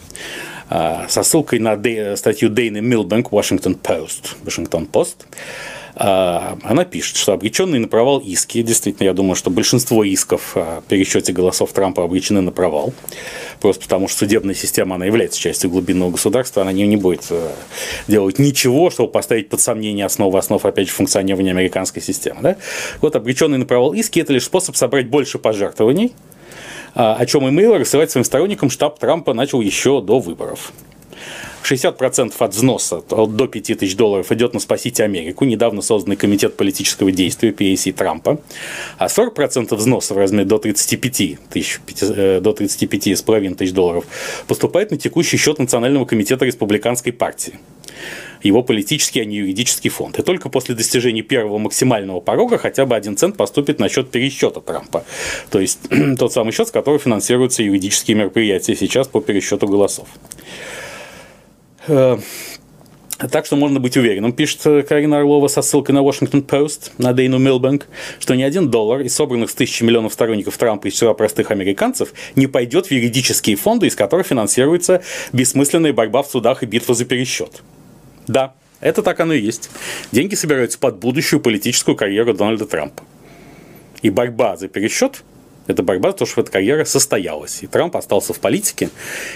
А, 0.75 1.07
со 1.07 1.23
ссылкой 1.23 1.59
на 1.59 1.77
статью 2.17 2.49
Дейны 2.49 2.81
Милбэнк 2.81 3.31
Washington 3.31 3.79
Post, 3.79 4.37
Washington 4.43 4.89
Post, 4.91 5.17
а, 5.95 6.57
она 6.63 6.87
пишет, 6.87 7.17
что 7.17 7.35
обреченные 7.35 7.79
на 7.79 7.89
провал 7.89 8.21
иски, 8.21 8.63
действительно, 8.63 9.05
я 9.05 9.13
думаю, 9.13 9.35
что 9.35 9.51
большинство 9.51 10.03
исков 10.03 10.57
о 10.57 10.83
пересчете 10.89 11.35
голосов 11.35 11.75
Трампа 11.75 12.03
обречены 12.05 12.41
на 12.41 12.53
провал, 12.53 12.95
просто 13.61 13.83
потому 13.83 14.09
что 14.09 14.21
судебная 14.21 14.55
система, 14.55 14.95
она 14.95 15.05
является 15.05 15.39
частью 15.39 15.69
глубинного 15.69 16.13
государства, 16.13 16.63
она 16.63 16.73
не, 16.73 16.87
не 16.87 16.97
будет 16.97 17.27
э, 17.29 17.51
делать 18.09 18.39
ничего, 18.39 18.89
чтобы 18.89 19.13
поставить 19.13 19.51
под 19.51 19.61
сомнение 19.61 20.07
основы 20.07 20.39
основ, 20.39 20.65
опять 20.65 20.89
же, 20.89 20.95
функционирования 20.95 21.51
американской 21.51 22.01
системы. 22.01 22.41
Да? 22.41 22.57
Вот 23.03 23.15
обреченные 23.15 23.59
на 23.59 23.67
провал 23.67 23.93
иски– 23.93 24.21
это 24.21 24.33
лишь 24.33 24.45
способ 24.45 24.75
собрать 24.77 25.09
больше 25.09 25.39
пожертвований, 25.39 26.15
о 26.95 27.25
чем 27.27 27.49
имейл 27.49 27.77
рассылать 27.77 28.11
своим 28.11 28.25
сторонникам 28.25 28.71
штаб 28.71 28.99
Трампа 28.99 29.35
начал 29.35 29.61
еще 29.61 30.01
до 30.01 30.19
выборов. 30.19 30.73
60% 31.63 32.35
от 32.39 32.55
взноса 32.55 33.03
до 33.09 33.47
5 33.47 33.79
тысяч 33.79 33.97
долларов 33.97 34.31
идет 34.33 34.55
на 34.55 34.61
«Спасите 34.61 35.05
Америку», 35.05 35.45
недавно 35.45 35.83
созданный 35.83 36.17
комитет 36.17 36.57
политического 36.57 37.11
действия 37.13 37.51
PAC 37.51 37.93
Трампа, 37.93 38.41
а 38.99 39.07
40% 39.07 39.75
взноса 39.75 40.15
в 40.15 40.19
размере 40.19 40.45
до 40.45 40.59
35 40.59 41.39
тысяч, 41.51 41.81
э, 42.01 42.41
до 42.41 42.53
35,5 42.53 43.55
тысяч 43.55 43.73
долларов 43.73 44.05
поступает 44.47 44.91
на 44.91 44.97
текущий 44.97 45.37
счет 45.37 45.59
Национального 45.59 46.05
комитета 46.05 46.45
Республиканской 46.45 47.13
партии 47.13 47.55
его 48.43 48.63
политический, 48.63 49.21
а 49.21 49.25
не 49.25 49.37
юридический 49.37 49.91
фонд. 49.91 50.19
И 50.19 50.23
только 50.23 50.49
после 50.49 50.75
достижения 50.75 51.23
первого 51.23 51.59
максимального 51.59 52.21
порога 52.21 52.59
хотя 52.59 52.87
бы 52.87 52.97
один 52.97 53.17
цент 53.17 53.37
поступит 53.37 53.79
на 53.79 53.89
счет 53.89 54.11
пересчета 54.11 54.61
Трампа. 54.61 55.05
То 55.51 55.61
есть 55.61 55.79
тот 56.19 56.33
самый 56.33 56.53
счет, 56.53 56.69
с 56.69 56.71
которого 56.71 56.99
финансируются 56.99 57.63
юридические 57.63 58.17
мероприятия 58.17 58.75
сейчас 58.75 59.09
по 59.09 59.21
пересчету 59.21 59.69
голосов. 59.69 60.09
Э, 61.89 62.19
так 63.31 63.47
что 63.47 63.57
можно 63.57 63.79
быть 63.79 63.97
уверенным, 63.97 64.33
пишет 64.33 64.87
Карина 64.89 65.19
Орлова 65.19 65.49
со 65.49 65.63
ссылкой 65.63 65.95
на 65.95 66.01
Washington 66.01 66.45
Post, 66.45 66.91
на 66.99 67.13
Дейну 67.13 67.39
Милбанк, 67.39 67.87
что 68.19 68.35
ни 68.35 68.43
один 68.43 68.69
доллар 68.71 69.01
из 69.03 69.15
собранных 69.15 69.51
с 69.51 69.55
тысячи 69.55 69.85
миллионов 69.85 70.13
сторонников 70.13 70.57
Трампа 70.57 70.89
из 70.89 70.95
числа 70.95 71.15
простых 71.15 71.51
американцев 71.51 72.13
не 72.35 72.47
пойдет 72.47 72.87
в 72.87 72.91
юридические 72.91 73.57
фонды, 73.57 73.87
из 73.87 73.95
которых 73.95 74.27
финансируется 74.27 75.03
бессмысленная 75.33 75.93
борьба 75.93 76.23
в 76.23 76.29
судах 76.29 76.63
и 76.63 76.67
битва 76.67 76.95
за 76.95 77.05
пересчет. 77.05 77.63
Да, 78.27 78.55
это 78.81 79.03
так 79.03 79.21
оно 79.21 79.35
и 79.35 79.41
есть. 79.41 79.71
Деньги 80.11 80.35
собираются 80.35 80.79
под 80.79 80.99
будущую 80.99 81.41
политическую 81.41 81.97
карьеру 81.97 82.35
Дональда 82.35 82.67
Трампа. 82.67 83.05
И 84.03 84.11
борьба 84.11 84.57
за 84.57 84.67
пересчет– 84.69 85.23
это 85.67 85.83
борьба 85.83 86.11
за 86.11 86.19
то, 86.19 86.27
чтобы 86.27 86.43
эта 86.43 86.53
карьера 86.53 86.85
состоялась. 86.85 87.63
И 87.63 87.67
Трамп 87.67 87.97
остался 87.97 88.33
в 88.33 88.41
политике. 88.41 88.91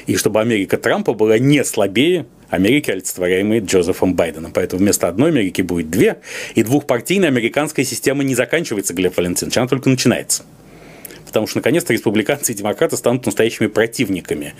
И 0.06 0.16
чтобы 0.16 0.40
Америка 0.40 0.76
Трампа 0.76 1.12
была 1.12 1.38
не 1.38 1.64
слабее 1.64 2.26
Америки, 2.50 2.90
олицетворяемой 2.90 3.60
Джозефом 3.60 4.14
Байденом. 4.14 4.52
Поэтому 4.52 4.80
вместо 4.80 5.08
одной 5.08 5.30
Америки 5.30 5.62
будет 5.62 5.90
две. 5.90 6.18
И 6.54 6.62
двухпартийная 6.62 7.28
американская 7.28 7.84
система 7.84 8.24
не 8.24 8.34
заканчивается, 8.34 8.94
Глеб 8.94 9.16
Валентинович, 9.16 9.56
она 9.58 9.68
только 9.68 9.88
начинается 9.88 10.44
потому 11.26 11.48
что 11.48 11.58
наконец-то 11.58 11.92
республиканцы 11.92 12.52
и 12.52 12.54
демократы 12.54 12.96
станут 12.96 13.26
настоящими 13.26 13.66
противниками, 13.66 14.54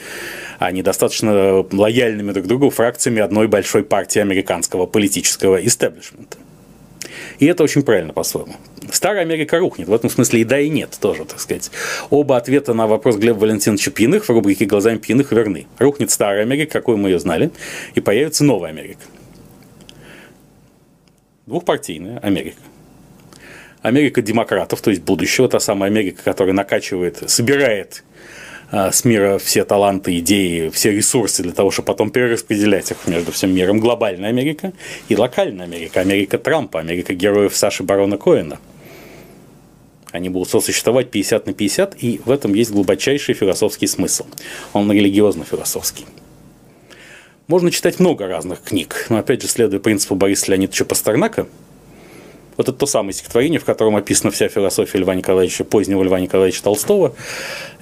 а 0.59 0.70
не 0.72 0.82
достаточно 0.82 1.64
лояльными 1.72 2.32
друг 2.32 2.47
другу 2.47 2.68
фракциями 2.68 3.22
одной 3.22 3.49
большой 3.49 3.82
партии 3.82 4.18
американского 4.18 4.84
политического 4.84 5.57
истеблишмента. 5.64 6.37
И 7.38 7.46
это 7.46 7.62
очень 7.62 7.82
правильно 7.82 8.12
по-своему. 8.12 8.56
Старая 8.90 9.22
Америка 9.22 9.58
рухнет. 9.58 9.88
В 9.88 9.94
этом 9.94 10.10
смысле 10.10 10.40
и 10.40 10.44
да, 10.44 10.58
и 10.58 10.68
нет 10.68 10.96
тоже, 11.00 11.24
так 11.24 11.40
сказать. 11.40 11.70
Оба 12.10 12.36
ответа 12.36 12.74
на 12.74 12.86
вопрос 12.86 13.16
Глеба 13.16 13.38
Валентиновича 13.38 13.90
Пьяных 13.90 14.24
в 14.24 14.30
рубрике 14.30 14.64
«Глазами 14.64 14.98
пьяных» 14.98 15.32
верны. 15.32 15.66
Рухнет 15.78 16.10
старая 16.10 16.42
Америка, 16.42 16.72
какой 16.72 16.96
мы 16.96 17.10
ее 17.10 17.18
знали, 17.18 17.50
и 17.94 18.00
появится 18.00 18.44
новая 18.44 18.70
Америка. 18.70 19.00
Двухпартийная 21.46 22.18
Америка– 22.18 22.58
Америка 23.86 24.20
демократов, 24.20 24.80
то 24.80 24.90
есть 24.90 25.02
будущего, 25.02 25.48
та 25.48 25.60
самая 25.60 25.90
Америка, 25.90 26.20
которая 26.24 26.54
накачивает, 26.54 27.30
собирает 27.30 28.02
с 28.70 29.04
мира 29.04 29.38
все 29.38 29.64
таланты, 29.64 30.18
идеи, 30.18 30.68
все 30.70 30.90
ресурсы 30.90 31.42
для 31.42 31.52
того, 31.52 31.70
чтобы 31.70 31.86
потом 31.86 32.10
перераспределять 32.10 32.90
их 32.90 33.06
между 33.06 33.32
всем 33.32 33.54
миром. 33.54 33.78
Глобальная 33.78 34.28
Америка 34.28 34.72
и 35.08 35.16
локальная 35.16 35.66
Америка. 35.66 36.00
Америка 36.00 36.38
Трампа, 36.38 36.80
Америка 36.80 37.14
героев 37.14 37.56
Саши 37.56 37.82
Барона 37.82 38.18
Коэна. 38.18 38.58
Они 40.10 40.28
будут 40.28 40.48
сосуществовать 40.48 41.10
50 41.10 41.46
на 41.46 41.52
50, 41.52 42.02
и 42.02 42.20
в 42.24 42.30
этом 42.30 42.54
есть 42.54 42.70
глубочайший 42.70 43.34
философский 43.34 43.86
смысл. 43.86 44.24
Он 44.72 44.90
религиозно-философский. 44.90 46.06
Можно 47.48 47.70
читать 47.70 48.00
много 48.00 48.26
разных 48.26 48.62
книг, 48.62 49.06
но 49.10 49.18
опять 49.18 49.42
же, 49.42 49.48
следуя 49.48 49.78
принципу 49.78 50.14
Бориса 50.14 50.50
Леонидовича 50.50 50.84
Пастернака– 50.84 51.46
вот 52.57 52.68
это 52.68 52.78
то 52.78 52.86
самое 52.86 53.12
стихотворение, 53.12 53.61
в 53.61 53.64
котором 53.64 53.96
описана 53.96 54.30
вся 54.30 54.48
философия 54.48 54.98
Льва 54.98 55.14
Николаевича, 55.14 55.64
позднего 55.64 56.02
Льва 56.02 56.20
Николаевича 56.20 56.62
Толстого. 56.62 57.14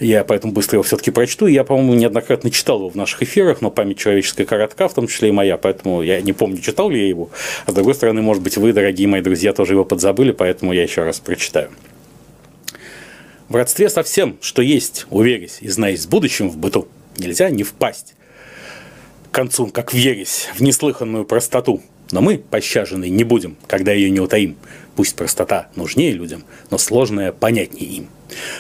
Я 0.01 0.25
поэтому 0.25 0.53
быстро 0.53 0.77
его 0.77 0.83
все-таки 0.83 1.11
прочту. 1.11 1.47
Я, 1.47 1.65
по-моему, 1.65 1.95
неоднократно 1.95 2.51
читал 2.51 2.79
его 2.79 2.91
в 2.91 2.95
наших 2.95 3.23
эфирах, 3.23 3.61
но 3.61 3.71
память 3.71 3.99
человеческая 3.99 4.45
коротка, 4.45 4.89
в 4.89 4.95
том 4.95 5.07
числе 5.07 5.29
и 5.29 5.33
моя, 5.33 5.57
поэтому 5.57 6.03
я 6.03 6.21
не 6.21 6.33
помню, 6.33 6.61
читал 6.61 6.91
ли 6.91 7.01
я 7.01 7.09
его. 7.09 7.31
А 7.67 7.71
с 7.71 7.75
другой 7.75 7.95
стороны, 7.95 8.23
может 8.23 8.43
быть, 8.43 8.57
вы, 8.57 8.73
дорогие 8.73 9.07
мои 9.07 9.21
друзья, 9.21 9.53
тоже 9.53 9.75
его 9.75 9.85
подзабыли, 9.85 10.33
поэтому 10.33 10.73
я 10.73 10.83
еще 10.83 11.05
раз 11.05 11.21
прочитаю. 11.21 11.71
В 13.49 13.57
родстве 13.57 13.89
со 13.89 14.03
всем, 14.03 14.39
что 14.41 14.63
есть, 14.63 15.07
уверясь 15.11 15.59
и 15.61 15.69
знаясь 15.69 16.03
с 16.03 16.07
будущим 16.07 16.51
в 16.51 16.57
быту, 16.57 16.89
нельзя 17.19 17.51
не 17.51 17.63
впасть 17.63 18.15
к 19.31 19.35
концу, 19.35 19.67
как 19.69 19.93
в 19.93 19.97
в 19.97 20.61
неслыханную 20.61 21.25
простоту– 21.25 21.83
но 22.11 22.21
мы, 22.21 22.39
пощаженные, 22.39 23.11
не 23.11 23.25
будем, 23.25 23.57
когда 23.67 23.93
ее 23.93 24.11
не 24.11 24.21
утаим. 24.21 24.57
Пусть 24.97 25.17
простота 25.17 25.69
нужнее 25.75 26.13
людям, 26.13 26.45
но 26.71 26.79
сложное 26.79 27.33
понятнее 27.33 27.87
им. 27.87 28.09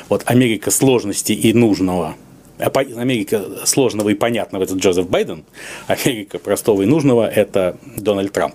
Вот 0.09 0.23
Америка 0.27 0.71
сложности 0.71 1.33
и 1.33 1.53
нужного 1.53 2.17
а 2.59 2.67
Америка 2.67 3.45
сложного 3.65 4.11
и 4.11 4.15
понятного– 4.15 4.63
это 4.65 4.75
Джозеф 4.75 5.09
Байден, 5.09 5.45
Америка 5.89 6.39
простого 6.39 6.83
и 6.83 6.87
нужного– 6.87 7.29
это 7.35 7.77
Дональд 7.97 8.33
Трамп. 8.33 8.55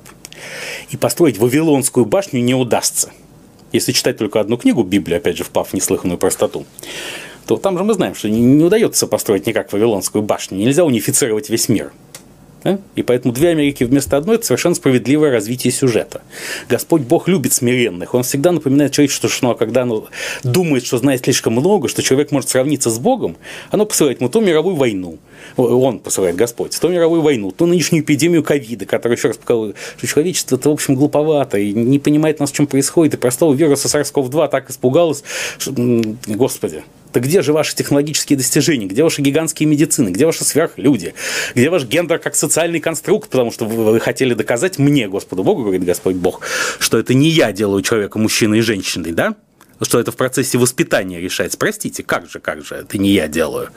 И 0.90 0.96
построить 0.96 1.38
Вавилонскую 1.38 2.06
башню 2.06 2.42
не 2.42 2.56
удастся. 2.56 3.12
Если 3.74 3.92
читать 3.92 4.18
только 4.18 4.40
одну 4.40 4.58
книгу, 4.58 4.84
Библию, 4.84 5.18
опять 5.18 5.38
же, 5.38 5.44
впав 5.44 5.70
в 5.70 5.74
неслыханную 5.74 6.18
простоту, 6.18 6.66
то 7.46 7.58
там 7.58 7.78
же 7.78 7.84
мы 7.84 7.94
знаем, 7.94 8.16
что 8.16 8.30
не 8.30 8.64
удается 8.64 9.06
построить 9.06 9.46
никак 9.46 9.74
Вавилонскую 9.74 10.22
башню, 10.22 10.58
нельзя 10.58 10.86
унифицировать 10.86 11.50
весь 11.50 11.68
мир– 11.68 11.92
да? 12.64 12.80
И 12.96 13.04
поэтому 13.04 13.34
две 13.34 13.50
Америки 13.50 13.84
вместо 13.84 14.18
одной– 14.18 14.36
это 14.38 14.46
совершенно 14.46 14.76
справедливое 14.76 15.32
развитие 15.32 15.72
сюжета. 15.72 16.22
Господь 16.68 17.02
Бог 17.02 17.28
любит 17.28 17.54
смиренных. 17.54 18.14
Он 18.14 18.24
всегда 18.24 18.52
напоминает 18.52 18.92
человечеству, 18.92 19.30
что 19.30 19.46
ну, 19.46 19.52
а 19.52 19.56
когда 19.56 19.84
оно 19.84 20.08
думает, 20.44 20.86
что 20.86 20.98
знает 20.98 21.24
слишком 21.24 21.54
много, 21.54 21.88
что 21.88 22.02
человек 22.02 22.32
может 22.32 22.50
сравниться 22.50 22.90
с 22.90 23.00
Богом, 23.00 23.38
оно 23.72 23.86
посылает 23.86 24.20
ему 24.20 24.30
то 24.30 24.42
мировую 24.42 24.76
войну, 24.76 25.20
он 25.58 26.00
посылает 26.00 26.36
Господь, 26.36 26.78
то 26.80 26.88
мировую 26.88 27.22
войну, 27.22 27.52
то 27.52 27.66
нынешнюю 27.66 28.04
эпидемию 28.04 28.44
ковида, 28.44 28.86
которая 28.86 29.18
еще 29.18 29.30
раз 29.30 29.38
показала, 29.38 29.74
что 29.98 30.08
человечество 30.08 30.56
это, 30.56 30.70
в 30.70 30.74
общем, 30.74 30.96
глуповато 30.96 31.58
и 31.58 31.74
не 31.74 32.00
понимает 32.00 32.40
нас, 32.40 32.52
чем 32.52 32.68
происходит, 32.68 33.14
и 33.14 33.18
простого 33.18 33.54
вируса 33.54 33.88
SARS-CoV-2 33.88 34.50
так 34.50 34.70
испугалось, 34.70 35.24
что, 35.58 35.74
господи, 36.28 36.84
так 37.12 37.24
где 37.24 37.42
же 37.42 37.54
ваши 37.54 37.76
технологические 37.76 38.38
достижения? 38.38 38.86
Где 38.86 39.04
ваши 39.04 39.22
гигантские 39.22 39.68
медицины? 39.68 40.10
Где 40.10 40.26
ваши 40.26 40.44
сверхлюди? 40.44 41.14
Где 41.56 41.70
ваш 41.70 41.86
гендер 41.86 42.20
как 42.20 42.36
социальный 42.36 42.80
конструкт? 42.80 43.30
Потому 43.30 43.52
что 43.52 43.66
вы, 43.66 43.92
вы 43.92 44.00
хотели 44.00 44.34
доказать 44.34 44.78
мне, 44.78 45.08
Господу 45.08 45.44
Богу, 45.44 45.64
говорит 45.64 45.84
Господь 45.84 46.16
Бог, 46.16 46.42
что 46.80 46.98
это 46.98 47.14
не 47.14 47.30
я 47.30 47.52
делаю 47.52 47.82
человека 47.82 48.20
мужчиной 48.20 48.60
и 48.60 48.62
женщиной, 48.62 49.12
да? 49.12 49.36
что 49.82 50.00
это 50.00 50.12
в 50.12 50.18
процессе 50.18 50.58
воспитания 50.58 51.20
решается. 51.20 51.58
Простите, 51.58 52.04
как 52.04 52.30
же, 52.30 52.40
как 52.40 52.66
же, 52.66 52.76
это 52.76 52.98
не 52.98 53.12
я 53.12 53.28
делаю. 53.28 53.70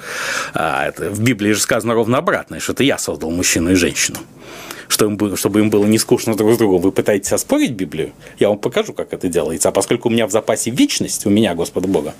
А, 0.54 0.88
это 0.88 1.10
в 1.10 1.20
Библии 1.20 1.52
же 1.52 1.60
сказано 1.60 1.94
ровно 1.94 2.18
обратное, 2.18 2.60
что 2.60 2.72
это 2.72 2.82
я 2.82 2.98
создал 2.98 3.30
мужчину 3.30 3.72
и 3.72 3.74
женщину. 3.74 4.18
Что 4.88 5.06
им, 5.06 5.36
чтобы 5.36 5.60
им 5.60 5.70
было 5.70 5.86
не 5.86 5.98
скучно 5.98 6.34
друг 6.34 6.54
с 6.54 6.58
другом. 6.58 6.82
Вы 6.82 6.92
пытаетесь 6.92 7.32
оспорить 7.32 7.70
Библию? 7.70 8.12
Я 8.38 8.48
вам 8.48 8.58
покажу, 8.58 8.92
как 8.92 9.12
это 9.12 9.28
делается. 9.28 9.68
А 9.68 9.72
поскольку 9.72 10.08
у 10.08 10.12
меня 10.12 10.26
в 10.26 10.30
запасе 10.30 10.70
вечность, 10.70 11.24
у 11.24 11.30
меня, 11.30 11.54
Господа 11.54 11.88
Бога, 11.88 12.14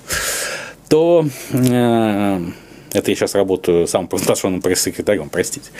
то 0.93 1.25
э, 1.53 2.39
это 2.93 3.09
я 3.09 3.15
сейчас 3.15 3.33
работаю 3.33 3.87
самым 3.87 4.07
провозглашенным 4.07 4.61
пресс-секретарем, 4.61 5.29
простите. 5.29 5.71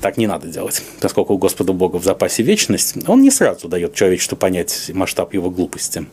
Так 0.00 0.16
не 0.16 0.28
надо 0.28 0.46
делать. 0.46 0.80
Поскольку 1.00 1.34
у 1.34 1.38
Господа 1.38 1.72
Бога 1.72 1.96
в 1.96 2.04
запасе 2.04 2.44
вечность, 2.44 2.94
он 3.08 3.20
не 3.20 3.32
сразу 3.32 3.66
дает 3.66 3.94
человечеству 3.94 4.36
понять 4.36 4.92
масштаб 4.94 5.34
его 5.34 5.50
глупости 5.50 6.06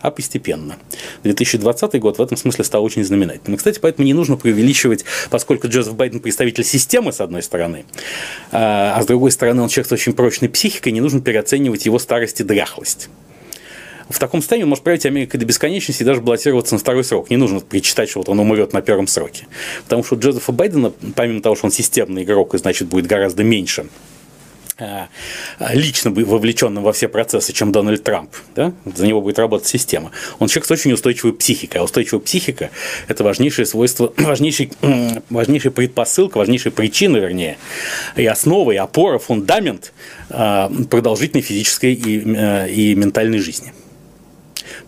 а 0.00 0.10
постепенно. 0.10 0.76
2020 1.24 2.00
год 2.00 2.18
в 2.18 2.22
этом 2.22 2.36
смысле 2.36 2.64
стал 2.64 2.82
очень 2.82 3.04
знаменательным. 3.04 3.54
И, 3.54 3.56
кстати, 3.58 3.78
поэтому 3.78 4.06
не 4.06 4.14
нужно 4.14 4.36
преувеличивать, 4.36 5.04
поскольку 5.30 5.68
Джозеф 5.68 5.94
Байден 5.94 6.20
представитель 6.20 6.64
системы, 6.64 7.12
с 7.12 7.20
одной 7.20 7.42
стороны, 7.42 7.84
а, 8.52 8.94
а 8.96 9.02
с 9.02 9.06
другой 9.06 9.32
стороны 9.32 9.62
он 9.62 9.68
человек 9.68 9.88
с 9.88 9.92
очень 9.92 10.12
прочной 10.12 10.48
психикой, 10.48 10.92
не 10.92 11.00
нужно 11.00 11.20
переоценивать 11.20 11.86
его 11.86 11.98
старость 11.98 12.40
и 12.40 12.44
дряхлость 12.44 13.08
в 14.08 14.18
таком 14.18 14.40
состоянии 14.40 14.64
он 14.64 14.70
может 14.70 14.84
править 14.84 15.04
Америкой 15.04 15.40
до 15.40 15.46
бесконечности 15.46 16.02
и 16.02 16.06
даже 16.06 16.20
баллотироваться 16.20 16.74
на 16.74 16.78
второй 16.78 17.04
срок. 17.04 17.30
Не 17.30 17.36
нужно 17.36 17.60
причитать, 17.60 18.08
что 18.08 18.20
вот 18.20 18.28
он 18.28 18.38
умрет 18.38 18.72
на 18.72 18.80
первом 18.80 19.06
сроке. 19.06 19.46
Потому 19.84 20.04
что 20.04 20.14
у 20.14 20.18
Джозефа 20.18 20.52
Байдена, 20.52 20.92
помимо 21.14 21.42
того, 21.42 21.56
что 21.56 21.66
он 21.66 21.72
системный 21.72 22.22
игрок 22.22 22.54
и 22.54 22.58
значит 22.58 22.88
будет 22.88 23.06
гораздо 23.06 23.42
меньше 23.42 23.86
э, 24.78 25.06
лично 25.72 26.12
вовлеченным 26.12 26.84
во 26.84 26.92
все 26.92 27.08
процессы, 27.08 27.52
чем 27.52 27.72
Дональд 27.72 28.04
Трамп. 28.04 28.30
Да? 28.54 28.72
За 28.84 29.06
него 29.08 29.20
будет 29.20 29.40
работать 29.40 29.66
система. 29.66 30.12
Он 30.38 30.46
человек 30.46 30.66
с 30.66 30.70
очень 30.70 30.92
устойчивой 30.92 31.32
психикой. 31.32 31.80
А 31.80 31.84
устойчивая 31.84 32.20
психика– 32.20 32.70
это 33.08 33.24
важнейшее 33.24 33.66
свойство, 33.66 34.12
важнейший, 34.18 34.70
важнейшая 35.30 35.72
предпосылка, 35.72 36.38
важнейшая 36.38 36.72
причина, 36.72 37.16
вернее, 37.16 37.58
и 38.14 38.24
основа, 38.24 38.70
и 38.70 38.76
опора, 38.76 39.18
фундамент 39.18 39.92
э, 40.28 40.68
продолжительной 40.88 41.42
физической 41.42 41.92
и, 41.92 42.22
э, 42.24 42.70
и 42.70 42.94
ментальной 42.94 43.38
жизни. 43.38 43.72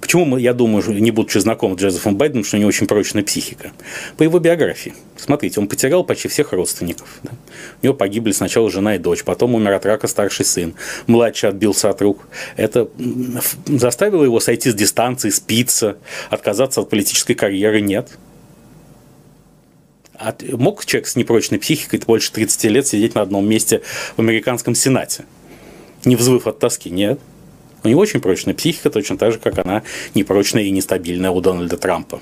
Почему, 0.08 0.38
я 0.38 0.54
думаю, 0.54 0.82
не 1.02 1.10
будучи 1.10 1.36
знаком 1.36 1.76
с 1.76 1.82
Джозефом 1.82 2.16
Байденом, 2.16 2.42
что 2.42 2.56
у 2.56 2.60
него 2.60 2.68
очень 2.68 2.86
прочная 2.86 3.22
психика? 3.22 3.72
По 4.16 4.22
его 4.22 4.38
биографии. 4.38 4.94
Смотрите, 5.18 5.60
он 5.60 5.68
потерял 5.68 6.02
почти 6.02 6.28
всех 6.28 6.54
родственников. 6.54 7.20
Да? 7.22 7.32
У 7.82 7.84
него 7.84 7.94
погибли 7.94 8.32
сначала 8.32 8.70
жена 8.70 8.94
и 8.94 8.98
дочь, 8.98 9.22
потом 9.22 9.54
умер 9.54 9.74
от 9.74 9.84
рака 9.84 10.06
старший 10.06 10.46
сын, 10.46 10.72
младший 11.06 11.50
отбился 11.50 11.90
от 11.90 12.00
рук. 12.00 12.26
Это 12.56 12.88
заставило 13.66 14.24
его 14.24 14.40
сойти 14.40 14.70
с 14.70 14.74
дистанции, 14.74 15.28
спиться, 15.28 15.98
отказаться 16.30 16.80
от 16.80 16.88
политической 16.88 17.34
карьеры? 17.34 17.82
Нет. 17.82 18.16
От, 20.14 20.42
мог 20.54 20.86
человек 20.86 21.06
с 21.06 21.16
непрочной 21.16 21.58
психикой 21.58 22.00
больше 22.06 22.32
30 22.32 22.64
лет 22.64 22.86
сидеть 22.86 23.14
на 23.14 23.20
одном 23.20 23.46
месте 23.46 23.82
в 24.16 24.20
американском 24.20 24.74
Сенате, 24.74 25.26
не 26.06 26.16
взвыв 26.16 26.46
от 26.46 26.60
тоски? 26.60 26.88
Нет. 26.88 27.20
У 27.84 27.88
него 27.88 28.00
очень 28.00 28.20
прочная 28.20 28.54
психика, 28.54 28.90
точно 28.90 29.16
так 29.16 29.32
же, 29.32 29.38
как 29.38 29.58
она 29.58 29.82
непрочная 30.14 30.64
и 30.64 30.70
нестабильная 30.70 31.30
у 31.30 31.40
Дональда 31.40 31.76
Трампа. 31.76 32.20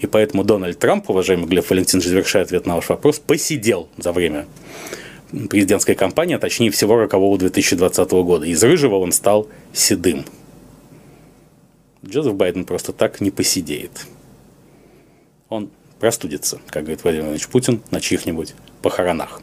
И 0.00 0.06
поэтому 0.06 0.44
Дональд 0.44 0.78
Трамп, 0.78 1.10
уважаемый 1.10 1.46
Глеб 1.46 1.68
Валентинович, 1.68 2.08
завершая 2.08 2.44
ответ 2.44 2.66
на 2.66 2.76
ваш 2.76 2.88
вопрос, 2.88 3.18
посидел 3.18 3.88
за 3.98 4.12
время 4.12 4.46
президентской 5.50 5.94
кампании, 5.94 6.36
а 6.36 6.38
точнее 6.38 6.70
всего 6.70 6.96
рокового 6.96 7.36
2020 7.38 8.10
года. 8.10 8.46
Из 8.46 8.62
рыжего 8.62 8.96
он 8.96 9.12
стал 9.12 9.48
седым. 9.72 10.24
Джозеф 12.04 12.34
Байден 12.34 12.64
просто 12.64 12.92
так 12.92 13.20
не 13.20 13.30
посидеет. 13.30 14.06
Он 15.48 15.70
простудится, 16.00 16.60
как 16.68 16.82
говорит 16.84 17.02
Владимир 17.02 17.24
Владимирович 17.24 17.48
Путин, 17.48 17.82
на 17.90 18.00
чьих-нибудь 18.00 18.54
похоронах. 18.82 19.40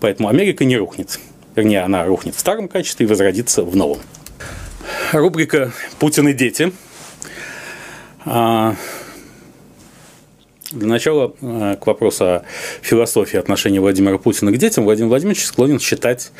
Поэтому 0.00 0.28
Америка 0.28 0.64
не 0.64 0.76
рухнет. 0.76 1.18
Вернее, 1.56 1.80
она 1.82 2.04
рухнет 2.04 2.34
в 2.34 2.40
старом 2.40 2.68
качестве 2.68 3.06
и 3.06 3.08
возродится 3.08 3.64
в 3.64 3.76
новом. 3.76 3.98
Рубрика 5.20 5.72
«Путин 5.98 6.28
и 6.28 6.32
дети». 6.32 6.72
А, 8.24 8.74
для 10.70 10.88
начала 10.88 11.34
а, 11.40 11.76
к 11.76 11.86
вопросу 11.86 12.24
о 12.24 12.44
философии 12.82 13.38
отношения 13.38 13.80
Владимира 13.80 14.18
Путина 14.18 14.50
к 14.50 14.56
детям. 14.56 14.84
Владимир 14.84 15.08
Владимирович 15.08 15.44
склонен 15.44 15.78
считать 15.78 16.32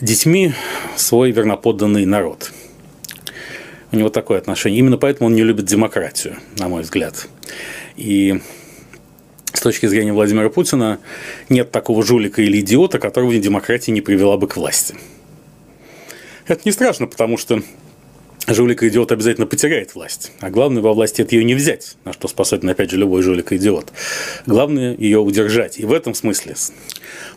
детьми 0.00 0.52
свой 0.96 1.32
верноподданный 1.32 2.06
народ. 2.06 2.52
У 3.92 3.96
него 3.96 4.08
такое 4.10 4.38
отношение. 4.38 4.78
Именно 4.78 4.98
поэтому 4.98 5.28
он 5.28 5.34
не 5.34 5.42
любит 5.42 5.64
демократию, 5.64 6.36
на 6.58 6.68
мой 6.68 6.82
взгляд. 6.82 7.28
И 7.96 8.40
с 9.52 9.60
точки 9.60 9.86
зрения 9.86 10.12
Владимира 10.12 10.50
Путина 10.50 10.98
нет 11.48 11.70
такого 11.72 12.02
жулика 12.02 12.42
или 12.42 12.60
идиота, 12.60 12.98
которого 12.98 13.36
демократия 13.36 13.92
не 13.92 14.00
привела 14.00 14.36
бы 14.36 14.46
к 14.46 14.56
власти. 14.56 14.94
Это 16.46 16.62
не 16.64 16.72
страшно, 16.72 17.06
потому 17.06 17.36
что 17.36 17.62
жулик 18.54 18.82
и 18.82 18.88
идиот 18.88 19.12
обязательно 19.12 19.46
потеряет 19.46 19.94
власть. 19.94 20.32
А 20.40 20.50
главное 20.50 20.82
во 20.82 20.92
власти 20.92 21.22
это 21.22 21.34
ее 21.34 21.44
не 21.44 21.54
взять, 21.54 21.96
на 22.04 22.12
что 22.12 22.28
способен, 22.28 22.68
опять 22.68 22.90
же, 22.90 22.96
любой 22.96 23.22
жулик 23.22 23.52
и 23.52 23.56
идиот. 23.56 23.92
Главное 24.46 24.96
ее 24.96 25.18
удержать. 25.18 25.78
И 25.78 25.84
в 25.84 25.92
этом 25.92 26.14
смысле, 26.14 26.54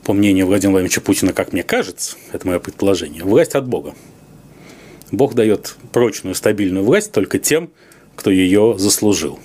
по 0.03 0.13
мнению 0.13 0.45
Владимира 0.45 0.73
Владимировича 0.73 1.01
Путина, 1.01 1.33
как 1.33 1.53
мне 1.53 1.63
кажется, 1.63 2.15
это 2.31 2.47
мое 2.47 2.59
предположение, 2.59 3.23
власть 3.23 3.55
от 3.55 3.67
Бога. 3.67 3.93
Бог 5.11 5.33
дает 5.33 5.75
прочную, 5.91 6.35
стабильную 6.35 6.85
власть 6.85 7.11
только 7.11 7.39
тем, 7.39 7.71
кто 8.15 8.31
ее 8.31 8.75
заслужил. 8.77 9.39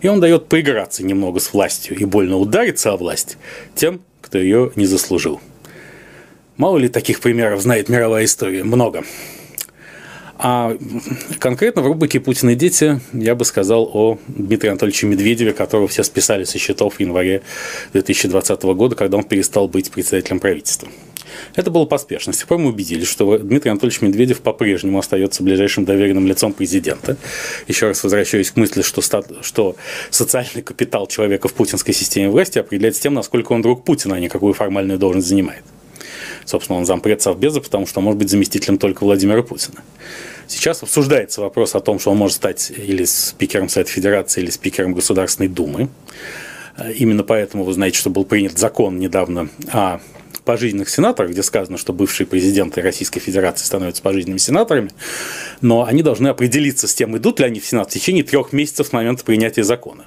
И 0.00 0.08
он 0.08 0.20
дает 0.20 0.46
поиграться 0.46 1.04
немного 1.04 1.40
с 1.40 1.52
властью 1.52 1.96
и 1.96 2.04
больно 2.04 2.36
удариться 2.36 2.92
о 2.92 2.96
власть 2.96 3.36
тем, 3.74 4.00
кто 4.20 4.38
ее 4.38 4.72
не 4.76 4.86
заслужил. 4.86 5.40
Мало 6.56 6.78
ли 6.78 6.88
таких 6.88 7.20
примеров 7.20 7.62
знает 7.62 7.88
мировая 7.88 8.24
история? 8.24 8.64
Много. 8.64 9.04
А 10.38 10.76
конкретно 11.40 11.82
в 11.82 11.86
рубрике 11.86 12.20
«Путин 12.20 12.50
и 12.50 12.54
дети» 12.54 13.00
я 13.12 13.34
бы 13.34 13.44
сказал 13.44 13.90
о 13.92 14.18
Дмитрии 14.28 14.70
Анатольевиче 14.70 15.08
Медведеве, 15.08 15.52
которого 15.52 15.88
все 15.88 16.04
списали 16.04 16.44
со 16.44 16.58
счетов 16.58 16.94
в 16.94 17.00
январе 17.00 17.42
2020 17.92 18.62
года, 18.62 18.94
когда 18.94 19.16
он 19.16 19.24
перестал 19.24 19.66
быть 19.66 19.90
председателем 19.90 20.38
правительства. 20.38 20.88
Это 21.56 21.72
было 21.72 21.86
поспешно. 21.86 22.32
С 22.32 22.38
тех 22.38 22.46
пор 22.46 22.58
мы 22.58 22.68
убедились, 22.68 23.08
что 23.08 23.36
Дмитрий 23.38 23.72
Анатольевич 23.72 24.00
Медведев 24.00 24.40
по-прежнему 24.40 24.98
остается 25.00 25.42
ближайшим 25.42 25.84
доверенным 25.84 26.26
лицом 26.26 26.52
президента. 26.52 27.16
Еще 27.66 27.88
раз 27.88 28.02
возвращаюсь 28.04 28.52
к 28.52 28.56
мысли, 28.56 28.82
что, 28.82 29.02
стат, 29.02 29.30
что 29.42 29.74
социальный 30.10 30.62
капитал 30.62 31.08
человека 31.08 31.48
в 31.48 31.52
путинской 31.52 31.94
системе 31.94 32.30
власти 32.30 32.58
определяется 32.58 33.02
тем, 33.02 33.14
насколько 33.14 33.52
он 33.52 33.62
друг 33.62 33.84
Путина, 33.84 34.14
а 34.16 34.20
не 34.20 34.28
какую 34.28 34.54
формальную 34.54 34.98
должность 34.98 35.28
занимает. 35.28 35.64
Собственно, 36.48 36.78
он 36.78 36.86
зампред 36.86 37.20
Совбеза, 37.20 37.60
потому 37.60 37.86
что 37.86 37.98
он 37.98 38.06
может 38.06 38.18
быть 38.18 38.30
заместителем 38.30 38.78
только 38.78 39.04
Владимира 39.04 39.42
Путина. 39.42 39.82
Сейчас 40.46 40.82
обсуждается 40.82 41.42
вопрос 41.42 41.74
о 41.74 41.80
том, 41.80 41.98
что 41.98 42.10
он 42.10 42.16
может 42.16 42.36
стать 42.36 42.72
или 42.74 43.04
спикером 43.04 43.68
Совета 43.68 43.90
Федерации, 43.90 44.40
или 44.40 44.48
спикером 44.48 44.94
Государственной 44.94 45.48
Думы. 45.48 45.90
Именно 46.94 47.22
поэтому 47.22 47.64
вы 47.64 47.74
знаете, 47.74 47.98
что 47.98 48.08
был 48.08 48.24
принят 48.24 48.56
закон 48.56 48.98
недавно 48.98 49.50
о 49.70 50.00
пожизненных 50.44 50.88
сенаторах, 50.88 51.32
где 51.32 51.42
сказано, 51.42 51.78
что 51.78 51.92
бывшие 51.92 52.26
президенты 52.26 52.80
Российской 52.80 53.20
Федерации 53.20 53.64
становятся 53.64 54.02
пожизненными 54.02 54.38
сенаторами, 54.38 54.90
но 55.60 55.84
они 55.84 56.02
должны 56.02 56.28
определиться 56.28 56.88
с 56.88 56.94
тем, 56.94 57.16
идут 57.16 57.40
ли 57.40 57.46
они 57.46 57.60
в 57.60 57.66
Сенат 57.66 57.90
в 57.90 57.92
течение 57.92 58.24
трех 58.24 58.52
месяцев 58.52 58.86
с 58.88 58.92
момента 58.92 59.24
принятия 59.24 59.64
закона. 59.64 60.06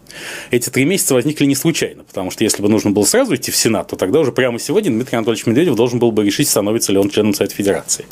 Эти 0.52 0.70
три 0.70 0.86
месяца 0.86 1.14
возникли 1.14 1.46
не 1.46 1.56
случайно, 1.56 2.04
потому 2.04 2.32
что 2.32 2.44
если 2.44 2.62
бы 2.62 2.70
нужно 2.70 2.92
было 2.92 3.04
сразу 3.04 3.36
идти 3.36 3.52
в 3.52 3.56
Сенат, 3.56 3.90
то 3.90 3.96
тогда 3.96 4.20
уже 4.20 4.32
прямо 4.32 4.60
сегодня 4.60 4.92
Дмитрий 4.92 5.18
Анатольевич 5.18 5.46
Медведев 5.46 5.76
должен 5.76 6.00
был 6.00 6.12
бы 6.12 6.26
решить, 6.26 6.48
становится 6.48 6.92
ли 6.92 6.98
он 6.98 7.10
членом 7.10 7.34
Совета 7.34 7.56
Федерации. 7.56 8.06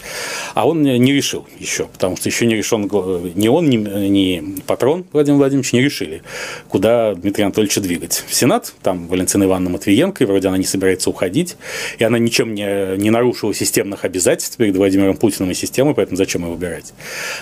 А 0.53 0.67
он 0.67 0.81
не 0.81 1.13
решил 1.13 1.47
еще, 1.59 1.85
потому 1.85 2.17
что 2.17 2.29
еще 2.29 2.45
не 2.45 2.55
решен 2.55 2.89
ни 3.35 3.47
он, 3.47 3.69
ни, 3.69 3.77
ни 3.77 4.61
патрон 4.65 5.05
Владимир 5.11 5.37
Владимирович 5.37 5.73
не 5.73 5.81
решили, 5.81 6.21
куда 6.67 7.13
Дмитрия 7.15 7.45
Анатольевича 7.45 7.81
двигать. 7.81 8.23
В 8.27 8.33
Сенат, 8.33 8.73
там 8.81 9.07
Валентина 9.07 9.43
Ивановна 9.43 9.71
Матвиенко, 9.71 10.23
и 10.23 10.27
вроде 10.27 10.47
она 10.47 10.57
не 10.57 10.65
собирается 10.65 11.09
уходить, 11.09 11.57
и 11.97 12.03
она 12.09 12.19
ничем 12.19 12.53
не, 12.53 12.97
не 12.97 13.09
нарушила 13.09 13.53
системных 13.53 14.03
обязательств 14.05 14.57
перед 14.57 14.75
Владимиром 14.75 15.15
Путиным 15.15 15.51
и 15.51 15.53
системой, 15.53 15.95
поэтому 15.95 16.17
зачем 16.17 16.41
его 16.41 16.53
выбирать? 16.53 16.93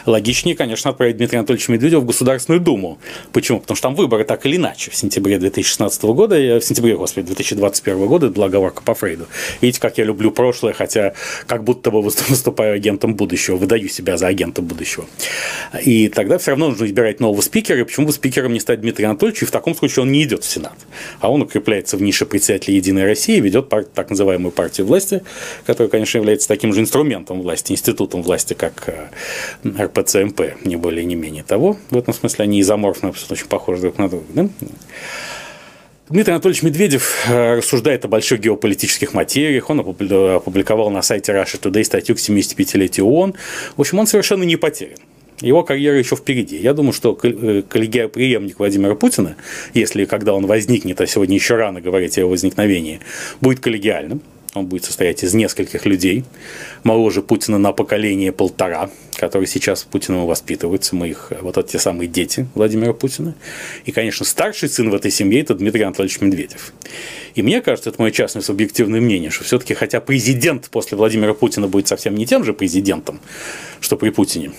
Логичнее, 0.06 0.56
конечно, 0.56 0.92
отправить 0.92 1.18
Дмитрия 1.18 1.40
Анатольевича 1.40 1.72
Медведева 1.72 2.02
в 2.02 2.06
Государственную 2.06 2.62
Думу. 2.62 3.00
Почему? 3.34 3.60
Потому 3.60 3.76
что 3.76 3.84
там 3.84 3.96
выборы 3.96 4.24
так 4.24 4.46
или 4.46 4.58
иначе. 4.58 4.92
В 4.92 4.96
сентябре 4.96 5.40
2016 5.40 6.04
года, 6.04 6.36
в 6.36 6.62
сентябре, 6.62 6.96
господи, 6.96 7.28
2021 7.28 8.06
года, 8.08 8.30
была 8.30 8.50
по 8.70 8.94
Фрейду. 8.94 9.28
Видите, 9.62 9.80
как 9.80 9.98
я 9.98 10.04
люблю 10.04 10.32
прошлое, 10.32 10.74
хотя 10.74 11.14
как 11.46 11.64
будто 11.64 11.92
бы 11.92 12.02
выступаю 12.02 12.76
агентом 12.76 13.16
будущего, 13.16 13.56
выдаю 13.56 13.88
себя 13.90 14.18
за 14.18 14.28
агента 14.28 14.62
будущего. 14.62 15.06
И 15.84 16.10
тогда 16.10 16.38
все 16.38 16.52
равно 16.52 16.70
нужно 16.70 16.86
избирать 16.86 17.20
нового 17.20 17.42
спикера, 17.42 17.80
и 17.80 17.84
почему 17.84 18.08
бы 18.08 18.14
спикером 18.14 18.54
не 18.54 18.60
стать 18.60 18.82
Дмитрий 18.82 19.06
Анатольевич, 19.06 19.44
и 19.44 19.46
в 19.46 19.52
таком 19.52 19.76
случае 19.76 20.04
он 20.04 20.12
не 20.12 20.24
идет 20.24 20.44
в 20.44 20.50
Сенат, 20.50 20.78
а 21.20 21.32
он 21.32 21.42
укрепляется 21.42 21.98
в 21.98 22.02
нише 22.02 22.26
председателя 22.26 22.76
Единой 22.76 23.06
России 23.06 23.38
и 23.38 23.42
ведет 23.42 23.70
так 23.70 24.10
называемую 24.10 24.47
партию 24.52 24.78
партию 24.78 24.88
власти, 24.88 25.24
которая, 25.66 25.90
конечно, 25.90 26.18
является 26.18 26.48
таким 26.48 26.74
же 26.74 26.82
инструментом 26.82 27.42
власти, 27.42 27.72
институтом 27.72 28.22
власти, 28.22 28.54
как 28.54 28.84
э, 28.88 29.86
РПЦМП, 29.86 30.66
не 30.66 30.76
более, 30.76 31.06
не 31.06 31.16
менее 31.16 31.44
того. 31.44 31.78
В 31.90 31.98
этом 31.98 32.14
смысле 32.14 32.44
они 32.44 32.62
изоморфно, 32.62 33.14
очень 33.30 33.48
похожи 33.48 33.82
друг 33.82 33.98
на 33.98 34.10
друга. 34.10 34.26
Да? 34.30 34.50
Дмитрий 36.10 36.34
Анатольевич 36.34 36.64
Медведев 36.64 37.28
э, 37.28 37.58
рассуждает 37.58 38.06
о 38.06 38.08
больших 38.08 38.40
геополитических 38.40 39.14
материях. 39.14 39.70
Он 39.70 39.80
опубликовал 39.80 40.90
на 40.90 41.02
сайте 41.02 41.32
Russia 41.34 41.60
Today 41.60 41.84
статью 41.84 42.16
к 42.16 42.20
75-летию 42.20 43.06
ООН. 43.06 43.34
В 43.76 43.82
общем, 43.82 44.00
он 44.00 44.08
совершенно 44.08 44.44
не 44.44 44.56
потерян. 44.56 44.98
Его 45.42 45.64
карьера 45.64 45.98
еще 45.98 46.16
впереди. 46.16 46.58
Я 46.58 46.74
думаю, 46.74 46.94
что 46.94 47.18
э, 47.22 47.62
коллегия 47.62 48.08
преемник 48.08 48.58
Владимира 48.58 48.96
Путина, 48.96 49.36
если 49.74 50.06
когда 50.06 50.34
он 50.34 50.48
возникнет, 50.48 51.00
а 51.00 51.06
сегодня 51.06 51.36
еще 51.36 51.56
рано 51.56 51.80
говорить 51.80 52.18
о 52.18 52.22
его 52.22 52.32
возникновении, 52.32 53.02
будет 53.40 53.60
коллегиальным. 53.60 54.22
Он 54.54 54.66
будет 54.66 54.86
состоять 54.86 55.24
из 55.24 55.34
нескольких 55.34 55.86
людей, 55.86 56.24
моложе 56.84 57.22
Путина 57.22 57.58
на 57.58 57.74
поколение 57.74 58.32
полтора, 58.32 58.90
которые 59.18 59.48
сейчас 59.48 59.84
Путиным 59.84 60.26
воспитываются, 60.26 60.96
мы 60.96 61.10
их, 61.10 61.32
вот 61.42 61.58
эти 61.58 61.78
самые 61.78 62.08
дети 62.08 62.48
Владимира 62.56 62.94
Путина. 62.94 63.36
И, 63.86 63.92
конечно, 63.92 64.26
старший 64.26 64.70
сын 64.70 64.90
в 64.90 64.96
этой 64.96 65.12
семье– 65.12 65.42
это 65.42 65.54
Дмитрий 65.54 65.84
Анатольевич 65.84 66.22
Медведев. 66.22 66.74
И 67.36 67.42
мне 67.42 67.62
кажется, 67.62 67.90
это 67.90 68.02
мое 68.02 68.12
частное 68.12 68.42
субъективное 68.42 69.02
мнение, 69.02 69.30
что 69.30 69.44
все-таки, 69.44 69.74
хотя 69.74 70.02
президент 70.02 70.70
после 70.70 70.98
Владимира 70.98 71.34
Путина 71.34 71.68
будет 71.68 71.88
совсем 71.88 72.16
не 72.16 72.26
тем 72.26 72.44
же 72.44 72.54
президентом, 72.54 73.20
что 73.80 73.96
при 73.96 74.10
Путине, 74.10 74.54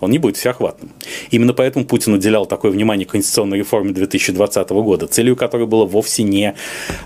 он 0.00 0.10
не 0.10 0.18
будет 0.18 0.36
всеохватным. 0.36 0.90
Именно 1.30 1.54
поэтому 1.54 1.84
Путин 1.84 2.14
уделял 2.14 2.46
такое 2.46 2.70
внимание 2.70 3.06
конституционной 3.06 3.58
реформе 3.58 3.92
2020 3.92 4.68
года, 4.70 5.06
целью 5.06 5.34
которой 5.34 5.66
было 5.66 5.86
вовсе 5.86 6.22
не 6.22 6.54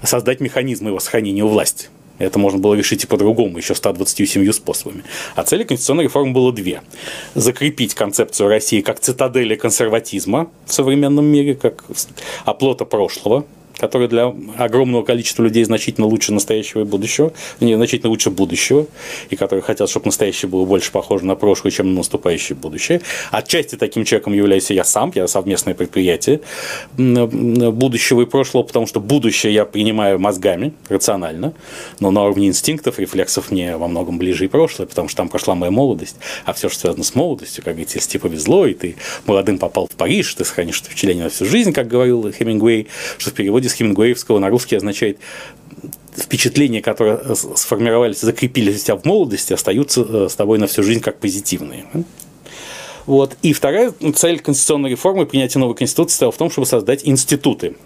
создать 0.03 0.41
механизмы 0.41 0.91
его 0.91 1.01
сохранения 1.01 1.45
у 1.45 1.49
власти, 1.49 1.89
это 2.19 2.39
можно 2.39 2.59
было 2.59 2.75
решить 2.75 3.05
и 3.05 3.07
по-другому, 3.07 3.59
еще 3.59 3.75
127 3.75 4.53
способами. 4.53 5.05
А 5.35 5.45
цели 5.45 5.65
конституционной 5.65 6.05
реформы 6.05 6.33
было 6.33 6.53
две. 6.53 6.83
Закрепить 7.35 7.95
концепцию 7.95 8.49
России 8.49 8.81
как 8.81 9.01
цитадели 9.01 9.55
консерватизма 9.55 10.51
в 10.67 10.73
современном 10.73 11.25
мире, 11.25 11.55
как 11.55 11.85
оплота 12.45 12.85
прошлого, 12.85 13.45
который 13.79 14.09
для 14.09 14.35
огромного 14.57 15.03
количества 15.03 15.43
людей 15.43 15.65
значительно 15.65 16.07
лучше 16.07 16.33
настоящего 16.33 16.83
и 16.83 16.85
будущего, 16.85 17.33
не 17.61 17.75
значительно 17.75 18.11
лучше 18.11 18.31
будущего, 18.31 18.87
и 19.31 19.37
которые 19.37 19.63
хотят, 19.63 19.89
чтобы 19.89 20.07
настоящее 20.07 20.49
было 20.49 20.65
больше 20.65 20.93
похоже 20.93 21.25
на 21.25 21.35
прошлое, 21.35 21.71
чем 21.71 21.91
на 21.91 21.99
наступающее 21.99 22.57
будущее. 22.57 23.01
Отчасти 23.31 23.77
таким 23.77 24.05
человеком 24.05 24.33
являюсь 24.33 24.71
я 24.71 24.85
сам, 24.85 25.13
я 25.15 25.27
совместное 25.27 25.75
предприятие 25.75 26.41
будущего 26.97 28.23
и 28.23 28.27
прошлого, 28.27 28.65
потому 28.65 28.87
что 28.87 29.01
будущее 29.01 29.55
я 29.55 29.65
принимаю 29.65 30.19
мозгами, 30.19 30.73
рационально, 30.89 31.55
но 32.01 32.11
на 32.11 32.25
уровне 32.25 32.49
инстинктов, 32.49 32.99
рефлексов 32.99 33.51
мне 33.51 33.77
во 33.77 33.89
многом 33.89 34.19
ближе 34.19 34.45
и 34.45 34.49
прошлое, 34.49 34.87
потому 34.87 35.09
что 35.09 35.19
там 35.19 35.29
прошла 35.29 35.55
моя 35.55 35.71
молодость, 35.71 36.17
а 36.45 36.53
все, 36.53 36.69
что 36.69 36.81
связано 36.81 37.05
с 37.05 37.15
молодостью, 37.15 37.63
как 37.65 37.75
говорится, 37.75 37.99
если 37.99 38.11
тебе 38.11 38.21
повезло, 38.21 38.67
и 38.67 38.75
ты 38.75 38.97
молодым 39.27 39.59
попал 39.59 39.87
в 39.87 39.97
Париж, 39.97 40.35
ты 40.35 40.45
сохранишь 40.45 40.81
впечатление 40.81 41.25
на 41.25 41.31
всю 41.31 41.45
жизнь, 41.45 41.73
как 41.73 41.89
говорил 41.89 42.31
Хемингуэй, 42.33 42.89
что 43.19 43.31
в 43.31 43.35
переводе 43.35 43.68
переводе 43.69 43.75
с 43.75 43.75
Хемингуэевского 43.75 44.39
на 44.39 44.49
русский 44.49 44.77
означает 44.77 45.19
впечатления, 46.17 46.83
которые 46.83 47.35
сформировались, 47.35 48.21
закрепились 48.21 48.83
у 48.83 48.85
тебя 48.85 48.97
в 48.97 49.05
молодости, 49.05 49.53
остаются 49.53 50.01
э, 50.01 50.29
с 50.29 50.35
тобой 50.35 50.59
на 50.59 50.67
всю 50.67 50.83
жизнь 50.83 51.01
как 51.01 51.21
позитивные. 51.21 51.87
Вот. 53.07 53.37
И 53.43 53.53
вторая 53.53 53.93
цель 54.15 54.41
конституционной 54.41 54.91
реформы 54.91 55.27
принятия 55.27 55.59
новой 55.59 55.75
конституции 55.75 56.15
стояла 56.15 56.33
в 56.33 56.37
том, 56.37 56.51
чтобы 56.51 56.67
создать 56.67 57.07
институты 57.07 57.77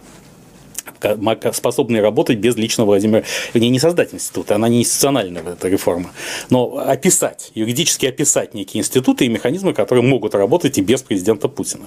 способные 1.52 2.02
работать 2.02 2.38
без 2.38 2.56
личного 2.56 2.88
Владимира, 2.88 3.24
вернее, 3.54 3.70
не 3.70 3.78
создать 3.78 4.14
институты, 4.14 4.54
она 4.54 4.68
не 4.68 4.80
институциональная, 4.80 5.42
эта 5.42 5.68
реформа, 5.68 6.10
но 6.50 6.78
описать, 6.78 7.50
юридически 7.54 8.06
описать 8.06 8.54
некие 8.54 8.80
институты 8.80 9.26
и 9.26 9.28
механизмы, 9.28 9.72
которые 9.72 10.04
могут 10.04 10.34
работать 10.34 10.78
и 10.78 10.82
без 10.82 11.02
президента 11.02 11.48
Путина. 11.48 11.84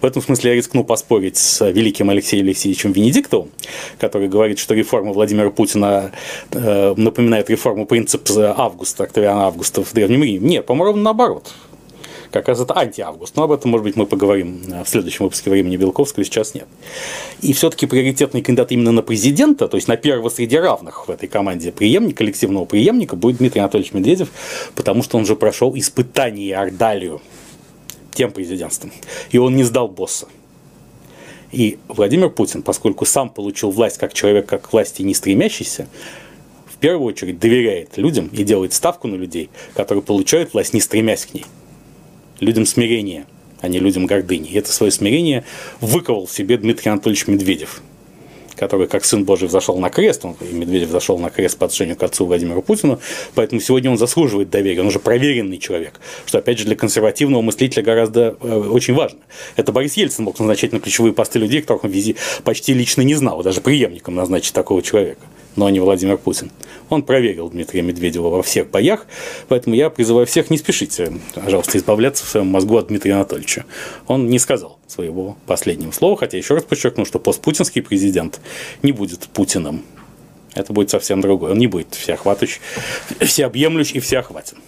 В 0.00 0.04
этом 0.04 0.22
смысле 0.22 0.50
я 0.50 0.56
рискну 0.56 0.84
поспорить 0.84 1.36
с 1.36 1.64
великим 1.70 2.10
Алексеем 2.10 2.46
Алексеевичем 2.46 2.92
Венедиктовым, 2.92 3.50
который 3.98 4.28
говорит, 4.28 4.58
что 4.58 4.74
реформа 4.74 5.12
Владимира 5.12 5.50
Путина 5.50 6.12
э, 6.50 6.94
напоминает 6.96 7.50
реформу 7.50 7.86
принципа 7.86 8.54
Августа, 8.56 9.04
Октавиана 9.04 9.46
Августа 9.46 9.82
в 9.82 9.92
Древнем 9.92 10.22
Риме. 10.22 10.48
Нет, 10.48 10.66
по-моему, 10.66 10.98
наоборот 10.98 11.52
как 12.34 12.48
раз 12.48 12.60
это 12.60 12.76
анти-август. 12.76 13.36
Но 13.36 13.44
об 13.44 13.52
этом, 13.52 13.70
может 13.70 13.84
быть, 13.84 13.94
мы 13.94 14.06
поговорим 14.06 14.60
э, 14.68 14.82
в 14.82 14.88
следующем 14.88 15.24
выпуске 15.24 15.50
времени 15.50 15.76
Белковского, 15.76 16.24
сейчас 16.24 16.52
нет. 16.52 16.66
И 17.42 17.52
все-таки 17.52 17.86
приоритетный 17.86 18.42
кандидат 18.42 18.72
именно 18.72 18.90
на 18.90 19.02
президента, 19.02 19.68
то 19.68 19.76
есть 19.76 19.86
на 19.86 19.96
первого 19.96 20.30
среди 20.30 20.56
равных 20.56 21.06
в 21.06 21.10
этой 21.12 21.28
команде 21.28 21.70
преемник, 21.70 22.16
коллективного 22.16 22.64
преемника 22.64 23.14
будет 23.14 23.36
Дмитрий 23.36 23.60
Анатольевич 23.60 23.92
Медведев, 23.92 24.30
потому 24.74 25.04
что 25.04 25.16
он 25.16 25.26
же 25.26 25.36
прошел 25.36 25.76
испытание 25.76 26.56
Ордалию 26.56 27.22
тем 28.12 28.32
президентством. 28.32 28.92
И 29.30 29.38
он 29.38 29.54
не 29.54 29.62
сдал 29.62 29.86
босса. 29.86 30.26
И 31.52 31.78
Владимир 31.86 32.30
Путин, 32.30 32.62
поскольку 32.62 33.04
сам 33.04 33.30
получил 33.30 33.70
власть 33.70 33.98
как 33.98 34.12
человек, 34.12 34.46
как 34.46 34.72
власти 34.72 35.02
не 35.02 35.14
стремящийся, 35.14 35.86
в 36.66 36.78
первую 36.78 37.06
очередь 37.06 37.38
доверяет 37.38 37.96
людям 37.96 38.28
и 38.32 38.42
делает 38.42 38.72
ставку 38.72 39.06
на 39.06 39.14
людей, 39.14 39.50
которые 39.74 40.02
получают 40.02 40.52
власть, 40.52 40.74
не 40.74 40.80
стремясь 40.80 41.26
к 41.26 41.34
ней 41.34 41.44
людям 42.44 42.66
смирения, 42.66 43.26
а 43.60 43.68
не 43.68 43.78
людям 43.78 44.06
гордыни. 44.06 44.48
И 44.48 44.58
это 44.58 44.70
свое 44.72 44.92
смирение 44.92 45.44
выковал 45.80 46.26
в 46.26 46.32
себе 46.32 46.56
Дмитрий 46.56 46.90
Анатольевич 46.90 47.26
Медведев, 47.26 47.82
который 48.56 48.86
как 48.86 49.04
сын 49.04 49.24
Божий 49.24 49.48
взошел 49.48 49.78
на 49.78 49.90
крест, 49.90 50.24
он, 50.24 50.36
и 50.40 50.52
Медведев 50.52 50.90
зашел 50.90 51.18
на 51.18 51.30
крест 51.30 51.58
по 51.58 51.66
отношению 51.66 51.96
к 51.96 52.02
отцу 52.02 52.26
Владимиру 52.26 52.62
Путину, 52.62 53.00
поэтому 53.34 53.60
сегодня 53.60 53.90
он 53.90 53.98
заслуживает 53.98 54.50
доверия, 54.50 54.80
он 54.80 54.88
уже 54.88 54.98
проверенный 54.98 55.58
человек, 55.58 56.00
что, 56.26 56.38
опять 56.38 56.58
же, 56.58 56.64
для 56.64 56.76
консервативного 56.76 57.42
мыслителя 57.42 57.82
гораздо 57.82 58.36
э, 58.40 58.68
очень 58.70 58.94
важно. 58.94 59.18
Это 59.56 59.72
Борис 59.72 59.94
Ельцин 59.94 60.24
мог 60.24 60.38
назначать 60.38 60.72
на 60.72 60.80
ключевые 60.80 61.12
посты 61.12 61.38
людей, 61.38 61.62
которых 61.62 61.84
он 61.84 61.90
вези 61.90 62.16
почти 62.44 62.74
лично 62.74 63.02
не 63.02 63.14
знал, 63.14 63.42
даже 63.42 63.60
преемником 63.60 64.14
назначить 64.14 64.52
такого 64.52 64.82
человека 64.82 65.20
но 65.56 65.68
не 65.70 65.80
Владимир 65.80 66.18
Путин. 66.18 66.50
Он 66.90 67.02
проверил 67.02 67.48
Дмитрия 67.48 67.82
Медведева 67.82 68.28
во 68.28 68.42
всех 68.42 68.70
боях, 68.70 69.06
поэтому 69.48 69.74
я 69.74 69.90
призываю 69.90 70.26
всех 70.26 70.50
не 70.50 70.58
спешите, 70.58 71.12
пожалуйста, 71.34 71.78
избавляться 71.78 72.24
в 72.24 72.28
своем 72.28 72.46
мозгу 72.46 72.76
от 72.76 72.88
Дмитрия 72.88 73.14
Анатольевича. 73.14 73.64
Он 74.06 74.28
не 74.28 74.38
сказал 74.38 74.78
своего 74.86 75.36
последнего 75.46 75.90
слова, 75.90 76.16
хотя 76.16 76.36
еще 76.36 76.54
раз 76.54 76.64
подчеркну, 76.64 77.04
что 77.04 77.18
постпутинский 77.18 77.82
президент 77.82 78.40
не 78.82 78.92
будет 78.92 79.28
Путиным. 79.28 79.82
Это 80.54 80.72
будет 80.72 80.90
совсем 80.90 81.20
другой. 81.20 81.52
Он 81.52 81.58
не 81.58 81.66
будет 81.66 81.94
всеохватывающий, 81.94 82.60
всеобъемлющий 83.20 83.96
и 83.96 84.00
всеохватен. 84.00 84.58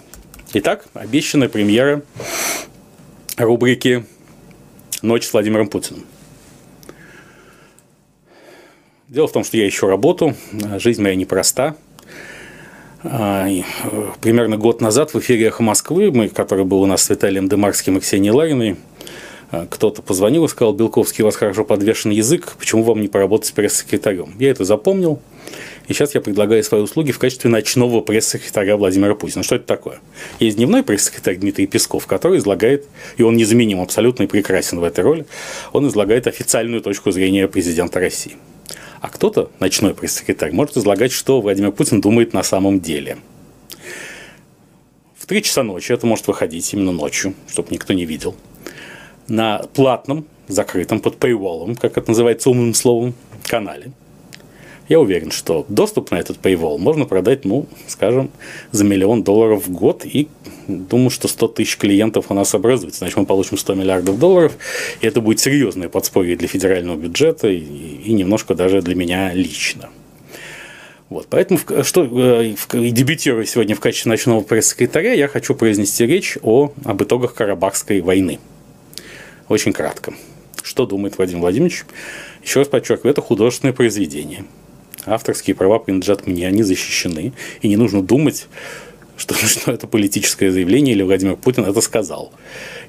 Итак, 0.52 0.86
обещанная 0.94 1.48
премьера 1.48 2.02
рубрики 3.36 4.04
«Ночь 5.02 5.26
с 5.26 5.32
Владимиром 5.32 5.68
Путиным». 5.68 6.04
Дело 9.08 9.28
в 9.28 9.32
том, 9.32 9.44
что 9.44 9.56
я 9.56 9.68
ищу 9.68 9.86
работу, 9.86 10.34
жизнь 10.78 11.00
моя 11.00 11.14
непроста. 11.14 11.76
А, 13.04 13.48
э, 13.48 13.62
примерно 14.20 14.56
год 14.56 14.80
назад 14.80 15.14
в 15.14 15.18
эфире 15.20 15.46
«Эхо 15.46 15.62
Москвы», 15.62 16.10
мы, 16.10 16.28
который 16.28 16.64
был 16.64 16.82
у 16.82 16.86
нас 16.86 17.04
с 17.04 17.10
Виталием 17.10 17.48
Демарским 17.48 17.96
и 17.98 18.00
Ксенией 18.00 18.32
Лариной, 18.32 18.76
а, 19.52 19.68
кто-то 19.70 20.02
позвонил 20.02 20.44
и 20.46 20.48
сказал, 20.48 20.74
Белковский, 20.74 21.22
у 21.22 21.26
вас 21.26 21.36
хорошо 21.36 21.62
подвешен 21.64 22.10
язык, 22.10 22.56
почему 22.58 22.82
вам 22.82 23.00
не 23.00 23.06
поработать 23.06 23.46
с 23.46 23.52
пресс-секретарем? 23.52 24.34
Я 24.40 24.50
это 24.50 24.64
запомнил, 24.64 25.20
и 25.86 25.92
сейчас 25.92 26.16
я 26.16 26.20
предлагаю 26.20 26.64
свои 26.64 26.80
услуги 26.80 27.12
в 27.12 27.20
качестве 27.20 27.48
ночного 27.48 28.00
пресс-секретаря 28.00 28.76
Владимира 28.76 29.14
Путина. 29.14 29.44
Что 29.44 29.54
это 29.54 29.66
такое? 29.66 30.00
Есть 30.40 30.56
дневной 30.56 30.82
пресс-секретарь 30.82 31.36
Дмитрий 31.36 31.68
Песков, 31.68 32.08
который 32.08 32.38
излагает, 32.38 32.88
и 33.18 33.22
он 33.22 33.36
незаменим 33.36 33.80
абсолютно 33.80 34.24
и 34.24 34.26
прекрасен 34.26 34.80
в 34.80 34.82
этой 34.82 35.04
роли, 35.04 35.26
он 35.72 35.86
излагает 35.86 36.26
официальную 36.26 36.82
точку 36.82 37.12
зрения 37.12 37.46
президента 37.46 38.00
России. 38.00 38.34
А 39.00 39.08
кто-то, 39.08 39.50
ночной 39.60 39.94
пресс-секретарь, 39.94 40.52
может 40.52 40.76
излагать, 40.76 41.12
что 41.12 41.40
Владимир 41.40 41.72
Путин 41.72 42.00
думает 42.00 42.32
на 42.32 42.42
самом 42.42 42.80
деле. 42.80 43.18
В 45.16 45.26
3 45.26 45.42
часа 45.42 45.62
ночи 45.62 45.92
это 45.92 46.06
может 46.06 46.26
выходить 46.26 46.72
именно 46.72 46.92
ночью, 46.92 47.34
чтобы 47.48 47.68
никто 47.72 47.92
не 47.92 48.06
видел. 48.06 48.34
На 49.28 49.58
платном, 49.58 50.26
закрытом, 50.48 51.00
под 51.00 51.16
paywall, 51.16 51.76
как 51.78 51.98
это 51.98 52.10
называется 52.10 52.50
умным 52.50 52.74
словом, 52.74 53.14
канале. 53.44 53.92
Я 54.88 55.00
уверен, 55.00 55.32
что 55.32 55.66
доступ 55.68 56.12
на 56.12 56.16
этот 56.16 56.38
paywall 56.38 56.78
можно 56.78 57.06
продать, 57.06 57.44
ну, 57.44 57.66
скажем, 57.88 58.30
за 58.70 58.84
миллион 58.84 59.24
долларов 59.24 59.66
в 59.66 59.72
год 59.72 60.04
и 60.04 60.28
думаю, 60.66 61.10
что 61.10 61.28
100 61.28 61.48
тысяч 61.48 61.76
клиентов 61.76 62.26
у 62.30 62.34
нас 62.34 62.54
образуется, 62.54 63.00
значит, 63.00 63.16
мы 63.16 63.26
получим 63.26 63.58
100 63.58 63.74
миллиардов 63.74 64.18
долларов, 64.18 64.56
и 65.00 65.06
это 65.06 65.20
будет 65.20 65.40
серьезное 65.40 65.88
подспорье 65.88 66.36
для 66.36 66.48
федерального 66.48 66.96
бюджета 66.96 67.48
и, 67.48 67.58
и 67.58 68.12
немножко 68.12 68.54
даже 68.54 68.82
для 68.82 68.94
меня 68.94 69.32
лично. 69.32 69.90
Вот, 71.08 71.28
поэтому, 71.30 71.60
что, 71.84 72.02
э, 72.04 72.54
дебютируя 72.72 73.44
сегодня 73.44 73.76
в 73.76 73.80
качестве 73.80 74.10
ночного 74.10 74.40
пресс-секретаря, 74.40 75.12
я 75.12 75.28
хочу 75.28 75.54
произнести 75.54 76.04
речь 76.04 76.36
о, 76.42 76.72
об 76.84 77.02
итогах 77.02 77.34
Карабахской 77.34 78.00
войны. 78.00 78.40
Очень 79.48 79.72
кратко. 79.72 80.14
Что 80.62 80.84
думает 80.84 81.16
Владимир 81.16 81.42
Владимирович? 81.42 81.84
Еще 82.42 82.58
раз 82.58 82.68
подчеркиваю, 82.68 83.12
это 83.12 83.22
художественное 83.22 83.72
произведение. 83.72 84.44
Авторские 85.04 85.54
права 85.54 85.78
принадлежат 85.78 86.26
мне, 86.26 86.48
они 86.48 86.64
защищены. 86.64 87.32
И 87.62 87.68
не 87.68 87.76
нужно 87.76 88.02
думать, 88.02 88.48
что, 89.16 89.34
что 89.46 89.72
это 89.72 89.86
политическое 89.86 90.50
заявление, 90.50 90.94
или 90.94 91.02
Владимир 91.02 91.36
Путин 91.36 91.64
это 91.64 91.80
сказал. 91.80 92.32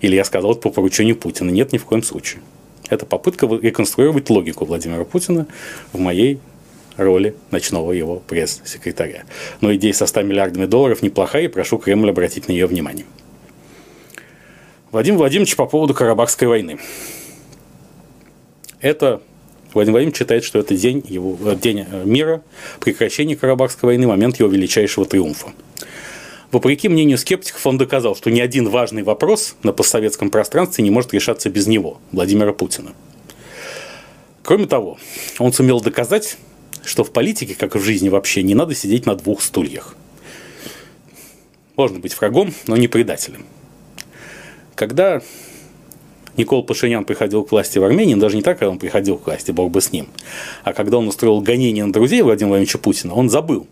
Или 0.02 0.16
я 0.16 0.24
сказал 0.24 0.52
это 0.52 0.62
по 0.62 0.70
поручению 0.70 1.16
Путина. 1.16 1.50
Нет, 1.50 1.74
ни 1.74 1.78
в 1.78 1.86
коем 1.86 2.04
случае. 2.04 2.42
Это 2.90 3.06
попытка 3.06 3.48
реконструировать 3.48 4.30
логику 4.30 4.66
Владимира 4.66 5.04
Путина 5.04 5.48
в 5.92 6.00
моей 6.00 6.40
роли 6.96 7.36
ночного 7.52 7.92
его 7.92 8.22
пресс-секретаря. 8.28 9.24
Но 9.62 9.74
идея 9.76 9.94
со 9.94 10.08
100 10.08 10.24
миллиардами 10.24 10.66
долларов 10.66 11.02
неплохая, 11.02 11.44
и 11.44 11.48
прошу 11.48 11.78
Кремль 11.78 12.10
обратить 12.10 12.48
на 12.48 12.54
нее 12.54 12.66
внимание. 12.66 13.06
Владимир 14.92 15.20
Владимирович 15.20 15.56
по 15.56 15.66
поводу 15.66 15.94
Карабахской 15.94 16.48
войны. 16.48 16.80
Это 18.80 19.22
Владимир 19.74 19.96
Владимирович 19.96 20.18
считает, 20.18 20.44
что 20.44 20.60
это 20.60 20.76
день, 20.76 21.04
его, 21.08 21.38
день 21.54 21.86
мира, 22.06 22.42
прекращение 22.80 23.36
Карабахской 23.36 23.88
войны, 23.88 24.08
момент 24.08 24.40
его 24.40 24.50
величайшего 24.50 25.06
триумфа. 25.06 25.50
Вопреки 26.52 26.88
мнению 26.88 27.18
скептиков, 27.18 27.66
он 27.68 27.78
доказал, 27.78 28.16
что 28.16 28.32
ни 28.32 28.40
один 28.40 28.70
важный 28.70 29.04
вопрос 29.04 29.56
на 29.64 29.74
постсоветском 29.74 30.30
пространстве 30.30 30.84
не 30.84 30.90
может 30.90 31.14
решаться 31.14 31.50
без 31.50 31.68
него, 31.68 32.00
Владимира 32.12 32.54
Путина. 32.54 32.94
Кроме 34.44 34.66
того, 34.66 34.98
он 35.40 35.52
сумел 35.52 35.82
доказать, 35.82 36.38
что 36.86 37.04
в 37.04 37.12
политике, 37.12 37.54
как 37.54 37.76
и 37.76 37.80
в 37.80 37.84
жизни 37.84 38.08
вообще, 38.08 38.44
не 38.44 38.56
надо 38.56 38.76
сидеть 38.76 39.06
на 39.06 39.16
двух 39.16 39.42
стульях. 39.42 39.96
Можно 41.76 42.00
быть 42.00 42.18
врагом, 42.18 42.54
но 42.66 42.78
не 42.78 42.88
предателем. 42.88 43.46
Когда 44.74 45.22
Никол 46.38 46.64
Пашинян 46.64 47.04
приходил 47.04 47.44
к 47.44 47.52
власти 47.52 47.80
в 47.80 47.84
Армении, 47.84 48.16
даже 48.16 48.36
не 48.36 48.44
так, 48.44 48.60
когда 48.60 48.72
он 48.72 48.80
приходил 48.80 49.18
к 49.18 49.26
власти, 49.26 49.52
бог 49.52 49.72
бы 49.72 49.82
с 49.82 49.92
ним, 49.92 50.08
а 50.64 50.74
когда 50.74 50.98
он 50.98 51.08
устроил 51.08 51.42
гонение 51.42 51.84
на 51.84 51.92
друзей 51.92 52.22
Владимира 52.22 52.50
Владимировича 52.50 52.78
Путина, 52.80 53.16
он 53.16 53.30
забыл, 53.30 53.68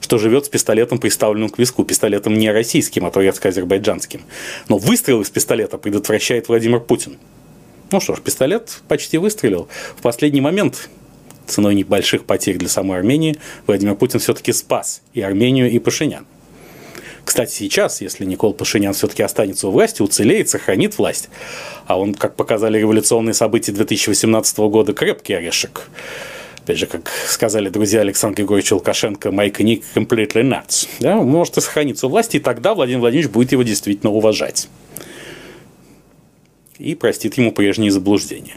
что 0.00 0.18
живет 0.18 0.46
с 0.46 0.48
пистолетом, 0.48 0.98
приставленным 0.98 1.48
к 1.48 1.58
виску, 1.58 1.84
пистолетом 1.84 2.34
не 2.34 2.50
российским, 2.50 3.06
а 3.06 3.10
турецко-азербайджанским. 3.10 4.22
Но 4.68 4.78
выстрел 4.78 5.22
из 5.22 5.30
пистолета 5.30 5.78
предотвращает 5.78 6.48
Владимир 6.48 6.80
Путин. 6.80 7.16
Ну 7.90 8.00
что 8.00 8.14
ж, 8.14 8.20
пистолет 8.20 8.82
почти 8.86 9.18
выстрелил. 9.18 9.68
В 9.96 10.02
последний 10.02 10.40
момент 10.40 10.88
ценой 11.46 11.74
небольших 11.74 12.24
потерь 12.24 12.56
для 12.56 12.68
самой 12.68 12.98
Армении, 12.98 13.36
Владимир 13.66 13.96
Путин 13.96 14.20
все-таки 14.20 14.52
спас 14.52 15.02
и 15.14 15.20
Армению, 15.20 15.70
и 15.70 15.78
Пашинян. 15.78 16.26
Кстати, 17.30 17.52
сейчас, 17.54 18.00
если 18.00 18.24
Никол 18.24 18.52
Пашинян 18.54 18.92
все-таки 18.92 19.22
останется 19.22 19.68
у 19.68 19.70
власти, 19.70 20.02
уцелеет, 20.02 20.48
сохранит 20.48 20.98
власть, 20.98 21.28
а 21.86 21.96
он, 21.96 22.12
как 22.12 22.34
показали 22.34 22.76
революционные 22.76 23.34
события 23.34 23.70
2018 23.70 24.58
года, 24.58 24.92
крепкий 24.92 25.34
орешек. 25.34 25.90
Опять 26.56 26.78
же, 26.78 26.86
как 26.86 27.08
сказали 27.28 27.68
друзья 27.68 28.00
Александра 28.00 28.38
Григорьевича 28.38 28.74
Лукашенко, 28.74 29.30
Майка 29.30 29.62
Ник 29.62 29.84
completely 29.94 30.42
nuts. 30.42 30.88
Да, 30.98 31.18
может 31.18 31.56
и 31.56 31.60
сохраниться 31.60 32.08
у 32.08 32.10
власти, 32.10 32.38
и 32.38 32.40
тогда 32.40 32.74
Владимир 32.74 32.98
Владимирович 32.98 33.30
будет 33.30 33.52
его 33.52 33.62
действительно 33.62 34.10
уважать. 34.10 34.68
И 36.78 36.96
простит 36.96 37.38
ему 37.38 37.52
прежние 37.52 37.92
заблуждения. 37.92 38.56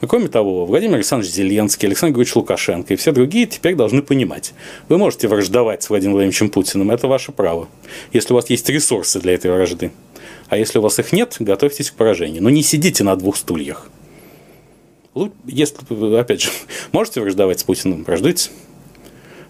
Кроме 0.00 0.28
того, 0.28 0.66
Владимир 0.66 0.96
Александрович 0.96 1.32
Зеленский, 1.32 1.86
Александр 1.86 2.12
Григорьевич 2.12 2.36
Лукашенко 2.36 2.94
и 2.94 2.96
все 2.96 3.12
другие 3.12 3.46
теперь 3.46 3.74
должны 3.74 4.02
понимать, 4.02 4.52
вы 4.88 4.98
можете 4.98 5.28
враждовать 5.28 5.82
с 5.82 5.90
Владимиром 5.90 6.14
Владимировичем 6.14 6.50
Путиным, 6.50 6.90
это 6.90 7.08
ваше 7.08 7.32
право, 7.32 7.68
если 8.12 8.32
у 8.32 8.36
вас 8.36 8.50
есть 8.50 8.68
ресурсы 8.68 9.20
для 9.20 9.34
этой 9.34 9.50
вражды. 9.50 9.92
А 10.48 10.56
если 10.56 10.78
у 10.78 10.82
вас 10.82 10.98
их 10.98 11.12
нет, 11.12 11.36
готовьтесь 11.38 11.90
к 11.90 11.94
поражению. 11.94 12.42
Но 12.42 12.50
не 12.50 12.62
сидите 12.62 13.02
на 13.02 13.16
двух 13.16 13.36
стульях. 13.36 13.88
Если, 15.46 16.18
опять 16.18 16.42
же, 16.42 16.50
можете 16.92 17.20
враждовать 17.20 17.60
с 17.60 17.64
Путиным, 17.64 18.04
враждуйте. 18.04 18.50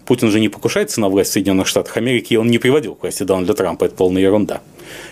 Путин 0.05 0.31
же 0.31 0.39
не 0.39 0.51
покушается 0.51 1.01
на 1.01 1.09
власть 1.09 1.31
в 1.31 1.33
Соединенных 1.33 1.67
Штатах 1.67 1.97
Америки, 1.97 2.35
и 2.35 2.37
он 2.37 2.49
не 2.49 2.59
приводил 2.59 2.95
к 2.95 3.03
власти 3.03 3.23
Дональда 3.23 3.55
Трампа, 3.55 3.85
это 3.85 3.95
полная 3.95 4.21
ерунда. 4.21 4.61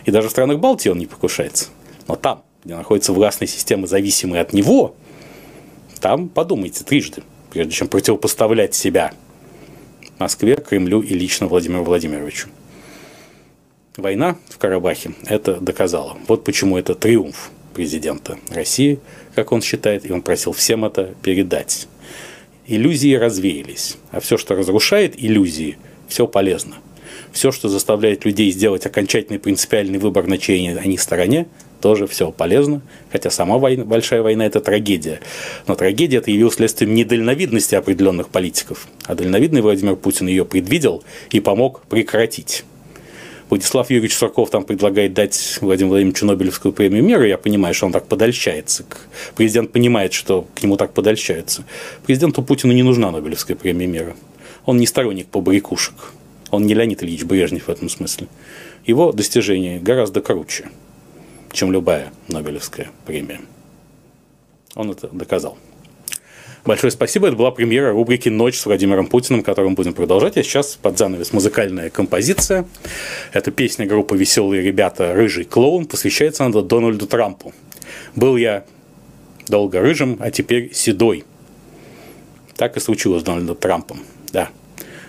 И 0.05 0.11
даже 0.11 0.29
в 0.29 0.31
странах 0.31 0.59
Балтии 0.59 0.91
он 0.91 0.99
не 0.99 1.07
покушается. 1.07 1.71
Но 2.09 2.17
там, 2.17 2.43
где 2.63 2.77
находятся 2.77 3.15
властные 3.15 3.49
системы, 3.49 3.87
зависимые 3.87 4.43
от 4.43 4.53
него, 4.53 4.95
там 6.03 6.29
подумайте 6.29 6.83
трижды, 6.85 7.23
прежде 7.51 7.73
чем 7.73 7.89
противопоставлять 7.89 8.75
себя 8.75 9.15
Москве, 10.19 10.57
Кремлю 10.57 11.01
и 11.01 11.15
лично 11.15 11.47
Владимиру 11.47 11.85
Владимировичу. 11.85 12.49
Война 13.97 14.37
в 14.49 14.59
Карабахе 14.59 15.15
это 15.27 15.55
доказала. 15.61 16.19
Вот 16.27 16.45
почему 16.45 16.77
это 16.77 16.97
триумф 16.97 17.51
президента 17.73 18.37
России, 18.51 18.99
как 19.35 19.53
он 19.53 19.63
считает, 19.63 20.05
и 20.05 20.13
он 20.13 20.23
просил 20.23 20.53
всем 20.53 20.85
это 20.85 21.15
передать. 21.23 21.87
Иллюзии 22.67 23.15
развеялись, 23.15 23.97
а 24.11 24.21
все, 24.21 24.37
что 24.37 24.57
разрушает 24.57 25.15
иллюзии, 25.17 25.79
все 26.09 26.27
полезно. 26.27 26.77
Все, 27.33 27.53
что 27.53 27.69
заставляет 27.69 28.25
людей 28.25 28.51
сделать 28.51 28.87
окончательный 28.87 29.39
принципиальный 29.39 29.99
выбор, 29.99 30.27
на 30.27 30.39
чьей 30.39 30.77
они 30.77 30.99
стороне, 30.99 31.47
тоже 31.83 32.07
все 32.07 32.31
полезно, 32.31 32.81
хотя 33.11 33.29
сама 33.29 33.59
война, 33.59 33.85
большая 33.85 34.23
война– 34.23 34.47
это 34.47 34.61
трагедия. 34.61 35.21
Но 35.67 35.75
трагедия 35.75 36.19
это 36.19 36.31
явилась 36.31 36.55
следствием 36.55 36.95
недальновидности 36.95 37.75
определенных 37.75 38.29
политиков. 38.29 38.87
А 39.05 39.15
дальновидный 39.15 39.61
Владимир 39.61 39.97
Путин 39.97 40.29
ее 40.29 40.45
предвидел 40.45 41.03
и 41.31 41.41
помог 41.41 41.83
прекратить. 41.83 42.65
Владислав 43.51 43.91
Юрьевич 43.91 44.15
Сурков 44.15 44.49
там 44.49 44.65
предлагает 44.65 45.13
дать 45.13 45.59
Владимиру 45.61 45.91
Владимировичу 45.91 46.25
Нобелевскую 46.25 46.73
премию 46.73 47.05
мира. 47.05 47.27
Я 47.27 47.37
понимаю, 47.37 47.75
что 47.75 47.87
он 47.87 47.93
так 47.93 48.07
подольщается. 48.07 48.87
Президент 49.35 49.73
понимает, 49.73 50.15
что 50.15 50.47
к 50.55 50.63
нему 50.63 50.77
так 50.77 50.95
подольщаются. 50.95 51.65
Президенту 52.07 52.43
Путину 52.43 52.73
не 52.73 52.83
нужна 52.83 53.11
Нобелевская 53.11 53.57
премия 53.57 53.87
мира. 53.87 54.17
Он 54.65 54.79
не 54.79 54.87
сторонник 54.87 55.27
побрякушек. 55.27 55.95
Он 56.51 56.65
не 56.65 56.75
Леонид 56.75 57.03
Ильич 57.03 57.25
Брежнев 57.25 57.65
в 57.65 57.69
этом 57.69 57.89
смысле. 57.91 58.29
Его 58.87 59.13
достижения 59.13 59.81
гораздо 59.81 60.23
круче 60.23 60.71
чем 61.53 61.73
любая 61.73 62.13
Нобелевская 62.29 62.91
премия. 63.07 63.41
Он 64.75 64.91
это 64.91 65.09
доказал. 65.09 65.59
Большое 66.65 66.93
спасибо. 66.93 67.27
Это 67.27 67.37
была 67.37 67.51
премьера 67.51 67.91
рубрики 67.91 68.29
«Ночь 68.29 68.57
с 68.57 68.67
Владимиром 68.67 69.09
Путиным», 69.09 69.43
которую 69.43 69.71
мы 69.71 69.77
будем 69.77 69.95
продолжать. 69.95 70.37
А 70.37 70.45
сейчас 70.45 70.79
под 70.81 70.97
занавес 70.97 71.33
музыкальная 71.33 71.91
композиция. 71.91 72.67
Это 73.33 73.51
песня 73.51 73.85
группы 73.85 74.17
«Веселые 74.17 74.63
ребята. 74.63 75.13
Рыжий 75.13 75.45
клоун». 75.45 75.87
Посвящается 75.87 76.45
она 76.45 76.63
Дональду 76.63 77.09
Трампу. 77.09 77.53
Был 78.15 78.37
я 78.37 78.65
долго 79.49 79.81
рыжим, 79.81 80.19
а 80.21 80.31
теперь 80.31 80.73
седой. 80.73 81.25
Так 82.57 82.77
и 82.77 82.81
случилось 82.81 83.23
с 83.23 83.25
Дональдом 83.25 83.57
Трампом. 83.57 84.01
Да. 84.33 84.51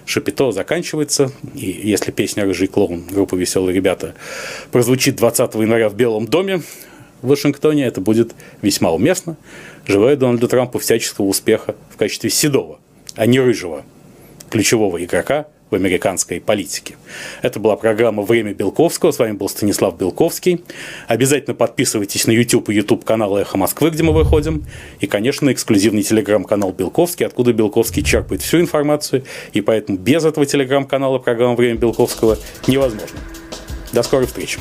Шапито 0.06 0.52
заканчивается, 0.52 1.32
и 1.54 1.66
если 1.84 2.12
песня 2.12 2.44
«Рыжий 2.44 2.68
клоун» 2.68 3.06
группы 3.08 3.38
«Веселые 3.38 3.76
ребята» 3.76 4.16
прозвучит 4.72 5.16
20 5.16 5.56
января 5.56 5.90
в 5.90 5.96
Белом 5.96 6.28
доме 6.28 6.62
в 7.22 7.28
Вашингтоне, 7.28 7.86
это 7.86 8.02
будет 8.02 8.34
весьма 8.62 8.92
уместно. 8.92 9.38
Желаю 9.86 10.18
Дональду 10.18 10.48
Трампу 10.48 10.80
всяческого 10.80 11.26
успеха 11.26 11.76
в 11.90 11.98
качестве 11.98 12.30
седого, 12.30 12.80
а 13.16 13.26
не 13.26 13.40
рыжего 13.40 13.86
ключевого 14.50 15.04
игрока 15.04 15.48
в 15.74 15.76
американской 15.76 16.40
политике. 16.40 16.96
Это 17.42 17.60
была 17.60 17.76
программа 17.76 18.24
«Время 18.24 18.54
Белковского». 18.54 19.12
С 19.12 19.20
вами 19.20 19.34
был 19.34 19.50
Станислав 19.50 19.98
Белковский. 19.98 20.64
Обязательно 21.08 21.56
подписывайтесь 21.56 22.28
на 22.28 22.32
YouTube 22.32 22.70
и 22.70 22.76
YouTube 22.76 23.04
канал 23.04 23.36
«Эхо 23.38 23.58
Москвы», 23.58 23.90
где 23.90 24.04
мы 24.04 24.14
выходим. 24.14 24.66
И, 25.00 25.08
конечно, 25.08 25.52
эксклюзивный 25.52 26.04
телеграм-канал 26.04 26.72
Белковский, 26.72 27.26
откуда 27.26 27.54
Белковский 27.54 28.04
черпает 28.04 28.44
всю 28.44 28.60
информацию. 28.60 29.24
И 29.54 29.62
поэтому 29.62 29.98
без 29.98 30.24
этого 30.24 30.46
телеграм-канала 30.46 31.18
программа 31.18 31.56
«Время 31.56 31.80
Белковского» 31.80 32.38
невозможно. 32.68 33.18
До 33.92 34.04
скорой 34.04 34.28
встречи. 34.28 34.60